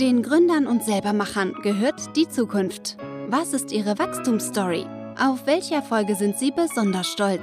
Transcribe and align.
Den 0.00 0.24
Gründern 0.24 0.66
und 0.66 0.82
Selbermachern 0.82 1.54
gehört 1.62 2.16
die 2.16 2.28
Zukunft. 2.28 2.96
Was 3.28 3.52
ist 3.52 3.70
ihre 3.70 3.96
Wachstumsstory? 3.96 4.86
Auf 5.20 5.46
welche 5.46 5.76
Erfolge 5.76 6.16
sind 6.16 6.36
sie 6.36 6.50
besonders 6.50 7.06
stolz? 7.06 7.42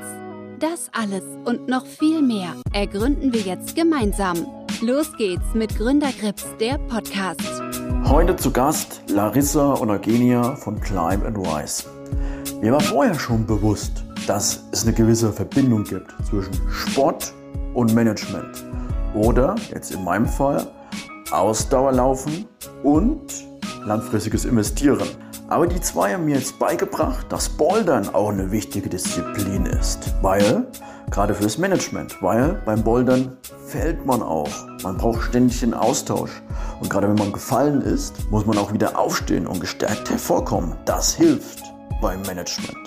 Das 0.60 0.90
alles 0.92 1.24
und 1.46 1.70
noch 1.70 1.86
viel 1.86 2.22
mehr 2.22 2.54
ergründen 2.74 3.32
wir 3.34 3.40
jetzt 3.40 3.74
gemeinsam. 3.78 4.46
Los 4.82 5.16
geht's 5.18 5.54
mit 5.54 5.78
Gründergrips, 5.78 6.46
der 6.60 6.78
Podcast. 6.90 7.62
Heute 8.04 8.36
zu 8.36 8.52
Gast 8.52 9.02
Larissa 9.08 9.72
und 9.76 9.90
Eugenia 9.90 10.54
von 10.58 10.78
Climb 10.82 11.24
and 11.26 11.38
Rise. 11.38 11.86
Mir 12.60 12.74
war 12.74 12.82
vorher 12.82 13.18
schon 13.18 13.46
bewusst, 13.46 14.04
dass 14.28 14.68
es 14.74 14.84
eine 14.84 14.92
gewisse 14.94 15.32
Verbindung 15.32 15.86
gibt 15.86 16.14
zwischen 16.30 16.70
Sport 16.70 17.32
und 17.74 17.96
Management. 17.96 18.66
Oder, 19.14 19.56
jetzt 19.74 19.92
in 19.92 20.04
meinem 20.04 20.26
Fall, 20.26 20.68
Ausdauerlaufen 21.32 22.48
und 22.84 23.22
langfristiges 23.86 24.46
Investieren. 24.46 25.08
Aber 25.48 25.68
die 25.68 25.82
zwei 25.82 26.14
haben 26.14 26.26
mir 26.26 26.36
jetzt 26.36 26.60
beigebracht, 26.60 27.26
dass 27.30 27.50
Bouldern 27.50 28.14
auch 28.14 28.30
eine 28.30 28.52
wichtige 28.52 28.88
Disziplin 28.90 29.66
ist. 29.66 30.14
Weil, 30.22 30.66
gerade 31.10 31.34
fürs 31.34 31.58
Management, 31.58 32.22
weil 32.22 32.62
beim 32.66 32.84
Bouldern 32.84 33.38
fällt 33.68 34.06
man 34.06 34.22
auch. 34.22 34.50
Man 34.84 34.98
braucht 34.98 35.24
ständig 35.24 35.60
den 35.60 35.74
Austausch. 35.74 36.32
Und 36.80 36.90
gerade 36.90 37.10
wenn 37.10 37.18
man 37.18 37.34
gefallen 37.34 37.82
ist, 37.82 38.30
muss 38.32 38.46
man 38.46 38.58
auch 38.58 38.72
wieder 38.72 38.98
aufstehen 38.98 39.46
und 39.46 39.60
gestärkt 39.60 40.10
hervorkommen. 40.10 40.78
Das 40.86 41.14
hilft 41.14 41.62
beim 42.02 42.22
Management. 42.22 42.78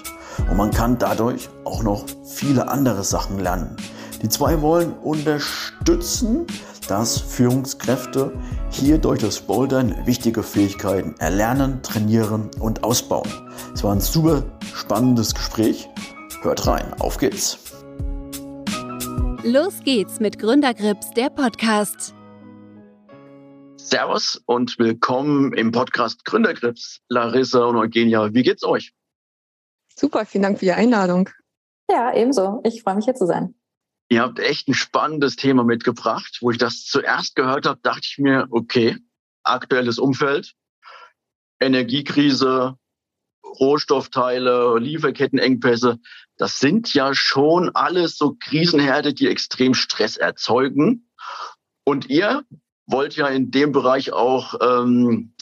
Und 0.51 0.57
man 0.57 0.71
kann 0.71 0.99
dadurch 0.99 1.49
auch 1.65 1.83
noch 1.83 2.05
viele 2.25 2.69
andere 2.69 3.05
Sachen 3.05 3.39
lernen. 3.39 3.77
Die 4.23 4.29
zwei 4.31 4.63
wollen 4.63 4.95
unterstützen, 4.95 6.47
dass 6.89 7.19
Führungskräfte 7.19 8.33
hier 8.71 8.99
durch 8.99 9.21
das 9.21 9.41
Bouldern 9.41 10.07
wichtige 10.07 10.43
Fähigkeiten 10.43 11.15
erlernen, 11.19 11.83
trainieren 11.83 12.51
und 12.61 12.85
ausbauen. 12.85 13.29
Es 13.73 13.83
war 13.85 13.93
ein 13.93 14.01
super 14.01 14.43
spannendes 14.75 15.35
Gespräch. 15.35 15.89
Hört 16.43 16.67
rein, 16.67 16.93
auf 17.01 17.19
geht's. 17.19 17.59
Los 19.43 19.81
geht's 19.85 20.21
mit 20.21 20.39
Gründergrips, 20.39 21.11
der 21.11 21.31
Podcast. 21.31 22.15
Servus 23.77 24.43
und 24.47 24.79
willkommen 24.79 25.53
im 25.53 25.71
Podcast 25.71 26.25
Gründergrips. 26.25 27.01
Larissa 27.09 27.65
und 27.67 27.77
Eugenia, 27.77 28.33
wie 28.33 28.43
geht's 28.43 28.65
euch? 28.65 28.95
Super, 29.95 30.25
vielen 30.25 30.43
Dank 30.43 30.59
für 30.59 30.65
die 30.65 30.73
Einladung. 30.73 31.29
Ja, 31.91 32.15
ebenso. 32.15 32.61
Ich 32.65 32.83
freue 32.83 32.97
mich 32.97 33.05
hier 33.05 33.15
zu 33.15 33.27
sein. 33.27 33.55
Ihr 34.15 34.23
habt 34.23 34.39
echt 34.39 34.69
ein 34.69 34.75
spannendes 34.75 35.35
Thema 35.35 35.65
mitgebracht. 35.65 36.39
Wo 36.41 36.53
ich 36.53 36.59
das 36.59 36.85
zuerst 36.85 37.35
gehört 37.35 37.67
habe, 37.67 37.81
dachte 37.83 38.03
ich 38.05 38.19
mir, 38.19 38.47
okay, 38.51 38.97
aktuelles 39.43 39.99
Umfeld, 39.99 40.55
Energiekrise, 41.59 42.79
Rohstoffteile, 43.45 44.79
Lieferkettenengpässe, 44.79 45.99
das 46.37 46.61
sind 46.61 46.95
ja 46.95 47.13
schon 47.13 47.75
alles 47.75 48.17
so 48.17 48.37
Krisenherde, 48.39 49.15
die 49.15 49.27
extrem 49.27 49.75
Stress 49.75 50.17
erzeugen. 50.17 51.11
Und 51.83 52.09
ihr 52.09 52.45
wollt 52.87 53.17
ja 53.17 53.27
in 53.27 53.51
dem 53.51 53.73
Bereich 53.73 54.13
auch 54.13 54.55
ähm, 54.61 55.35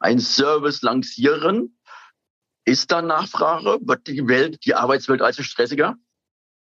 ein 0.00 0.18
Service 0.18 0.82
lancieren. 0.82 1.78
Ist 2.64 2.90
da 2.90 3.00
Nachfrage? 3.00 3.78
Wird 3.82 4.08
die 4.08 4.26
Welt, 4.26 4.64
die 4.64 4.74
Arbeitswelt 4.74 5.22
also 5.22 5.44
stressiger? 5.44 5.96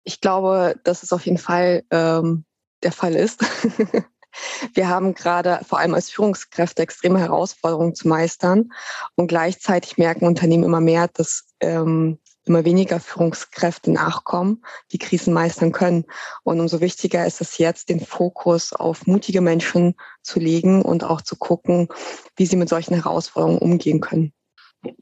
Ich 0.04 0.20
glaube, 0.20 0.76
dass 0.84 1.02
es 1.02 1.12
auf 1.12 1.24
jeden 1.26 1.38
Fall 1.38 1.84
ähm, 1.90 2.44
der 2.82 2.92
Fall 2.92 3.14
ist. 3.14 3.40
Wir 4.74 4.88
haben 4.88 5.14
gerade 5.14 5.60
vor 5.66 5.78
allem 5.78 5.94
als 5.94 6.10
Führungskräfte 6.10 6.82
extreme 6.82 7.18
Herausforderungen 7.18 7.94
zu 7.94 8.08
meistern 8.08 8.72
und 9.14 9.26
gleichzeitig 9.26 9.98
merken 9.98 10.26
Unternehmen 10.26 10.64
immer 10.64 10.80
mehr, 10.80 11.08
dass 11.08 11.44
ähm, 11.60 12.18
immer 12.44 12.64
weniger 12.64 12.98
Führungskräfte 12.98 13.92
nachkommen, 13.92 14.64
die 14.90 14.98
Krisen 14.98 15.32
meistern 15.32 15.72
können. 15.72 16.04
Und 16.42 16.60
umso 16.60 16.80
wichtiger 16.80 17.26
ist 17.26 17.40
es 17.40 17.58
jetzt, 17.58 17.88
den 17.88 18.00
Fokus 18.00 18.72
auf 18.72 19.06
mutige 19.06 19.40
Menschen 19.40 19.94
zu 20.22 20.40
legen 20.40 20.82
und 20.82 21.04
auch 21.04 21.20
zu 21.20 21.36
gucken, 21.36 21.88
wie 22.36 22.46
sie 22.46 22.56
mit 22.56 22.68
solchen 22.68 22.94
Herausforderungen 22.94 23.58
umgehen 23.58 24.00
können. 24.00 24.32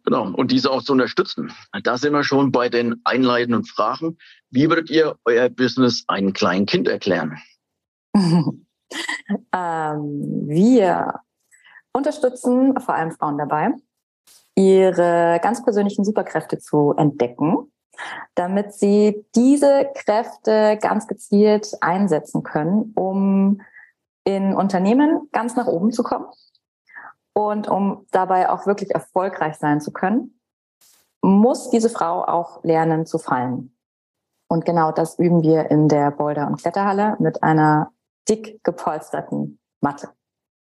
Genau, 0.04 0.30
und 0.34 0.50
diese 0.50 0.70
auch 0.70 0.82
zu 0.82 0.92
unterstützen. 0.92 1.52
Da 1.82 1.96
sind 1.96 2.12
wir 2.12 2.24
schon 2.24 2.52
bei 2.52 2.68
den 2.68 3.00
einleitenden 3.04 3.64
Fragen. 3.64 4.18
Wie 4.50 4.68
würdet 4.68 4.90
ihr 4.90 5.16
euer 5.24 5.48
Business 5.48 6.04
einem 6.08 6.32
kleinen 6.32 6.66
Kind 6.66 6.88
erklären? 6.88 7.38
ähm, 8.14 8.66
wir 10.48 11.20
unterstützen 11.92 12.78
vor 12.80 12.94
allem 12.94 13.12
Frauen 13.12 13.38
dabei, 13.38 13.70
ihre 14.56 15.38
ganz 15.42 15.62
persönlichen 15.62 16.04
Superkräfte 16.04 16.58
zu 16.58 16.94
entdecken, 16.96 17.72
damit 18.34 18.74
sie 18.74 19.24
diese 19.36 19.88
Kräfte 19.94 20.78
ganz 20.80 21.06
gezielt 21.06 21.72
einsetzen 21.80 22.42
können, 22.42 22.92
um 22.96 23.60
in 24.24 24.54
Unternehmen 24.54 25.28
ganz 25.32 25.54
nach 25.54 25.66
oben 25.66 25.92
zu 25.92 26.02
kommen 26.02 26.26
und 27.32 27.68
um 27.68 28.06
dabei 28.10 28.50
auch 28.50 28.66
wirklich 28.66 28.90
erfolgreich 28.90 29.56
sein 29.56 29.80
zu 29.80 29.92
können, 29.92 30.40
muss 31.22 31.70
diese 31.70 31.90
Frau 31.90 32.24
auch 32.24 32.64
lernen 32.64 33.06
zu 33.06 33.18
fallen. 33.18 33.76
Und 34.50 34.64
genau 34.64 34.90
das 34.90 35.16
üben 35.16 35.42
wir 35.42 35.70
in 35.70 35.86
der 35.86 36.10
Boulder- 36.10 36.48
und 36.48 36.60
Kletterhalle 36.60 37.16
mit 37.20 37.44
einer 37.44 37.92
dick 38.28 38.58
gepolsterten 38.64 39.60
Matte. 39.80 40.08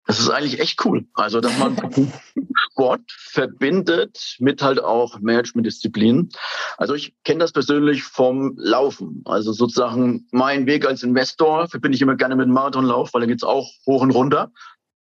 Das 0.07 0.21
ist 0.21 0.29
eigentlich 0.29 0.61
echt 0.61 0.85
cool. 0.85 1.07
Also, 1.15 1.41
dass 1.41 1.57
man 1.59 1.75
Sport 2.55 3.01
verbindet 3.09 4.37
mit 4.41 4.63
halt 4.63 4.83
auch 4.83 5.19
Managementdisziplinen. 5.21 6.29
Also, 6.77 6.95
ich 6.95 7.15
kenne 7.25 7.39
das 7.41 7.53
persönlich 7.53 8.03
vom 8.03 8.53
Laufen. 8.59 9.23
Also, 9.25 9.53
sozusagen 9.53 10.27
mein 10.33 10.67
Weg 10.67 10.87
als 10.87 11.03
Investor 11.03 11.67
verbinde 11.69 11.97
ich 11.97 12.03
immer 12.03 12.17
gerne 12.17 12.37
mit 12.37 12.49
Marathonlauf, 12.49 13.15
weil 13.15 13.23
da 13.23 13.27
geht's 13.27 13.45
auch 13.45 13.71
hoch 13.87 14.03
und 14.03 14.11
runter. 14.11 14.53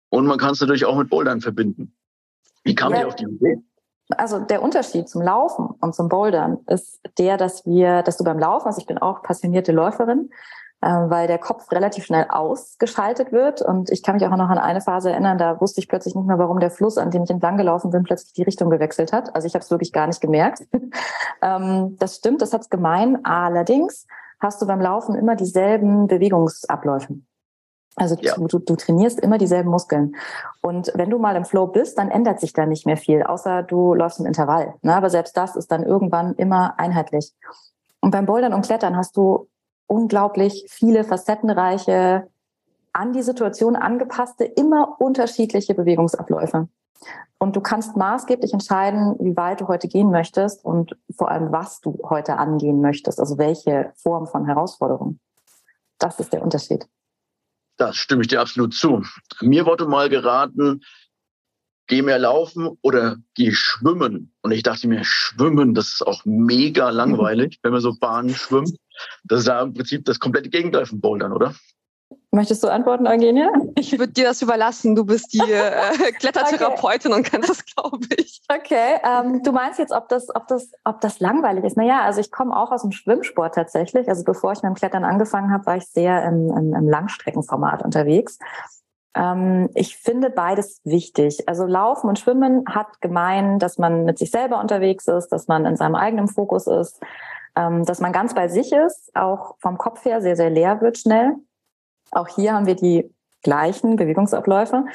Und 0.08 0.26
man 0.26 0.38
kann 0.38 0.52
es 0.52 0.62
natürlich 0.62 0.86
auch 0.86 0.98
mit 0.98 1.10
Bouldern 1.10 1.42
verbinden. 1.42 1.98
Wie 2.64 2.76
kam 2.76 2.94
ja. 2.94 3.02
ihr 3.02 3.08
auf 3.08 3.16
die 3.16 3.26
Idee? 3.26 3.58
Also 4.18 4.40
der 4.40 4.64
Unterschied 4.64 5.08
zum 5.08 5.22
Laufen 5.22 5.70
und 5.82 5.94
zum 5.94 6.10
Bouldern 6.10 6.60
ist 6.68 7.00
der, 7.18 7.38
dass 7.38 7.66
wir, 7.66 8.02
dass 8.02 8.18
du 8.18 8.24
beim 8.24 8.40
Laufen, 8.40 8.68
also 8.68 8.80
ich 8.80 8.88
bin 8.88 8.98
auch 8.98 9.22
passionierte 9.22 9.72
Läuferin, 9.72 10.32
äh, 10.82 10.88
weil 10.88 11.28
der 11.28 11.38
Kopf 11.38 11.72
relativ 11.72 12.06
schnell 12.06 12.26
ausgeschaltet 12.30 13.32
wird. 13.32 13.62
Und 13.62 13.92
ich 13.92 14.02
kann 14.02 14.16
mich 14.16 14.26
auch 14.26 14.36
noch 14.36 14.50
an 14.50 14.58
eine 14.58 14.82
Phase 14.82 15.12
erinnern, 15.12 15.38
da 15.38 15.62
wusste 15.62 15.80
ich 15.80 15.88
plötzlich 15.88 16.16
nicht 16.16 16.26
mehr, 16.26 16.40
warum 16.40 16.60
der 16.60 16.72
Fluss, 16.72 16.98
an 16.98 17.12
dem 17.12 17.24
ich 17.24 17.30
entlang 17.30 17.58
gelaufen 17.58 17.92
bin, 17.92 18.04
plötzlich 18.04 18.34
die 18.34 18.44
Richtung 18.44 18.70
gewechselt 18.70 19.14
hat. 19.14 19.36
Also 19.36 19.46
ich 19.46 19.54
habe 19.54 19.64
es 19.64 19.70
wirklich 19.70 19.94
gar 19.94 20.08
nicht 20.08 20.22
gemerkt. 20.22 20.64
ähm, 21.42 21.98
das 22.00 22.16
stimmt, 22.16 22.42
das 22.42 22.54
hat's 22.54 22.70
gemein. 22.70 23.24
Allerdings 23.26 24.08
hast 24.40 24.62
du 24.62 24.68
beim 24.68 24.82
Laufen 24.82 25.16
immer 25.16 25.36
dieselben 25.36 26.08
Bewegungsabläufe. 26.08 27.20
Also 28.00 28.16
ja. 28.22 28.36
du, 28.36 28.60
du, 28.60 28.76
trainierst 28.76 29.20
immer 29.20 29.38
dieselben 29.38 29.70
Muskeln. 29.70 30.16
Und 30.62 30.92
wenn 30.96 31.10
du 31.10 31.20
mal 31.20 31.36
im 31.36 31.46
Flow 31.46 31.68
bist, 31.68 31.98
dann 31.98 32.10
ändert 32.10 32.40
sich 32.40 32.54
da 32.54 32.66
nicht 32.66 32.86
mehr 32.86 32.98
viel, 32.98 33.24
außer 33.24 33.64
du 33.64 33.94
läufst 33.94 34.20
im 34.20 34.26
Intervall. 34.26 34.76
Ne? 34.82 34.96
Aber 34.96 35.10
selbst 35.10 35.36
das 35.38 35.56
ist 35.56 35.72
dann 35.72 35.84
irgendwann 35.84 36.34
immer 36.36 36.80
einheitlich. 36.80 37.34
Und 38.00 38.12
beim 38.12 38.26
Bouldern 38.26 38.54
und 38.54 38.66
Klettern 38.66 38.96
hast 38.96 39.18
du 39.18 39.48
unglaublich 39.88 40.66
viele 40.70 41.04
facettenreiche, 41.04 42.28
an 42.94 43.14
die 43.14 43.22
Situation 43.22 43.76
angepasste, 43.76 44.46
immer 44.46 45.00
unterschiedliche 45.00 45.76
Bewegungsabläufe. 45.76 46.68
Und 47.38 47.56
du 47.56 47.62
kannst 47.62 47.96
maßgeblich 47.96 48.52
entscheiden, 48.52 49.16
wie 49.20 49.38
weit 49.38 49.62
du 49.62 49.68
heute 49.68 49.88
gehen 49.88 50.12
möchtest 50.12 50.66
und 50.66 50.98
vor 51.16 51.32
allem, 51.32 51.52
was 51.52 51.80
du 51.80 51.98
heute 52.10 52.38
angehen 52.38 52.82
möchtest, 52.82 53.20
also 53.20 53.38
welche 53.38 53.94
Form 53.96 54.28
von 54.28 54.46
Herausforderung. 54.46 55.20
Das 55.98 56.20
ist 56.20 56.34
der 56.34 56.44
Unterschied. 56.44 56.88
Das 57.80 57.96
stimme 57.96 58.22
ich 58.22 58.28
dir 58.28 58.42
absolut 58.42 58.74
zu. 58.74 59.04
Mir 59.40 59.66
wurde 59.66 59.88
mal 59.88 60.10
geraten, 60.10 60.82
geh 61.88 62.02
mehr 62.02 62.20
laufen 62.20 62.78
oder 62.82 63.16
geh 63.36 63.54
schwimmen. 63.54 64.34
Und 64.42 64.52
ich 64.52 64.64
dachte 64.64 64.90
mir, 64.90 65.06
schwimmen, 65.06 65.74
das 65.74 65.94
ist 65.94 66.06
auch 66.06 66.26
mega 66.26 66.90
langweilig, 66.90 67.58
wenn 67.64 67.72
man 67.72 67.80
so 67.80 67.96
Bahnen 67.98 68.36
schwimmt. 68.36 68.76
Das 69.24 69.40
ist 69.40 69.48
ja 69.48 69.62
im 69.62 69.74
Prinzip 69.74 70.04
das 70.04 70.20
komplette 70.20 70.50
Gegenteil 70.50 70.86
von 70.86 71.00
Bouldern, 71.00 71.32
oder? 71.32 71.56
Möchtest 72.32 72.64
du 72.64 72.68
antworten, 72.68 73.08
Eugenia? 73.08 73.52
Ich 73.76 73.98
würde 73.98 74.14
dir 74.14 74.26
das 74.26 74.44
überlassen. 74.44 74.96
Du 74.96 75.04
bist 75.04 75.34
die 75.34 75.40
äh, 75.40 76.12
Klettertherapeutin 76.20 77.12
okay. 77.12 77.20
und 77.20 77.32
kannst 77.32 77.50
das, 77.50 77.66
glaube 77.66 78.06
ich. 78.18 78.44
Okay. 78.48 79.00
Ähm, 79.04 79.42
du 79.42 79.52
meinst 79.52 79.80
jetzt, 79.80 79.92
ob 79.92 80.10
das, 80.10 80.28
ob 80.36 80.48
das, 80.48 80.72
ob 80.84 81.02
das 81.02 81.20
langweilig 81.20 81.64
ist? 81.64 81.76
Naja, 81.76 82.02
also 82.02 82.22
ich 82.22 82.32
komme 82.32 82.56
auch 82.56 82.72
aus 82.72 82.84
dem 82.84 82.92
Schwimmsport 82.92 83.56
tatsächlich. 83.56 84.08
Also 84.08 84.24
bevor 84.24 84.52
ich 84.52 84.62
mit 84.62 84.70
dem 84.70 84.76
Klettern 84.76 85.06
angefangen 85.06 85.52
habe, 85.52 85.66
war 85.66 85.78
ich 85.78 85.88
sehr 85.88 86.24
im, 86.26 86.56
im, 86.56 86.76
im 86.76 86.88
Langstreckenformat 86.88 87.84
unterwegs. 87.84 88.38
Ähm, 89.16 89.72
ich 89.74 89.98
finde 89.98 90.30
beides 90.30 90.82
wichtig. 90.84 91.50
Also 91.50 91.66
Laufen 91.66 92.10
und 92.10 92.20
Schwimmen 92.20 92.64
hat 92.70 93.02
gemein, 93.02 93.58
dass 93.58 93.80
man 93.80 94.06
mit 94.06 94.20
sich 94.20 94.30
selber 94.30 94.60
unterwegs 94.60 95.08
ist, 95.08 95.30
dass 95.30 95.48
man 95.48 95.66
in 95.66 95.76
seinem 95.78 95.96
eigenen 95.96 96.28
Fokus 96.28 96.68
ist, 96.68 97.02
ähm, 97.56 97.86
dass 97.86 98.00
man 98.00 98.12
ganz 98.12 98.36
bei 98.36 98.50
sich 98.50 98.72
ist, 98.72 99.16
auch 99.16 99.56
vom 99.58 99.80
Kopf 99.80 100.06
her 100.06 100.22
sehr, 100.22 100.36
sehr 100.36 100.52
leer 100.52 100.80
wird 100.82 101.00
schnell 101.00 101.38
auch 102.12 102.28
hier 102.28 102.54
haben 102.54 102.66
wir 102.66 102.76
die 102.76 103.10
gleichen 103.44 103.96
Bewegungsabläufe. 103.96 104.86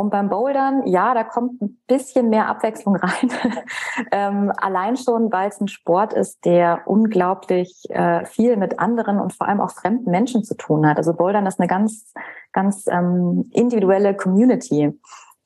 Und 0.00 0.08
beim 0.08 0.30
Bouldern, 0.30 0.86
ja, 0.86 1.12
da 1.12 1.24
kommt 1.24 1.60
ein 1.60 1.78
bisschen 1.86 2.30
mehr 2.30 2.48
Abwechslung 2.48 2.96
rein. 2.96 3.30
ähm, 4.12 4.50
allein 4.56 4.96
schon, 4.96 5.30
weil 5.30 5.50
es 5.50 5.60
ein 5.60 5.68
Sport 5.68 6.14
ist, 6.14 6.42
der 6.46 6.82
unglaublich 6.86 7.82
äh, 7.90 8.24
viel 8.24 8.56
mit 8.56 8.78
anderen 8.78 9.20
und 9.20 9.34
vor 9.34 9.46
allem 9.46 9.60
auch 9.60 9.72
fremden 9.72 10.10
Menschen 10.10 10.42
zu 10.42 10.56
tun 10.56 10.86
hat. 10.86 10.96
Also 10.96 11.12
Bouldern 11.12 11.44
ist 11.44 11.60
eine 11.60 11.68
ganz, 11.68 12.14
ganz 12.52 12.86
ähm, 12.86 13.50
individuelle 13.52 14.16
Community. 14.16 14.98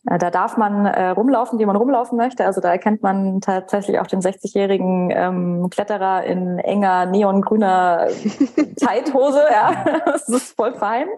Äh, 0.07 0.19
da 0.19 0.31
darf 0.31 0.57
man 0.57 0.87
äh, 0.87 1.09
rumlaufen, 1.09 1.59
wie 1.59 1.67
man 1.67 1.77
rumlaufen 1.77 2.17
möchte. 2.17 2.45
Also 2.45 2.61
da 2.61 2.71
erkennt 2.71 3.03
man 3.03 3.41
tatsächlich 3.41 3.99
auch 4.01 4.07
den 4.07 4.21
60-jährigen 4.21 5.11
ähm, 5.11 5.71
Kletterer 5.71 6.25
in 6.25 6.59
enger 6.59 7.07
neongrüner 7.07 8.09
Zeithose. 8.77 9.43
ja, 9.51 10.01
das 10.05 10.29
ist 10.29 10.57
voll 10.57 10.75
fein. 10.75 11.09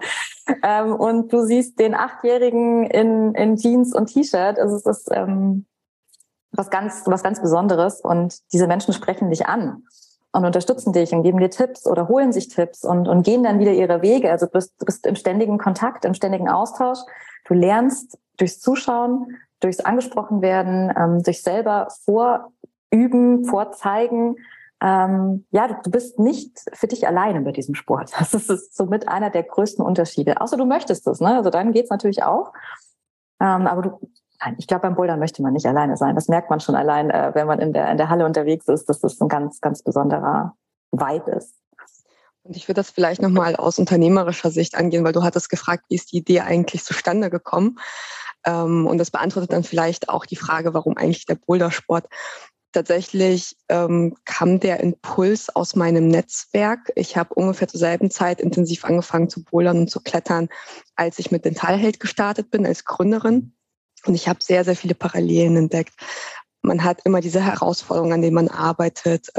Ähm, 0.63 0.95
und 0.95 1.33
du 1.33 1.43
siehst 1.43 1.79
den 1.81 1.95
Achtjährigen 1.95 2.85
in, 2.85 3.35
in 3.35 3.57
Jeans 3.57 3.95
und 3.95 4.07
T-Shirt. 4.07 4.59
Also 4.59 4.77
es 4.77 4.87
ist 4.87 5.09
ähm, 5.13 5.67
was 6.53 6.71
ganz, 6.71 7.03
was 7.07 7.23
ganz 7.23 7.41
Besonderes. 7.41 8.01
Und 8.01 8.41
diese 8.53 8.69
Menschen 8.69 8.95
sprechen 8.95 9.31
dich 9.31 9.47
an 9.47 9.83
und 10.33 10.45
unterstützen 10.45 10.93
dich 10.93 11.13
und 11.13 11.23
geben 11.23 11.41
dir 11.41 11.51
Tipps 11.51 11.87
oder 11.87 12.09
holen 12.09 12.33
sich 12.33 12.49
Tipps 12.49 12.85
und, 12.85 13.09
und 13.09 13.25
gehen 13.25 13.43
dann 13.43 13.59
wieder 13.59 13.73
ihre 13.73 14.03
Wege. 14.03 14.31
Also 14.31 14.47
du 14.47 14.53
bist, 14.53 14.75
du 14.79 14.85
bist 14.85 15.07
im 15.07 15.17
ständigen 15.17 15.59
Kontakt, 15.59 16.05
im 16.05 16.15
ständigen 16.15 16.49
Austausch. 16.49 16.99
Du 17.47 17.55
lernst 17.55 18.19
durchs 18.37 18.61
Zuschauen, 18.61 19.37
durchs 19.61 19.81
angesprochen 19.81 20.43
werden, 20.43 20.93
ähm, 20.97 21.23
durch 21.23 21.43
selber 21.43 21.89
vorüben, 22.05 23.45
vorzeigen. 23.45 24.37
Ähm, 24.83 25.47
ja, 25.51 25.69
du, 25.69 25.75
du 25.85 25.91
bist 25.91 26.19
nicht 26.19 26.59
für 26.75 26.87
dich 26.87 27.07
alleine 27.07 27.41
bei 27.41 27.53
diesem 27.53 27.75
Sport. 27.75 28.13
Das 28.19 28.35
ist, 28.35 28.51
ist 28.51 28.77
somit 28.77 29.09
einer 29.09 29.31
der 29.31 29.45
größten 29.45 29.85
Unterschiede. 29.85 30.41
Außer 30.41 30.57
du 30.57 30.67
möchtest 30.67 31.07
es, 31.07 31.21
ne? 31.21 31.37
Also 31.37 31.51
dann 31.51 31.73
geht's 31.73 31.91
natürlich 31.91 32.25
auch. 32.25 32.53
Ähm, 33.41 33.67
aber 33.67 33.83
du, 33.83 34.11
nein, 34.41 34.57
ich 34.59 34.67
glaube, 34.67 34.83
beim 34.83 34.97
Bouldern 34.97 35.19
möchte 35.19 35.43
man 35.43 35.53
nicht 35.53 35.67
alleine 35.67 35.97
sein. 35.97 36.15
Das 36.15 36.29
merkt 36.29 36.51
man 36.51 36.61
schon 36.61 36.75
allein, 36.75 37.11
äh, 37.11 37.31
wenn 37.35 37.47
man 37.47 37.61
in 37.61 37.73
der, 37.73 37.91
in 37.91 37.97
der 37.97 38.11
Halle 38.11 38.27
unterwegs 38.27 38.69
ist, 38.69 38.89
dass 38.89 39.01
das 39.01 39.21
ein 39.21 39.29
ganz, 39.29 39.61
ganz 39.61 39.83
besonderer 39.83 40.55
Vibe 40.91 41.31
ist. 41.31 41.55
Und 42.47 42.57
ich 42.57 42.69
würde 42.69 42.81
das 42.81 42.91
vielleicht 42.91 43.21
nochmal 43.21 43.57
aus 43.57 43.79
unternehmerischer 43.79 44.51
Sicht 44.51 44.77
angehen, 44.77 45.03
weil 45.05 45.13
du 45.13 45.25
hattest 45.25 45.51
gefragt, 45.51 45.85
wie 45.89 45.97
ist 45.97 46.13
die 46.13 46.19
Idee 46.19 46.41
eigentlich 46.41 46.85
zustande 46.85 47.29
gekommen? 47.29 47.79
Ähm, 48.45 48.87
und 48.87 48.99
das 48.99 49.11
beantwortet 49.11 49.53
dann 49.53 49.65
vielleicht 49.65 50.09
auch 50.09 50.27
die 50.27 50.37
Frage, 50.37 50.73
warum 50.73 50.97
eigentlich 50.97 51.27
der 51.27 51.35
Bouldersport. 51.35 52.07
Tatsächlich 52.73 53.57
ähm, 53.69 54.17
kam 54.25 54.61
der 54.61 54.81
Impuls 54.81 55.49
aus 55.55 55.75
meinem 55.75 56.09
Netzwerk. 56.09 56.93
Ich 56.95 57.17
habe 57.17 57.35
ungefähr 57.35 57.69
zur 57.69 57.81
selben 57.81 58.11
Zeit 58.11 58.41
intensiv 58.41 58.85
angefangen 58.85 59.29
zu 59.29 59.43
bouldern 59.43 59.79
und 59.79 59.91
zu 59.91 60.01
klettern, 60.01 60.49
als 60.95 61.19
ich 61.19 61.31
mit 61.31 61.45
Dentalheld 61.45 61.99
gestartet 61.99 62.51
bin 62.51 62.67
als 62.67 62.85
Gründerin. 62.85 63.55
Und 64.05 64.15
ich 64.15 64.29
habe 64.29 64.39
sehr, 64.43 64.65
sehr 64.65 64.77
viele 64.77 64.95
Parallelen 64.95 65.57
entdeckt. 65.57 65.95
Man 66.63 66.85
hat 66.85 67.01
immer 67.05 67.21
diese 67.21 67.41
Herausforderungen, 67.41 68.13
an 68.13 68.23
denen 68.23 68.35
man 68.35 68.49
arbeitet. 68.49 69.31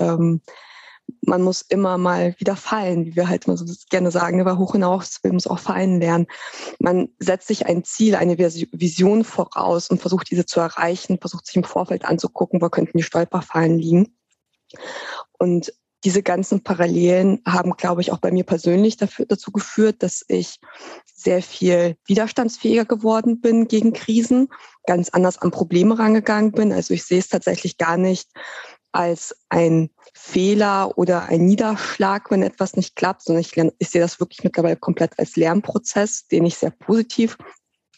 Man 1.22 1.42
muss 1.42 1.62
immer 1.62 1.98
mal 1.98 2.36
wieder 2.38 2.56
fallen, 2.56 3.06
wie 3.06 3.16
wir 3.16 3.28
halt 3.28 3.46
immer 3.46 3.58
so 3.58 3.66
gerne 3.90 4.12
sagen, 4.12 4.40
aber 4.40 4.58
hoch 4.58 4.74
hinaus 4.74 5.20
will 5.24 5.34
muss 5.34 5.48
auch 5.48 5.60
fallen 5.60 6.00
lernen. 6.00 6.28
Man 6.80 7.10
setzt 7.20 7.48
sich 7.48 7.66
ein 7.66 7.84
Ziel, 7.84 8.16
eine 8.16 8.38
Vision 8.38 9.24
voraus 9.24 9.90
und 9.90 10.00
versucht 10.02 10.32
diese 10.32 10.46
zu 10.46 10.60
erreichen, 10.60 11.20
versucht 11.20 11.46
sich 11.46 11.56
im 11.56 11.64
Vorfeld 11.64 12.06
anzugucken, 12.06 12.62
wo 12.62 12.70
könnten 12.70 12.98
die 12.98 13.04
Stolperfallen 13.04 13.78
liegen. 13.78 14.18
Und 15.38 15.74
diese 16.04 16.22
ganzen 16.24 16.64
Parallelen 16.64 17.42
haben, 17.46 17.76
glaube 17.76 18.02
ich, 18.02 18.12
auch 18.12 18.20
bei 18.20 18.32
mir 18.32 18.44
persönlich 18.44 18.98
dafür, 18.98 19.26
dazu 19.26 19.52
geführt, 19.52 20.04
dass 20.04 20.24
ich 20.28 20.60
sehr 21.06 21.42
viel 21.42 21.98
widerstandsfähiger 22.06 22.86
geworden 22.86 23.42
bin 23.42 23.68
gegen 23.68 23.94
Krisen, 23.94 24.50
ganz 24.86 25.10
anders 25.10 25.40
an 25.40 25.52
Probleme 25.52 25.98
rangegangen 25.98 26.52
bin. 26.52 26.72
Also 26.72 26.94
ich 26.94 27.04
sehe 27.04 27.20
es 27.20 27.30
tatsächlich 27.30 27.78
gar 27.78 27.98
nicht 27.98 28.30
als 28.92 29.36
ein 29.50 29.90
Fehler 30.14 30.98
oder 30.98 31.26
ein 31.26 31.46
Niederschlag, 31.46 32.32
wenn 32.32 32.44
etwas 32.44 32.76
nicht 32.76 32.96
klappt, 32.96 33.24
sondern 33.24 33.42
ich, 33.42 33.56
ich 33.78 33.90
sehe 33.90 34.02
das 34.02 34.20
wirklich 34.20 34.44
mittlerweile 34.44 34.78
komplett 34.78 35.18
als 35.20 35.36
Lernprozess, 35.36 36.28
den 36.28 36.46
ich 36.46 36.58
sehr 36.58 36.72
positiv 36.72 37.38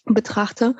betrachte. 0.05 0.75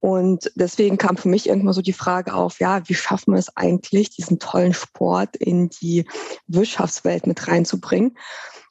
Und 0.00 0.52
deswegen 0.54 0.98
kam 0.98 1.16
für 1.16 1.28
mich 1.28 1.48
irgendwann 1.48 1.72
so 1.72 1.82
die 1.82 1.92
Frage 1.92 2.34
auf, 2.34 2.60
ja, 2.60 2.88
wie 2.88 2.94
schaffen 2.94 3.32
wir 3.32 3.38
es 3.38 3.56
eigentlich, 3.56 4.10
diesen 4.10 4.38
tollen 4.38 4.74
Sport 4.74 5.36
in 5.36 5.68
die 5.68 6.06
Wirtschaftswelt 6.46 7.26
mit 7.26 7.48
reinzubringen? 7.48 8.16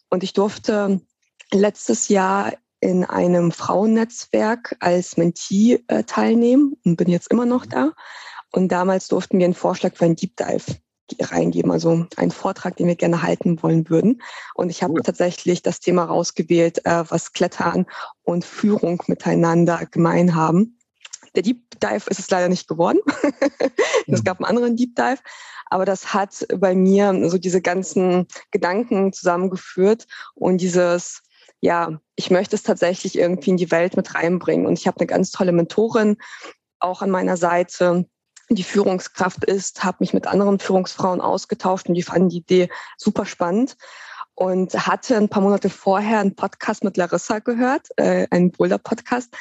Und 0.10 0.24
ich 0.24 0.34
durfte 0.34 1.02
letztes 1.52 2.08
Jahr 2.10 2.54
in 2.80 3.04
einem 3.04 3.52
Frauennetzwerk 3.52 4.76
als 4.80 5.18
Mentee 5.18 5.84
äh, 5.88 6.04
teilnehmen 6.04 6.78
und 6.86 6.98
bin 6.98 7.10
jetzt 7.10 7.32
immer 7.32 7.46
noch 7.46 7.66
da. 7.66 7.94
Und 8.56 8.70
damals 8.70 9.10
durften 9.10 9.38
wir 9.38 9.46
einen 9.46 9.54
Vorschlag 9.54 9.96
für 9.96 10.06
einen 10.06 10.16
Deep 10.16 10.38
Dive 10.38 10.64
reingeben, 11.20 11.72
also 11.72 12.08
einen 12.16 12.32
Vortrag, 12.32 12.78
den 12.78 12.88
wir 12.88 12.96
gerne 12.96 13.22
halten 13.22 13.62
wollen 13.62 13.90
würden. 13.90 14.22
Und 14.54 14.70
ich 14.70 14.82
habe 14.82 14.94
cool. 14.94 15.02
tatsächlich 15.04 15.62
das 15.62 15.82
Thema 15.82 16.06
rausgewählt, 16.06 16.86
äh, 16.86 17.04
was 17.10 17.34
Klettern 17.34 17.86
und 18.24 18.46
Führung 18.46 19.04
miteinander 19.08 19.86
gemein 19.92 20.36
haben. 20.36 20.80
Der 21.36 21.44
Deep 21.44 21.82
Dive 21.82 22.10
ist 22.10 22.20
es 22.20 22.30
leider 22.30 22.48
nicht 22.48 22.70
geworden. 22.70 23.00
es 24.08 24.24
gab 24.24 24.40
einen 24.40 24.46
anderen 24.46 24.78
Deep 24.78 24.96
Dive. 24.96 25.20
Aber 25.66 25.84
das 25.84 26.14
hat 26.14 26.48
bei 26.58 26.76
mir 26.76 27.30
so 27.30 27.38
diese 27.38 27.62
ganzen 27.62 28.26
Gedanken 28.52 29.12
zusammengeführt 29.12 30.08
und 30.34 30.62
dieses, 30.62 31.24
ja, 31.60 32.00
ich 32.16 32.32
möchte 32.32 32.56
es 32.56 32.64
tatsächlich 32.64 33.18
irgendwie 33.18 33.50
in 33.50 33.58
die 33.58 33.72
Welt 33.72 33.98
mit 33.98 34.16
reinbringen. 34.16 34.66
Und 34.66 34.80
ich 34.80 34.88
habe 34.88 35.02
eine 35.02 35.08
ganz 35.08 35.32
tolle 35.32 35.52
Mentorin 35.52 36.16
auch 36.80 37.02
an 37.02 37.10
meiner 37.10 37.36
Seite, 37.36 38.06
die 38.50 38.64
Führungskraft 38.64 39.44
ist, 39.46 39.84
habe 39.84 39.98
mich 40.00 40.14
mit 40.14 40.28
anderen 40.28 40.60
Führungsfrauen 40.60 41.22
ausgetauscht 41.22 41.88
und 41.88 41.96
die 41.96 42.04
fanden 42.04 42.30
die 42.30 42.38
Idee 42.38 42.70
super 42.98 43.26
spannend 43.26 43.78
und 44.36 44.74
hatte 44.88 45.16
ein 45.16 45.30
paar 45.30 45.42
Monate 45.42 45.70
vorher 45.70 46.20
einen 46.20 46.36
Podcast 46.36 46.84
mit 46.84 46.98
Larissa 46.98 47.40
gehört, 47.40 47.88
äh, 47.96 48.28
einen 48.30 48.52
Boulder-Podcast, 48.52 49.34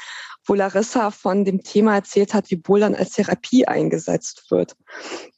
wo 0.46 0.54
Larissa 0.54 1.10
von 1.10 1.44
dem 1.44 1.62
Thema 1.62 1.96
erzählt 1.96 2.32
hat, 2.32 2.50
wie 2.50 2.56
Bouldern 2.56 2.94
als 2.94 3.10
Therapie 3.10 3.66
eingesetzt 3.66 4.50
wird. 4.50 4.76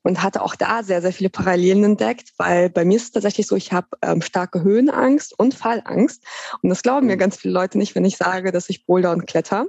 Und 0.03 0.23
hatte 0.23 0.43
auch 0.43 0.57
da 0.57 0.83
sehr, 0.83 1.01
sehr 1.01 1.13
viele 1.13 1.31
Parallelen 1.31 1.85
entdeckt, 1.85 2.33
weil 2.37 2.71
bei 2.71 2.85
mir 2.85 2.97
ist 2.97 3.05
es 3.05 3.13
tatsächlich 3.13 3.47
so, 3.47 3.57
ich 3.57 3.73
habe 3.73 3.89
ähm, 4.03 4.21
starke 4.21 4.63
Höhenangst 4.63 5.39
und 5.39 5.55
Fallangst. 5.55 6.23
Und 6.63 6.69
das 6.69 6.83
glauben 6.83 7.07
mir 7.07 7.17
mhm. 7.17 7.21
ganz 7.21 7.37
viele 7.37 7.55
Leute 7.55 7.79
nicht, 7.79 7.95
wenn 7.95 8.05
ich 8.05 8.17
sage, 8.17 8.53
dass 8.53 8.69
ich 8.69 8.85
Boulder 8.85 9.13
und 9.13 9.27
Kletter. 9.27 9.67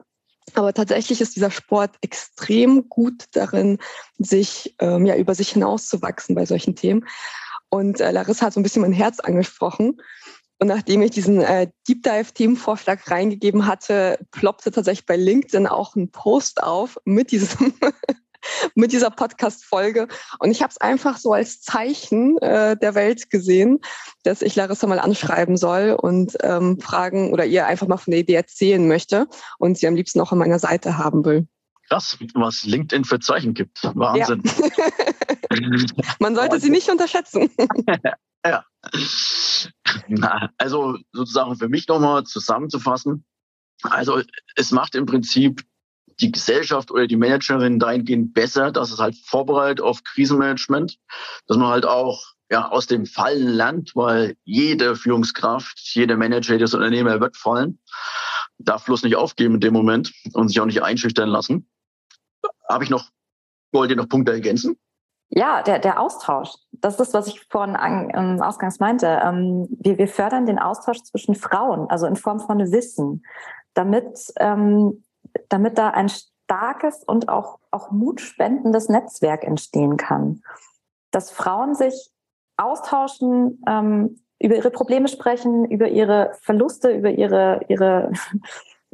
Aber 0.54 0.74
tatsächlich 0.74 1.22
ist 1.22 1.36
dieser 1.36 1.52
Sport 1.52 1.96
extrem 2.02 2.90
gut 2.90 3.26
darin, 3.34 3.78
sich 4.18 4.76
ähm, 4.80 5.06
ja 5.06 5.16
über 5.16 5.36
sich 5.36 5.50
hinauszuwachsen 5.50 6.36
bei 6.36 6.46
solchen 6.46 6.76
Themen. 6.76 7.06
Und 7.70 8.00
äh, 8.00 8.12
Larissa 8.12 8.46
hat 8.46 8.54
so 8.54 8.60
ein 8.60 8.64
bisschen 8.64 8.82
mein 8.82 8.94
Herz 8.94 9.20
angesprochen. 9.20 10.00
Und 10.60 10.68
nachdem 10.68 11.02
ich 11.04 11.12
diesen 11.12 11.42
äh, 11.42 11.68
Deep 11.88 12.02
Dive 12.04 12.34
Themenvorschlag 12.34 13.12
reingegeben 13.12 13.68
hatte, 13.68 14.20
ploppte 14.32 14.72
tatsächlich 14.72 15.06
bei 15.06 15.16
LinkedIn 15.16 15.68
auch 15.68 15.96
ein 15.96 16.10
Post 16.10 16.64
auf 16.64 16.98
mit 17.06 17.32
diesem 17.32 17.74
mit 18.76 18.92
dieser 18.92 19.10
Podcast-Folge. 19.10 20.08
Und 20.40 20.52
ich 20.52 20.62
habe 20.62 20.72
es 20.72 20.78
einfach 20.78 21.18
so 21.18 21.34
als 21.34 21.62
Zeichen 21.62 22.38
äh, 22.40 22.78
der 22.78 22.96
Welt 22.96 23.30
gesehen, 23.30 23.80
dass 24.24 24.42
ich 24.42 24.56
Larissa 24.56 24.88
mal 24.88 25.00
anschreiben 25.00 25.58
soll 25.58 25.98
und 26.00 26.38
ähm, 26.42 26.80
fragen 26.80 27.34
oder 27.34 27.46
ihr 27.46 27.66
einfach 27.66 27.88
mal 27.88 27.98
von 27.98 28.12
der 28.12 28.22
Idee 28.22 28.36
erzählen 28.36 28.88
möchte 28.88 29.28
und 29.58 29.78
sie 29.78 29.88
am 29.88 29.96
liebsten 29.96 30.20
auch 30.22 30.32
an 30.32 30.38
meiner 30.38 30.60
Seite 30.60 30.98
haben 30.98 31.26
will. 31.26 31.48
Krass, 31.90 32.18
was 32.34 32.64
LinkedIn 32.64 33.06
für 33.06 33.20
Zeichen 33.20 33.54
gibt. 33.54 33.82
Wahnsinn. 33.84 34.44
Ja. 34.44 34.86
Man 36.20 36.36
sollte 36.36 36.60
sie 36.60 36.70
nicht 36.70 36.90
unterschätzen. 36.90 37.50
ja. 38.46 38.66
Na, 40.08 40.50
also 40.58 40.98
sozusagen 41.14 41.56
für 41.56 41.70
mich 41.70 41.88
nochmal 41.88 42.24
zusammenzufassen. 42.24 43.26
Also 43.84 44.22
es 44.56 44.72
macht 44.72 44.96
im 44.96 45.06
Prinzip 45.06 45.64
die 46.20 46.32
Gesellschaft 46.32 46.92
oder 46.92 47.08
die 47.08 47.16
Managerin 47.16 47.80
dahingehend 47.80 48.34
besser, 48.34 48.72
dass 48.72 48.92
es 48.92 49.00
halt 49.00 49.16
vorbereitet 49.16 49.82
auf 49.82 50.04
Krisenmanagement, 50.04 50.98
dass 51.48 51.58
man 51.58 51.68
halt 51.68 51.86
auch 51.86 52.24
ja, 52.50 52.70
aus 52.70 52.88
dem 52.88 53.06
Fallen 53.06 53.48
lernt, 53.48 53.96
weil 53.96 54.36
jede 54.44 54.96
Führungskraft, 54.96 55.80
jeder 55.80 56.16
Manager, 56.16 56.54
jedes 56.54 56.74
Unternehmer 56.74 57.20
wird 57.20 57.36
fallen, 57.36 57.80
darf 58.58 58.86
bloß 58.86 59.04
nicht 59.04 59.16
aufgeben 59.16 59.56
in 59.56 59.60
dem 59.60 59.74
Moment 59.74 60.14
und 60.34 60.48
sich 60.48 60.60
auch 60.60 60.66
nicht 60.66 60.82
einschüchtern 60.82 61.30
lassen. 61.30 61.70
Habe 62.70 62.84
ich 62.84 62.90
noch, 62.90 63.10
wollt 63.72 63.90
ihr 63.90 63.98
noch 63.98 64.10
Punkte 64.10 64.32
ergänzen? 64.32 64.78
Ja, 65.30 65.62
der, 65.62 65.80
der 65.80 66.00
Austausch. 66.00 66.52
Das 66.72 67.00
ist, 67.00 67.14
was 67.14 67.28
ich 67.28 67.46
vorhin 67.50 67.76
an, 67.76 68.10
ähm, 68.14 68.42
ausgangs 68.42 68.80
meinte. 68.80 69.08
Ähm, 69.08 69.68
wir, 69.72 69.98
wir 69.98 70.08
fördern 70.08 70.46
den 70.46 70.58
Austausch 70.58 71.04
zwischen 71.04 71.36
Frauen, 71.36 71.90
also 71.90 72.06
in 72.06 72.16
Form 72.16 72.40
von 72.40 72.60
Wissen, 72.72 73.26
damit 73.74 74.32
ähm, 74.38 75.04
damit 75.50 75.78
da 75.78 75.90
ein 75.90 76.10
starkes 76.10 77.04
und 77.04 77.30
auch, 77.30 77.60
auch 77.72 77.92
mutspendendes 77.92 78.90
Netzwerk 78.90 79.44
entstehen 79.44 79.98
kann. 79.98 80.42
Dass 81.12 81.32
Frauen 81.32 81.76
sich 81.76 82.12
austauschen, 82.58 83.62
ähm, 83.68 84.22
über 84.40 84.56
ihre 84.56 84.72
Probleme 84.72 85.08
sprechen, 85.08 85.66
über 85.66 85.88
ihre 85.88 86.32
Verluste, 86.42 86.92
über 86.92 87.10
ihre, 87.10 87.62
ihre 87.68 88.12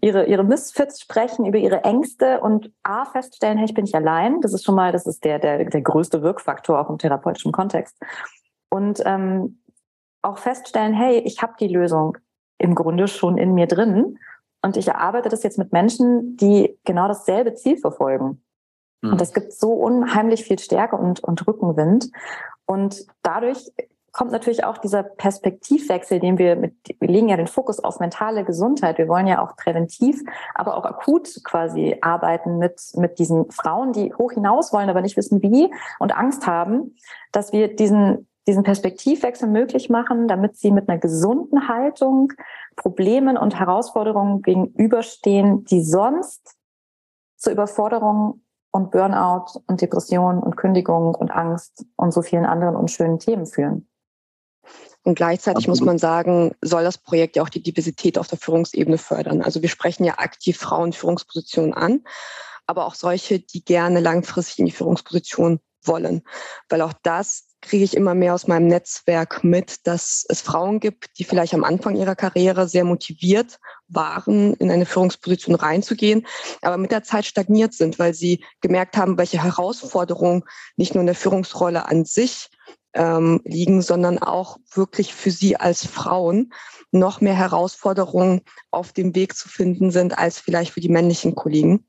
ihre, 0.04 0.26
ihre 0.26 0.44
Misfits 0.44 1.00
sprechen, 1.00 1.46
über 1.46 1.58
ihre 1.58 1.86
Ängste 1.86 2.42
und 2.42 2.74
A, 2.84 3.06
feststellen, 3.06 3.58
hey, 3.58 3.66
ich 3.66 3.74
bin 3.74 3.86
nicht 3.86 3.96
allein. 3.96 4.42
Das 4.42 4.54
ist 4.54 4.66
schon 4.66 4.76
mal, 4.76 4.92
das 4.92 5.08
ist 5.08 5.24
der, 5.24 5.40
der, 5.40 5.64
der 5.64 5.82
größte 5.82 6.22
Wirkfaktor 6.22 6.78
auch 6.78 6.90
im 6.90 6.98
therapeutischen 6.98 7.54
Kontext. 7.54 7.98
Und 8.70 9.02
ähm, 9.06 9.62
auch 10.22 10.40
feststellen, 10.40 10.94
hey, 10.94 11.20
ich 11.20 11.42
habe 11.42 11.54
die 11.58 11.70
Lösung 11.70 12.18
im 12.58 12.76
Grunde 12.76 13.08
schon 13.08 13.38
in 13.38 13.54
mir 13.54 13.66
drin. 13.66 14.18
Und 14.64 14.78
ich 14.78 14.88
erarbeite 14.88 15.30
das 15.30 15.44
jetzt 15.44 15.60
mit 15.60 15.72
Menschen, 15.72 16.38
die 16.38 16.80
genau 16.86 17.08
dasselbe 17.08 17.54
Ziel 17.54 17.78
verfolgen. 17.78 18.42
Mhm. 19.02 19.12
Und 19.12 19.22
das 19.22 19.34
gibt 19.34 19.54
so 19.54 19.74
unheimlich 19.74 20.44
viel 20.44 20.58
Stärke 20.58 20.96
und, 20.96 21.20
und 21.22 21.46
Rückenwind. 21.46 22.10
Und 22.66 23.06
dadurch 23.22 23.72
kommt 24.14 24.32
natürlich 24.32 24.64
auch 24.64 24.78
dieser 24.78 25.04
Perspektivwechsel, 25.04 26.20
den 26.20 26.38
wir 26.38 26.56
mit, 26.56 26.76
wir 27.00 27.10
legen 27.10 27.30
ja 27.30 27.36
den 27.36 27.48
Fokus 27.48 27.84
auf 27.84 28.00
mentale 28.00 28.46
Gesundheit. 28.46 29.00
Wir 29.00 29.08
wollen 29.08 29.28
ja 29.28 29.44
auch 29.44 29.58
präventiv, 29.58 30.22
aber 30.54 30.78
auch 30.78 30.86
akut 30.86 31.44
quasi 31.44 31.98
arbeiten 32.02 32.60
mit, 32.60 32.80
mit 32.94 33.20
diesen 33.20 33.52
Frauen, 33.52 33.92
die 33.92 34.14
hoch 34.14 34.32
hinaus 34.32 34.72
wollen, 34.72 34.90
aber 34.90 35.02
nicht 35.02 35.18
wissen 35.18 35.42
wie 35.42 35.74
und 36.00 36.16
Angst 36.16 36.46
haben, 36.46 36.96
dass 37.32 37.52
wir 37.52 37.76
diesen, 37.76 38.28
diesen 38.48 38.64
Perspektivwechsel 38.64 39.48
möglich 39.48 39.90
machen, 39.90 40.28
damit 40.28 40.58
sie 40.58 40.72
mit 40.72 40.90
einer 40.90 41.00
gesunden 41.00 41.68
Haltung 41.68 42.34
Problemen 42.76 43.38
und 43.38 43.58
Herausforderungen 43.58 44.42
gegenüberstehen, 44.42 45.64
die 45.66 45.82
sonst 45.82 46.56
zur 47.38 47.54
Überforderung 47.54 48.42
und 48.72 48.92
Burnout 48.92 49.62
und 49.68 49.82
Depression 49.82 50.40
und 50.40 50.58
Kündigung 50.58 51.16
und 51.16 51.32
Angst 51.32 51.86
und 51.96 52.14
so 52.14 52.22
vielen 52.22 52.46
anderen 52.46 52.76
unschönen 52.76 53.20
Themen 53.20 53.46
führen. 53.46 53.88
Und 55.04 55.16
gleichzeitig 55.16 55.66
Absolut. 55.66 55.80
muss 55.80 55.86
man 55.86 55.98
sagen, 55.98 56.56
soll 56.62 56.84
das 56.84 56.98
Projekt 56.98 57.36
ja 57.36 57.44
auch 57.44 57.50
die 57.50 57.62
Diversität 57.62 58.18
auf 58.18 58.28
der 58.28 58.38
Führungsebene 58.38 58.98
fördern. 58.98 59.42
Also 59.42 59.62
wir 59.62 59.70
sprechen 59.70 60.06
ja 60.06 60.18
aktiv 60.18 60.58
Frauenführungspositionen 60.58 61.74
an, 61.74 62.04
aber 62.66 62.86
auch 62.86 62.96
solche, 62.96 63.40
die 63.40 63.64
gerne 63.64 64.00
langfristig 64.00 64.60
in 64.60 64.66
die 64.66 64.72
Führungsposition 64.72 65.60
wollen. 65.84 66.24
Weil 66.70 66.82
auch 66.82 66.94
das 67.04 67.53
kriege 67.64 67.84
ich 67.84 67.96
immer 67.96 68.14
mehr 68.14 68.36
aus 68.36 68.48
meinem 68.48 68.68
Netzwerk 68.68 69.44
mit, 69.44 69.88
dass 69.88 70.26
es 70.30 70.42
Frauen 70.42 70.80
gibt, 70.80 71.18
die 71.18 71.24
vielleicht 71.24 71.54
am 71.54 71.64
Anfang 71.64 71.96
ihrer 71.96 72.16
Karriere 72.16 72.68
sehr 72.68 72.84
motiviert 72.84 73.60
waren, 73.88 74.54
in 74.56 74.70
eine 74.70 74.86
Führungsposition 74.86 75.56
reinzugehen, 75.56 76.28
aber 76.62 76.78
mit 76.78 76.92
der 76.92 77.04
Zeit 77.04 77.26
stagniert 77.26 77.74
sind, 77.74 77.98
weil 77.98 78.14
sie 78.14 78.44
gemerkt 78.62 78.98
haben, 78.98 79.18
welche 79.18 79.42
Herausforderungen 79.42 80.44
nicht 80.76 80.94
nur 80.94 81.02
in 81.02 81.08
der 81.08 81.16
Führungsrolle 81.16 81.88
an 81.88 82.06
sich 82.06 82.50
ähm, 82.94 83.42
liegen, 83.46 83.82
sondern 83.82 84.20
auch 84.20 84.58
wirklich 84.72 85.14
für 85.14 85.32
sie 85.32 85.56
als 85.56 85.86
Frauen 85.86 86.54
noch 86.92 87.22
mehr 87.22 87.36
Herausforderungen 87.36 88.42
auf 88.72 88.94
dem 88.94 89.16
Weg 89.16 89.36
zu 89.36 89.50
finden 89.50 89.90
sind 89.90 90.18
als 90.18 90.40
vielleicht 90.40 90.74
für 90.74 90.82
die 90.82 90.90
männlichen 90.90 91.34
Kollegen. 91.34 91.86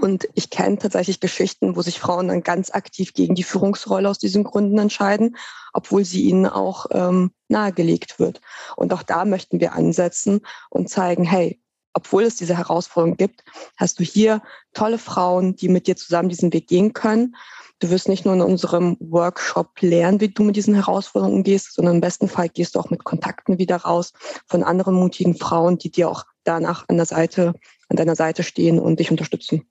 Und 0.00 0.28
ich 0.34 0.50
kenne 0.50 0.78
tatsächlich 0.78 1.20
Geschichten, 1.20 1.76
wo 1.76 1.82
sich 1.82 1.98
Frauen 1.98 2.28
dann 2.28 2.42
ganz 2.42 2.70
aktiv 2.70 3.14
gegen 3.14 3.34
die 3.34 3.42
Führungsrolle 3.42 4.08
aus 4.08 4.18
diesen 4.18 4.44
Gründen 4.44 4.78
entscheiden, 4.78 5.36
obwohl 5.72 6.04
sie 6.04 6.22
ihnen 6.22 6.46
auch 6.46 6.86
ähm, 6.92 7.32
nahegelegt 7.48 8.18
wird. 8.18 8.40
Und 8.76 8.92
auch 8.92 9.02
da 9.02 9.24
möchten 9.24 9.60
wir 9.60 9.72
ansetzen 9.72 10.40
und 10.70 10.88
zeigen, 10.88 11.24
hey, 11.24 11.60
obwohl 11.96 12.24
es 12.24 12.36
diese 12.36 12.58
Herausforderungen 12.58 13.16
gibt, 13.16 13.42
hast 13.78 13.98
du 13.98 14.04
hier 14.04 14.42
tolle 14.74 14.98
Frauen, 14.98 15.56
die 15.56 15.70
mit 15.70 15.86
dir 15.86 15.96
zusammen 15.96 16.28
diesen 16.28 16.52
Weg 16.52 16.68
gehen 16.68 16.92
können. 16.92 17.34
Du 17.78 17.88
wirst 17.88 18.08
nicht 18.08 18.26
nur 18.26 18.34
in 18.34 18.42
unserem 18.42 18.98
Workshop 19.00 19.80
lernen, 19.80 20.20
wie 20.20 20.28
du 20.28 20.42
mit 20.42 20.56
diesen 20.56 20.74
Herausforderungen 20.74 21.38
umgehst, 21.38 21.72
sondern 21.72 21.94
im 21.96 22.00
besten 22.02 22.28
Fall 22.28 22.50
gehst 22.50 22.74
du 22.74 22.80
auch 22.80 22.90
mit 22.90 23.04
Kontakten 23.04 23.58
wieder 23.58 23.76
raus 23.76 24.12
von 24.46 24.62
anderen 24.62 24.94
mutigen 24.94 25.36
Frauen, 25.36 25.78
die 25.78 25.90
dir 25.90 26.10
auch 26.10 26.24
danach 26.44 26.86
an 26.88 26.96
der 26.96 27.06
Seite, 27.06 27.54
an 27.88 27.96
deiner 27.96 28.14
Seite 28.14 28.42
stehen 28.42 28.78
und 28.78 29.00
dich 29.00 29.10
unterstützen. 29.10 29.66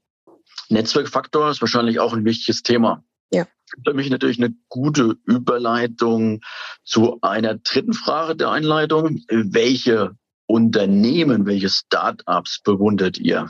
Netzwerkfaktor 0.69 1.49
ist 1.49 1.61
wahrscheinlich 1.61 1.99
auch 1.99 2.13
ein 2.13 2.25
wichtiges 2.25 2.63
Thema. 2.63 3.03
Ja. 3.31 3.45
Für 3.85 3.93
mich 3.93 4.09
natürlich 4.09 4.37
eine 4.37 4.53
gute 4.69 5.15
Überleitung 5.25 6.41
zu 6.83 7.19
einer 7.21 7.55
dritten 7.55 7.93
Frage 7.93 8.35
der 8.35 8.51
Einleitung. 8.51 9.21
Welche 9.29 10.15
Unternehmen, 10.47 11.45
welche 11.45 11.69
Startups 11.69 12.61
bewundert 12.61 13.17
ihr? 13.17 13.49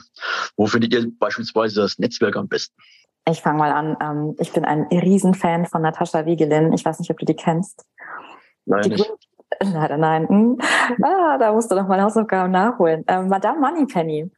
Wo 0.55 0.67
findet 0.67 0.93
ihr 0.93 1.07
beispielsweise 1.19 1.81
das 1.81 1.99
Netzwerk 1.99 2.37
am 2.37 2.47
besten? 2.47 2.75
Ich 3.29 3.41
fange 3.41 3.57
mal 3.57 3.71
an. 3.71 3.97
Ähm, 4.01 4.35
ich 4.39 4.53
bin 4.53 4.65
ein 4.65 4.83
Riesenfan 4.83 5.65
von 5.65 5.81
Natascha 5.81 6.25
Wiegelin. 6.25 6.73
Ich 6.73 6.85
weiß 6.85 6.99
nicht, 6.99 7.09
ob 7.09 7.17
du 7.17 7.25
die 7.25 7.35
kennst. 7.35 7.83
Nein, 8.65 8.83
die 8.83 8.89
nicht. 8.89 9.11
Leider 9.61 9.97
nein. 9.97 10.27
Hm. 10.27 10.57
Ah, 11.01 11.37
da 11.37 11.51
musst 11.53 11.71
du 11.71 11.75
noch 11.75 11.87
mal 11.87 12.01
Hausaufgaben 12.01 12.51
nachholen. 12.51 13.03
Ähm, 13.07 13.27
Madame 13.27 13.59
Moneypenny. 13.59 14.31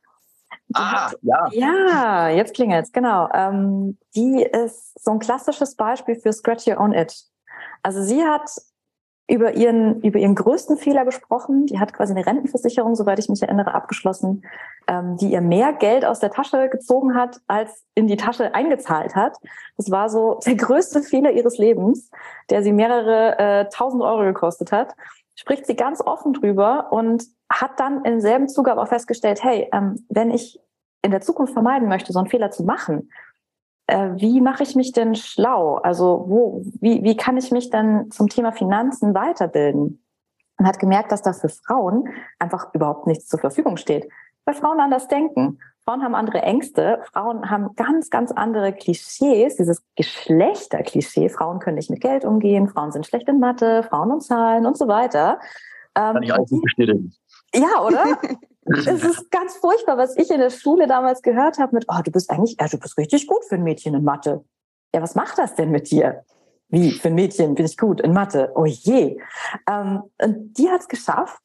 Ah, 0.74 1.12
ja. 1.22 1.48
Ja, 1.52 2.30
jetzt 2.30 2.54
klingelt's, 2.54 2.92
genau. 2.92 3.30
Ähm, 3.34 3.98
die 4.16 4.44
ist 4.44 5.04
so 5.04 5.12
ein 5.12 5.20
klassisches 5.20 5.76
Beispiel 5.76 6.16
für 6.16 6.34
Scratch 6.34 6.68
Your 6.68 6.80
Own 6.80 6.94
It. 6.94 7.16
Also 7.84 8.04
sie 8.04 8.24
hat 8.24 8.50
über 9.30 9.56
ihren, 9.56 10.02
über 10.02 10.20
ihren 10.20 10.36
größten 10.36 10.78
Fehler 10.78 11.04
gesprochen. 11.04 11.66
Die 11.66 11.80
hat 11.80 11.94
quasi 11.94 12.14
eine 12.14 12.26
Rentenversicherung, 12.26 12.96
soweit 12.96 13.20
ich 13.20 13.28
mich 13.28 13.42
erinnere, 13.42 13.74
abgeschlossen, 13.74 14.44
ähm, 14.88 15.18
die 15.18 15.32
ihr 15.32 15.42
mehr 15.42 15.74
Geld 15.74 16.06
aus 16.06 16.20
der 16.20 16.32
Tasche 16.32 16.70
gezogen 16.70 17.14
hat, 17.14 17.42
als 17.48 17.86
in 17.94 18.08
die 18.08 18.16
Tasche 18.16 18.56
eingezahlt 18.56 19.16
hat. 19.16 19.38
Das 19.76 19.92
war 19.92 20.10
so 20.10 20.40
der 20.46 20.56
größte 20.56 21.02
Fehler 21.02 21.32
ihres 21.32 21.58
Lebens, 21.58 22.10
der 22.50 22.64
sie 22.64 22.72
mehrere 22.72 23.38
äh, 23.38 23.70
tausend 23.70 24.02
Euro 24.02 24.24
gekostet 24.24 24.72
hat. 24.72 24.96
Spricht 25.40 25.66
sie 25.66 25.76
ganz 25.76 26.02
offen 26.02 26.34
drüber 26.34 26.92
und 26.92 27.24
hat 27.50 27.80
dann 27.80 28.04
im 28.04 28.20
selben 28.20 28.50
Zuge 28.50 28.72
aber 28.72 28.84
auch 28.84 28.88
festgestellt, 28.88 29.44
hey, 29.44 29.70
ähm, 29.72 30.06
wenn 30.10 30.32
ich 30.32 30.60
in 31.04 31.12
der 31.12 31.22
Zukunft 31.22 31.54
vermeiden 31.54 31.88
möchte, 31.88 32.12
so 32.12 32.20
einen 32.20 32.30
Fehler 32.30 32.52
zu 32.52 32.64
machen, 32.64 33.10
äh, 33.88 34.10
wie 34.16 34.42
mache 34.42 34.64
ich 34.64 34.76
mich 34.76 34.92
denn 34.92 35.16
schlau? 35.16 35.76
Also 35.76 36.26
wo, 36.28 36.62
wie, 36.82 37.04
wie 37.04 37.16
kann 37.16 37.38
ich 37.38 37.52
mich 37.52 37.70
dann 37.70 38.12
zum 38.12 38.28
Thema 38.28 38.52
Finanzen 38.52 39.14
weiterbilden? 39.14 40.04
Und 40.60 40.68
hat 40.68 40.80
gemerkt, 40.80 41.12
dass 41.12 41.22
da 41.22 41.34
für 41.34 41.50
Frauen 41.50 42.10
einfach 42.40 42.74
überhaupt 42.74 43.06
nichts 43.06 43.28
zur 43.28 43.40
Verfügung 43.40 43.78
steht, 43.78 44.10
weil 44.46 44.56
Frauen 44.56 44.80
anders 44.80 45.08
denken. 45.08 45.60
Frauen 45.88 46.04
haben 46.04 46.16
andere 46.16 46.42
Ängste, 46.42 47.00
Frauen 47.14 47.50
haben 47.50 47.74
ganz, 47.78 48.10
ganz 48.10 48.34
andere 48.34 48.74
Klischees, 48.74 49.56
dieses 49.56 49.82
Geschlechterklischee. 49.96 51.30
Frauen 51.30 51.60
können 51.60 51.78
nicht 51.78 51.90
mit 51.90 52.02
Geld 52.02 52.26
umgehen, 52.26 52.68
Frauen 52.68 52.92
sind 52.92 53.06
schlecht 53.06 53.30
in 53.30 53.40
Mathe, 53.40 53.84
Frauen 53.84 54.12
und 54.12 54.22
Zahlen 54.22 54.66
und 54.66 54.78
so 54.78 54.90
weiter. 54.90 55.40
Kann 55.94 56.22
ich 56.22 56.34
auch 56.34 56.46
bestätigen. 56.62 57.16
Ja, 57.56 57.82
oder? 57.86 58.20
es 58.66 58.86
ist 58.86 59.32
ganz 59.32 59.56
furchtbar, 59.56 59.98
was 59.98 60.18
ich 60.18 60.30
in 60.30 60.40
der 60.40 60.50
Schule 60.50 60.88
damals 60.88 61.22
gehört 61.22 61.58
habe 61.58 61.74
mit, 61.76 61.86
oh, 61.88 62.02
du 62.04 62.12
bist 62.12 62.30
eigentlich, 62.30 62.58
ja, 62.60 62.68
du 62.68 62.78
bist 62.78 62.98
richtig 62.98 63.26
gut 63.26 63.46
für 63.46 63.56
ein 63.56 63.64
Mädchen 63.64 63.96
in 63.96 64.04
Mathe. 64.04 64.44
Ja, 64.94 65.02
was 65.02 65.16
macht 65.16 65.38
das 65.38 65.56
denn 65.56 65.72
mit 65.72 65.90
dir? 65.90 66.26
Wie, 66.68 66.92
für 66.92 67.08
ein 67.08 67.16
Mädchen 67.16 67.56
bin 67.56 67.66
ich 67.66 67.78
gut 67.78 68.02
in 68.02 68.12
Mathe? 68.12 68.52
Oh 68.56 68.66
je. 68.66 69.22
Ähm, 69.70 70.04
und 70.22 70.54
die 70.58 70.70
hat 70.70 70.82
es 70.82 70.90
geschafft, 70.90 71.42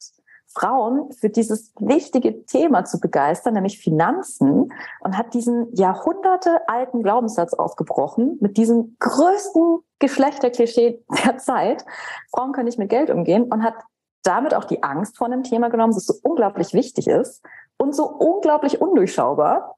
Frauen 0.54 1.11
für 1.12 1.30
dieses 1.30 1.73
wichtige 1.78 2.44
Thema 2.44 2.85
zu 2.85 3.00
begeistern, 3.00 3.54
nämlich 3.54 3.78
Finanzen, 3.78 4.73
und 5.00 5.18
hat 5.18 5.35
diesen 5.35 5.75
jahrhundertealten 5.75 7.02
Glaubenssatz 7.02 7.54
aufgebrochen 7.54 8.38
mit 8.40 8.56
diesem 8.56 8.97
größten 8.99 9.78
Geschlechterklischee 9.99 11.02
der 11.25 11.38
Zeit. 11.38 11.85
Frauen 12.30 12.52
können 12.52 12.66
nicht 12.66 12.78
mit 12.78 12.90
Geld 12.90 13.11
umgehen 13.11 13.44
und 13.44 13.62
hat 13.62 13.75
damit 14.23 14.54
auch 14.54 14.64
die 14.64 14.82
Angst 14.82 15.16
vor 15.16 15.26
einem 15.26 15.42
Thema 15.42 15.68
genommen, 15.68 15.94
das 15.94 16.06
so 16.06 16.14
unglaublich 16.23 16.75
wichtig 16.75 17.09
ist 17.09 17.42
und 17.76 17.94
so 17.94 18.06
unglaublich 18.06 18.80
undurchschaubar 18.80 19.76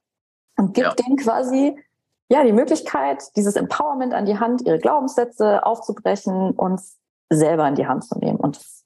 und 0.57 0.75
gibt 0.75 0.87
ja. 0.87 0.95
denen 0.95 1.17
quasi 1.17 1.79
ja 2.29 2.45
die 2.45 2.53
Möglichkeit, 2.53 3.25
dieses 3.37 3.57
Empowerment 3.57 4.13
an 4.13 4.27
die 4.27 4.39
Hand, 4.39 4.63
ihre 4.67 4.79
Glaubenssätze 4.79 5.65
aufzubrechen 5.65 6.53
und 6.53 6.81
selber 7.31 7.67
in 7.69 7.75
die 7.75 7.87
Hand 7.87 8.05
zu 8.05 8.19
nehmen. 8.19 8.39
Und 8.39 8.57
das 8.57 8.84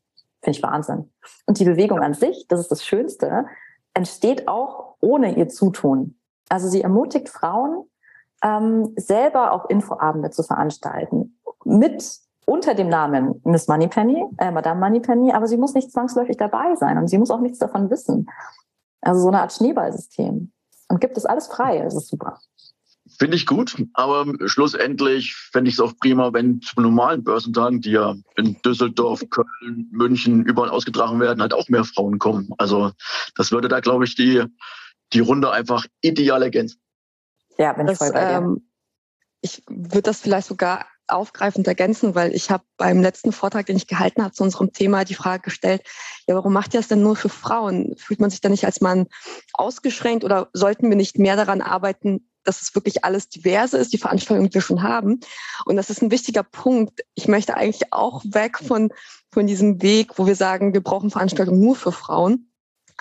finde 0.49 0.59
ich 0.59 0.62
Wahnsinn. 0.62 1.11
Und 1.47 1.59
die 1.59 1.64
Bewegung 1.64 2.00
an 2.00 2.14
sich, 2.14 2.47
das 2.49 2.61
ist 2.61 2.71
das 2.71 2.85
Schönste, 2.85 3.47
entsteht 3.95 4.49
auch 4.49 4.97
ohne 5.00 5.37
ihr 5.37 5.49
Zutun. 5.49 6.19
Also 6.49 6.69
sie 6.69 6.83
ermutigt 6.83 7.28
Frauen, 7.28 7.85
ähm, 8.43 8.95
selber 8.97 9.52
auch 9.52 9.69
Infoabende 9.69 10.31
zu 10.31 10.43
veranstalten 10.43 11.38
mit 11.64 12.02
unter 12.47 12.75
dem 12.75 12.88
Namen 12.88 13.43
Miss 13.45 13.69
Moneypenny, 13.69 14.25
äh, 14.38 14.50
Madame 14.50 14.81
Moneypenny, 14.81 15.33
aber 15.33 15.47
sie 15.47 15.59
muss 15.59 15.75
nicht 15.75 15.93
zwangsläufig 15.93 16.38
dabei 16.38 16.75
sein 16.76 16.97
und 16.97 17.09
sie 17.09 17.19
muss 17.19 17.31
auch 17.31 17.40
nichts 17.40 17.59
davon 17.59 17.90
wissen. 17.90 18.26
Also 19.02 19.21
so 19.21 19.28
eine 19.28 19.40
Art 19.43 19.52
Schneeballsystem. 19.52 20.50
Und 20.88 21.00
gibt 21.00 21.19
es 21.19 21.26
alles 21.26 21.49
frei, 21.49 21.81
das 21.81 21.95
ist 21.95 22.09
super. 22.09 22.38
Finde 23.18 23.37
ich 23.37 23.46
gut, 23.46 23.76
aber 23.94 24.26
schlussendlich 24.46 25.34
fände 25.34 25.68
ich 25.68 25.75
es 25.75 25.80
auch 25.80 25.92
prima, 25.96 26.32
wenn 26.32 26.60
zu 26.60 26.80
normalen 26.80 27.25
Börsentagen, 27.25 27.80
die 27.80 27.90
ja 27.90 28.14
in 28.37 28.56
Düsseldorf, 28.62 29.25
Köln, 29.28 29.88
München 29.90 30.44
überall 30.44 30.70
ausgetragen 30.70 31.18
werden, 31.18 31.42
halt 31.42 31.52
auch 31.52 31.68
mehr 31.68 31.84
Frauen 31.84 32.20
kommen. 32.20 32.50
Also 32.58 32.92
das 33.34 33.50
würde 33.50 33.66
da, 33.66 33.80
glaube 33.80 34.04
ich, 34.04 34.14
die, 34.14 34.44
die 35.12 35.18
Runde 35.18 35.50
einfach 35.50 35.84
ideal 36.00 36.42
ergänzen. 36.42 36.80
Ja, 37.58 37.72
bin 37.72 37.88
ich 37.88 37.98
voll 37.98 38.12
bei 38.12 38.25
dir. 38.25 38.37
Ähm, 38.37 38.68
ich 39.40 39.62
würde 39.68 40.02
das 40.02 40.20
vielleicht 40.20 40.46
sogar 40.46 40.87
aufgreifend 41.08 41.66
ergänzen, 41.66 42.14
weil 42.14 42.34
ich 42.34 42.50
habe 42.50 42.64
beim 42.76 43.02
letzten 43.02 43.32
Vortrag, 43.32 43.66
den 43.66 43.76
ich 43.76 43.87
gehalten 43.87 44.22
habe 44.22 44.34
zu 44.34 44.44
unserem 44.44 44.72
Thema, 44.72 45.04
die 45.04 45.14
Frage 45.14 45.42
gestellt, 45.42 45.82
ja, 46.26 46.34
warum 46.34 46.52
macht 46.52 46.75
ihr 46.75 46.80
das 46.80 46.88
denn 46.88 47.02
nur 47.02 47.16
für 47.16 47.30
Frauen? 47.30 47.96
Fühlt 47.96 48.20
man 48.20 48.30
sich 48.30 48.40
da 48.40 48.48
nicht 48.48 48.64
als 48.64 48.80
Mann 48.80 49.06
ausgeschränkt 49.54 50.22
oder 50.22 50.50
sollten 50.52 50.88
wir 50.88 50.96
nicht 50.96 51.18
mehr 51.18 51.37
daran 51.37 51.62
arbeiten, 51.62 52.27
dass 52.49 52.62
es 52.62 52.75
wirklich 52.75 53.05
alles 53.05 53.28
diverse 53.28 53.78
ist, 53.78 53.93
die 53.93 53.99
Veranstaltungen, 53.99 54.49
die 54.49 54.55
wir 54.55 54.61
schon 54.61 54.83
haben? 54.83 55.21
Und 55.64 55.76
das 55.76 55.90
ist 55.90 56.02
ein 56.02 56.11
wichtiger 56.11 56.43
Punkt. 56.43 57.05
Ich 57.14 57.28
möchte 57.28 57.57
eigentlich 57.57 57.93
auch 57.93 58.25
weg 58.25 58.59
von, 58.59 58.93
von 59.31 59.47
diesem 59.47 59.83
Weg, 59.83 60.19
wo 60.19 60.26
wir 60.26 60.37
sagen, 60.37 60.75
wir 60.75 60.83
brauchen 60.83 61.11
Veranstaltungen 61.11 61.61
nur 61.61 61.76
für 61.76 61.93
Frauen 61.93 62.45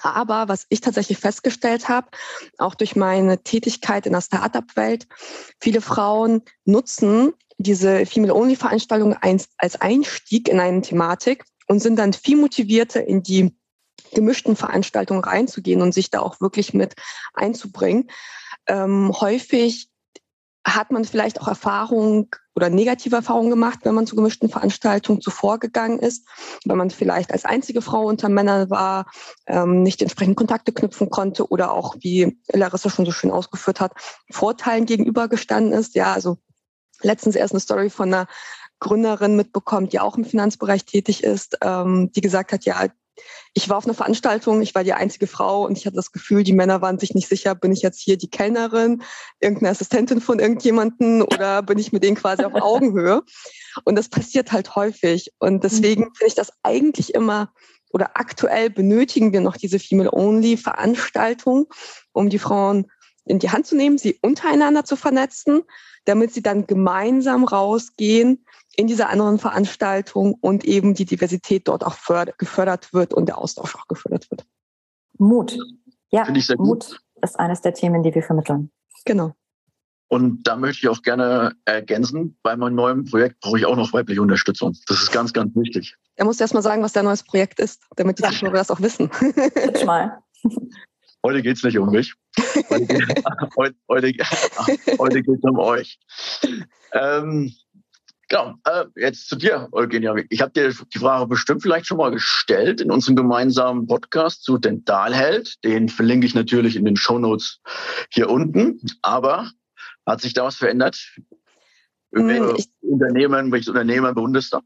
aber 0.03 0.47
was 0.47 0.67
ich 0.69 0.81
tatsächlich 0.81 1.17
festgestellt 1.17 1.89
habe, 1.89 2.07
auch 2.59 2.75
durch 2.75 2.95
meine 2.95 3.41
Tätigkeit 3.41 4.05
in 4.05 4.13
der 4.13 4.21
Startup-Welt, 4.21 5.07
viele 5.59 5.81
Frauen 5.81 6.43
nutzen 6.65 7.33
diese 7.57 8.05
Female-Only-Veranstaltung 8.05 9.15
als 9.15 9.81
Einstieg 9.81 10.47
in 10.47 10.59
eine 10.59 10.81
Thematik 10.81 11.45
und 11.67 11.79
sind 11.79 11.97
dann 11.97 12.13
viel 12.13 12.37
motivierter 12.37 13.03
in 13.03 13.23
die 13.23 13.55
gemischten 14.13 14.55
Veranstaltungen 14.55 15.23
reinzugehen 15.23 15.81
und 15.81 15.93
sich 15.93 16.11
da 16.11 16.19
auch 16.19 16.39
wirklich 16.39 16.73
mit 16.73 16.95
einzubringen. 17.33 18.09
Ähm, 18.67 19.13
häufig 19.19 19.89
hat 20.67 20.91
man 20.91 21.05
vielleicht 21.05 21.39
auch 21.39 21.47
Erfahrung 21.47 22.29
oder 22.53 22.69
negative 22.69 23.15
Erfahrungen 23.15 23.49
gemacht, 23.49 23.79
wenn 23.83 23.95
man 23.95 24.05
zu 24.05 24.15
gemischten 24.15 24.49
Veranstaltungen 24.49 25.21
zuvor 25.21 25.59
gegangen 25.59 25.99
ist, 25.99 26.27
wenn 26.65 26.77
man 26.77 26.89
vielleicht 26.89 27.31
als 27.31 27.45
einzige 27.45 27.81
Frau 27.81 28.05
unter 28.05 28.27
Männern 28.27 28.69
war, 28.69 29.09
ähm, 29.45 29.83
nicht 29.83 30.01
entsprechend 30.01 30.35
Kontakte 30.35 30.73
knüpfen 30.73 31.09
konnte 31.09 31.47
oder 31.47 31.71
auch, 31.71 31.95
wie 31.99 32.37
Larissa 32.51 32.89
schon 32.89 33.05
so 33.05 33.11
schön 33.11 33.31
ausgeführt 33.31 33.79
hat, 33.79 33.93
Vorteilen 34.29 34.85
gegenübergestanden 34.85 35.71
ist. 35.71 35.95
Ja, 35.95 36.13
also 36.13 36.37
letztens 37.01 37.35
erst 37.35 37.53
eine 37.53 37.61
Story 37.61 37.89
von 37.89 38.13
einer 38.13 38.27
Gründerin 38.79 39.35
mitbekommen, 39.35 39.89
die 39.89 39.99
auch 39.99 40.17
im 40.17 40.25
Finanzbereich 40.25 40.83
tätig 40.83 41.23
ist, 41.23 41.57
ähm, 41.61 42.11
die 42.11 42.21
gesagt 42.21 42.51
hat, 42.51 42.65
ja, 42.65 42.87
ich 43.53 43.69
war 43.69 43.77
auf 43.77 43.85
einer 43.85 43.93
Veranstaltung, 43.93 44.61
ich 44.61 44.75
war 44.75 44.83
die 44.83 44.93
einzige 44.93 45.27
Frau 45.27 45.65
und 45.65 45.77
ich 45.77 45.85
hatte 45.85 45.95
das 45.95 46.11
Gefühl, 46.11 46.43
die 46.43 46.53
Männer 46.53 46.81
waren 46.81 46.99
sich 46.99 47.13
nicht 47.13 47.27
sicher, 47.27 47.55
bin 47.55 47.71
ich 47.71 47.81
jetzt 47.81 47.99
hier 47.99 48.17
die 48.17 48.29
Kellnerin, 48.29 49.01
irgendeine 49.39 49.71
Assistentin 49.71 50.21
von 50.21 50.39
irgendjemanden 50.39 51.21
oder 51.21 51.63
bin 51.63 51.79
ich 51.79 51.91
mit 51.91 52.03
denen 52.03 52.17
quasi 52.17 52.43
auf 52.43 52.53
Augenhöhe? 52.53 53.23
Und 53.83 53.95
das 53.95 54.09
passiert 54.09 54.51
halt 54.51 54.75
häufig. 54.75 55.31
Und 55.39 55.63
deswegen 55.63 56.03
mhm. 56.03 56.13
finde 56.15 56.27
ich 56.27 56.35
das 56.35 56.51
eigentlich 56.63 57.13
immer 57.13 57.51
oder 57.91 58.11
aktuell 58.15 58.69
benötigen 58.69 59.33
wir 59.33 59.41
noch 59.41 59.57
diese 59.57 59.79
Female-Only-Veranstaltung, 59.79 61.67
um 62.11 62.29
die 62.29 62.39
Frauen 62.39 62.91
in 63.25 63.39
die 63.39 63.49
Hand 63.49 63.67
zu 63.67 63.75
nehmen, 63.75 63.97
sie 63.97 64.19
untereinander 64.21 64.83
zu 64.83 64.95
vernetzen, 64.95 65.63
damit 66.05 66.33
sie 66.33 66.41
dann 66.41 66.67
gemeinsam 66.67 67.43
rausgehen 67.43 68.45
in 68.77 68.87
dieser 68.87 69.09
anderen 69.09 69.39
Veranstaltung 69.39 70.35
und 70.39 70.63
eben 70.63 70.93
die 70.93 71.05
Diversität 71.05 71.67
dort 71.67 71.83
auch 71.83 71.97
gefördert 72.37 72.93
wird 72.93 73.13
und 73.13 73.25
der 73.25 73.39
Austausch 73.39 73.75
auch 73.75 73.87
gefördert 73.87 74.29
wird. 74.31 74.45
Mut. 75.17 75.57
Ja, 76.09 76.27
Mut 76.57 77.01
ist 77.21 77.39
eines 77.39 77.61
der 77.61 77.73
Themen, 77.73 78.03
die 78.03 78.13
wir 78.13 78.23
vermitteln. 78.23 78.71
Genau. 79.03 79.33
Und 80.09 80.43
da 80.43 80.55
möchte 80.55 80.85
ich 80.85 80.89
auch 80.89 81.01
gerne 81.01 81.53
ergänzen, 81.65 82.37
bei 82.41 82.55
meinem 82.55 82.75
neuen 82.75 83.03
Projekt 83.03 83.41
brauche 83.41 83.57
ich 83.57 83.65
auch 83.65 83.75
noch 83.75 83.91
weibliche 83.91 84.21
Unterstützung. 84.21 84.73
Das 84.87 85.01
ist 85.01 85.11
ganz, 85.11 85.33
ganz 85.33 85.53
wichtig. 85.55 85.95
Er 86.15 86.23
muss 86.23 86.39
erst 86.39 86.53
mal 86.53 86.61
sagen, 86.61 86.81
was 86.81 86.93
dein 86.93 87.03
neues 87.03 87.23
Projekt 87.23 87.59
ist, 87.59 87.83
damit 87.97 88.19
die 88.19 88.23
ja. 88.23 88.29
Zuschauer 88.29 88.53
das 88.53 88.71
auch 88.71 88.79
wissen. 88.79 89.09
Pitch 89.09 89.85
mal. 89.85 90.19
Heute 91.25 91.41
geht 91.41 91.57
es 91.57 91.63
nicht 91.63 91.77
um 91.77 91.89
mich. 91.89 92.13
Heute, 92.69 92.85
geht, 92.85 93.25
heute, 93.57 93.75
heute, 93.89 94.13
heute 94.97 95.21
geht 95.23 95.37
es 95.37 95.43
um 95.43 95.59
euch. 95.59 95.99
Ähm, 96.93 97.51
Genau, 98.29 98.55
äh, 98.65 98.85
jetzt 98.95 99.29
zu 99.29 99.37
dir, 99.37 99.69
Eugenia. 99.71 100.13
Ich 100.29 100.41
habe 100.41 100.51
dir 100.51 100.73
die 100.73 100.99
Frage 100.99 101.27
bestimmt 101.27 101.61
vielleicht 101.61 101.85
schon 101.85 101.97
mal 101.97 102.11
gestellt 102.11 102.81
in 102.81 102.91
unserem 102.91 103.15
gemeinsamen 103.15 103.87
Podcast 103.87 104.43
zu 104.43 104.57
Dentalheld. 104.57 105.63
Den 105.63 105.87
verlinke 105.87 106.27
ich 106.27 106.35
natürlich 106.35 106.75
in 106.75 106.83
den 106.83 106.97
Shownotes 106.97 107.61
hier 108.09 108.29
unten. 108.29 108.81
Aber 109.01 109.49
hat 110.05 110.21
sich 110.21 110.33
da 110.33 110.43
was 110.43 110.57
verändert? 110.57 111.15
Hm, 112.13 112.55
ich, 112.57 112.69
Unternehmen, 112.81 113.51
welches 113.51 113.69
Unternehmen 113.69 114.13
bewunderst 114.13 114.53
du? 114.53 114.59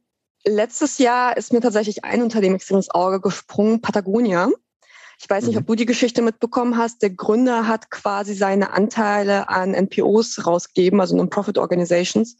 Letztes 0.43 0.97
Jahr 0.97 1.37
ist 1.37 1.53
mir 1.53 1.61
tatsächlich 1.61 2.03
ein 2.03 2.23
Unternehmen 2.23 2.55
extrem 2.55 2.77
ins 2.77 2.89
Auge 2.89 3.21
gesprungen, 3.21 3.81
Patagonia. 3.81 4.49
Ich 5.19 5.29
weiß 5.29 5.45
nicht, 5.45 5.53
mhm. 5.53 5.61
ob 5.61 5.67
du 5.67 5.75
die 5.75 5.85
Geschichte 5.85 6.23
mitbekommen 6.23 6.77
hast. 6.77 7.03
Der 7.03 7.11
Gründer 7.11 7.67
hat 7.67 7.91
quasi 7.91 8.33
seine 8.33 8.73
Anteile 8.73 9.49
an 9.49 9.75
NPOs 9.75 10.47
rausgegeben, 10.47 10.99
also 10.99 11.15
Non-Profit 11.15 11.59
Organizations, 11.59 12.37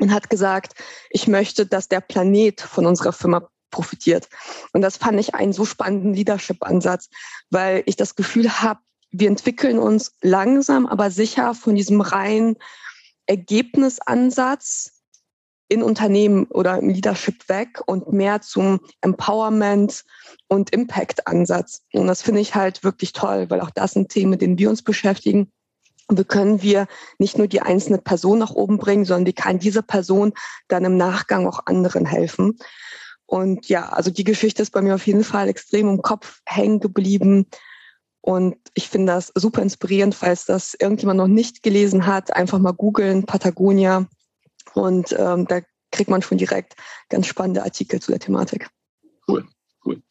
und 0.00 0.12
hat 0.12 0.30
gesagt, 0.30 0.74
ich 1.10 1.28
möchte, 1.28 1.66
dass 1.66 1.88
der 1.88 2.00
Planet 2.00 2.60
von 2.60 2.86
unserer 2.86 3.12
Firma 3.12 3.48
profitiert. 3.70 4.28
Und 4.72 4.82
das 4.82 4.96
fand 4.96 5.18
ich 5.18 5.34
einen 5.34 5.52
so 5.52 5.64
spannenden 5.64 6.14
Leadership-Ansatz, 6.14 7.08
weil 7.50 7.82
ich 7.86 7.96
das 7.96 8.14
Gefühl 8.14 8.62
habe, 8.62 8.80
wir 9.10 9.28
entwickeln 9.28 9.78
uns 9.78 10.12
langsam, 10.22 10.86
aber 10.86 11.10
sicher 11.10 11.54
von 11.54 11.74
diesem 11.74 12.00
reinen 12.00 12.56
Ergebnisansatz 13.26 14.94
in 15.68 15.82
Unternehmen 15.82 16.44
oder 16.46 16.78
im 16.78 16.88
Leadership 16.88 17.48
weg 17.48 17.80
und 17.86 18.12
mehr 18.12 18.40
zum 18.42 18.80
Empowerment 19.00 20.04
und 20.48 20.70
Impact-Ansatz. 20.70 21.82
Und 21.92 22.06
das 22.06 22.22
finde 22.22 22.40
ich 22.40 22.54
halt 22.54 22.84
wirklich 22.84 23.12
toll, 23.12 23.48
weil 23.50 23.60
auch 23.60 23.70
das 23.70 23.92
sind 23.92 24.10
Themen, 24.10 24.30
mit 24.30 24.42
denen 24.42 24.58
wir 24.58 24.68
uns 24.68 24.82
beschäftigen. 24.82 25.50
Wie 26.08 26.24
können 26.24 26.62
wir 26.62 26.86
nicht 27.18 27.38
nur 27.38 27.46
die 27.46 27.62
einzelne 27.62 27.98
Person 27.98 28.38
nach 28.38 28.50
oben 28.50 28.78
bringen, 28.78 29.04
sondern 29.04 29.26
wie 29.26 29.32
kann 29.32 29.58
diese 29.58 29.82
Person 29.82 30.32
dann 30.68 30.84
im 30.84 30.96
Nachgang 30.96 31.46
auch 31.46 31.66
anderen 31.66 32.04
helfen? 32.04 32.58
Und 33.26 33.68
ja, 33.68 33.88
also 33.88 34.10
die 34.10 34.24
Geschichte 34.24 34.62
ist 34.62 34.70
bei 34.70 34.82
mir 34.82 34.94
auf 34.94 35.06
jeden 35.06 35.24
Fall 35.24 35.48
extrem 35.48 35.88
im 35.88 36.02
Kopf 36.02 36.40
hängen 36.44 36.80
geblieben. 36.80 37.46
Und 38.20 38.56
ich 38.74 38.88
finde 38.88 39.12
das 39.12 39.32
super 39.34 39.62
inspirierend, 39.62 40.14
falls 40.14 40.44
das 40.44 40.74
irgendjemand 40.74 41.18
noch 41.18 41.26
nicht 41.26 41.62
gelesen 41.62 42.06
hat, 42.06 42.34
einfach 42.34 42.58
mal 42.58 42.72
googeln, 42.72 43.26
Patagonia. 43.26 44.06
Und 44.74 45.14
ähm, 45.18 45.46
da 45.46 45.60
kriegt 45.90 46.10
man 46.10 46.22
schon 46.22 46.38
direkt 46.38 46.74
ganz 47.08 47.26
spannende 47.26 47.62
Artikel 47.62 48.00
zu 48.00 48.12
der 48.12 48.20
Thematik. 48.20 48.68
Cool, 49.28 49.46
cool. 49.84 50.02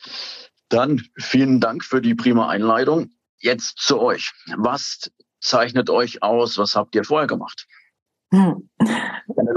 Dann 0.69 1.01
vielen 1.17 1.59
Dank 1.59 1.83
für 1.83 2.01
die 2.01 2.15
prima 2.15 2.49
Einleitung. 2.49 3.11
Jetzt 3.39 3.79
zu 3.79 3.99
euch. 3.99 4.31
Was 4.57 5.11
zeichnet 5.43 5.89
euch 5.89 6.23
aus? 6.23 6.57
Was 6.57 6.75
habt 6.75 6.95
ihr 6.95 7.03
vorher 7.03 7.27
gemacht? 7.27 7.67
Hm. 8.33 8.69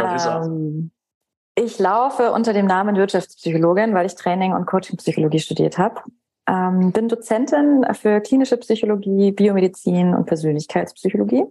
Ähm, 0.00 0.90
ich 1.54 1.78
laufe 1.78 2.32
unter 2.32 2.52
dem 2.52 2.66
Namen 2.66 2.96
Wirtschaftspsychologin, 2.96 3.94
weil 3.94 4.06
ich 4.06 4.14
Training 4.14 4.52
und 4.52 4.66
Coachingpsychologie 4.66 5.38
studiert 5.38 5.78
habe. 5.78 6.02
Ähm, 6.48 6.92
bin 6.92 7.08
Dozentin 7.08 7.86
für 7.94 8.20
klinische 8.20 8.56
Psychologie, 8.58 9.32
Biomedizin 9.32 10.14
und 10.14 10.26
Persönlichkeitspsychologie 10.26 11.46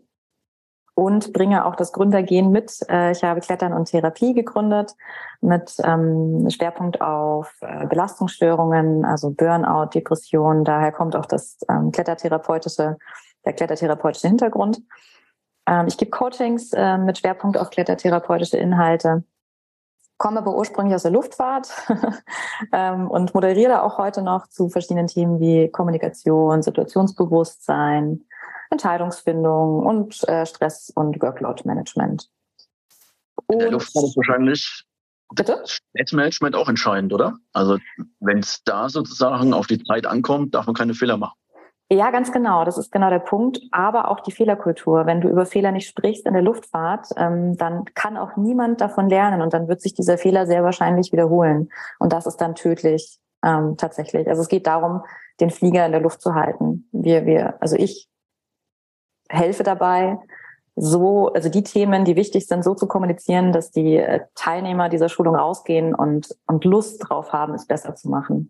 und 0.93 1.34
bringe 1.34 1.65
auch 1.65 1.76
das 1.76 1.91
Gründergehen 1.91 2.52
mit. 2.52 2.80
Äh, 2.89 3.12
ich 3.12 3.24
habe 3.24 3.41
Klettern 3.41 3.74
und 3.74 3.89
Therapie 3.89 4.34
gegründet 4.34 4.93
mit 5.41 5.76
ähm, 5.84 6.48
Schwerpunkt 6.50 7.02
auf 7.02 7.54
äh, 7.62 7.86
Belastungsstörungen, 7.88 9.04
also 9.04 9.32
Burnout, 9.32 9.89
Depression. 9.93 10.63
Daher 10.63 10.93
kommt 10.93 11.15
auch 11.15 11.26
das 11.26 11.58
ähm, 11.69 11.91
klettertherapeutische 11.91 12.98
der 13.45 13.53
klettertherapeutische 13.53 14.27
Hintergrund. 14.27 14.81
Ähm, 15.67 15.88
ich 15.88 15.97
gebe 15.97 16.12
Coachings 16.12 16.73
äh, 16.73 16.97
mit 16.97 17.17
Schwerpunkt 17.17 17.58
auf 17.58 17.69
klettertherapeutische 17.69 18.58
Inhalte, 18.58 19.23
komme 20.17 20.39
aber 20.39 20.55
ursprünglich 20.55 20.95
aus 20.95 21.03
der 21.03 21.12
Luftfahrt 21.12 21.69
ähm, 22.71 23.10
und 23.10 23.34
moderiere 23.34 23.84
auch 23.84 23.97
heute 23.97 24.21
noch 24.21 24.47
zu 24.47 24.69
verschiedenen 24.69 25.08
Themen 25.08 25.39
wie 25.39 25.69
Kommunikation, 25.69 26.62
Situationsbewusstsein, 26.62 28.25
Entscheidungsfindung 28.69 29.86
und 29.86 30.27
äh, 30.27 30.45
Stress- 30.45 30.91
und 30.95 31.21
Workload-Management. 31.21 32.29
In 33.49 33.60
der 33.60 33.71
Luftfahrt 33.71 34.05
ist 34.05 34.17
wahrscheinlich 34.17 34.86
Bitte? 35.34 35.63
Stressmanagement 35.65 36.55
auch 36.55 36.69
entscheidend, 36.69 37.12
oder? 37.12 37.38
Also 37.51 37.79
wenn 38.19 38.39
es 38.39 38.63
da 38.63 38.89
sozusagen 38.89 39.53
auf 39.53 39.67
die 39.67 39.84
Zeit 39.84 40.05
ankommt, 40.05 40.53
darf 40.53 40.67
man 40.67 40.75
keine 40.75 40.93
Fehler 40.93 41.17
machen. 41.17 41.38
Ja, 41.91 42.10
ganz 42.10 42.32
genau. 42.32 42.65
Das 42.65 42.80
ist 42.80 42.91
genau 42.91 43.10
der 43.12 43.19
Punkt. 43.19 43.60
Aber 43.71 44.10
auch 44.10 44.19
die 44.21 44.32
Fehlerkultur. 44.32 45.06
Wenn 45.06 45.21
du 45.21 45.30
über 45.30 45.45
Fehler 45.45 45.71
nicht 45.71 45.88
sprichst 45.88 46.26
in 46.26 46.34
der 46.34 46.41
Luftfahrt, 46.41 47.10
ähm, 47.17 47.56
dann 47.58 47.86
kann 47.93 48.17
auch 48.17 48.36
niemand 48.38 48.82
davon 48.82 49.08
lernen 49.08 49.41
und 49.41 49.54
dann 49.54 49.67
wird 49.67 49.82
sich 49.82 49.93
dieser 49.93 50.17
Fehler 50.17 50.48
sehr 50.48 50.63
wahrscheinlich 50.63 51.12
wiederholen. 51.12 51.69
Und 52.00 52.12
das 52.12 52.26
ist 52.26 52.38
dann 52.38 52.56
tödlich 52.56 53.19
ähm, 53.43 53.78
tatsächlich. 53.78 54.28
Also 54.28 54.41
es 54.41 54.48
geht 54.48 54.65
darum, 54.65 55.04
den 55.39 55.52
Flieger 55.52 55.86
in 55.86 55.91
der 55.91 56.02
Luft 56.02 56.21
zu 56.21 56.34
halten. 56.34 56.89
Wir, 56.91 57.26
wir, 57.28 57.62
also 57.62 57.76
ich 57.76 58.10
helfe 59.30 59.63
dabei, 59.63 60.17
so, 60.76 61.32
also 61.34 61.50
die 61.50 61.63
Themen, 61.63 62.04
die 62.04 62.15
wichtig 62.15 62.48
sind, 62.48 62.63
so 62.63 62.74
zu 62.74 62.88
kommunizieren, 62.88 63.54
dass 63.54 63.71
die 63.71 63.98
äh, 63.98 64.21
Teilnehmer 64.34 64.89
dieser 64.89 65.08
Schulung 65.08 65.36
rausgehen 65.36 65.93
und, 65.93 66.36
und 66.48 66.65
Lust 66.65 67.08
drauf 67.08 67.32
haben, 67.32 67.54
es 67.54 67.67
besser 67.67 67.95
zu 67.95 68.10
machen 68.10 68.50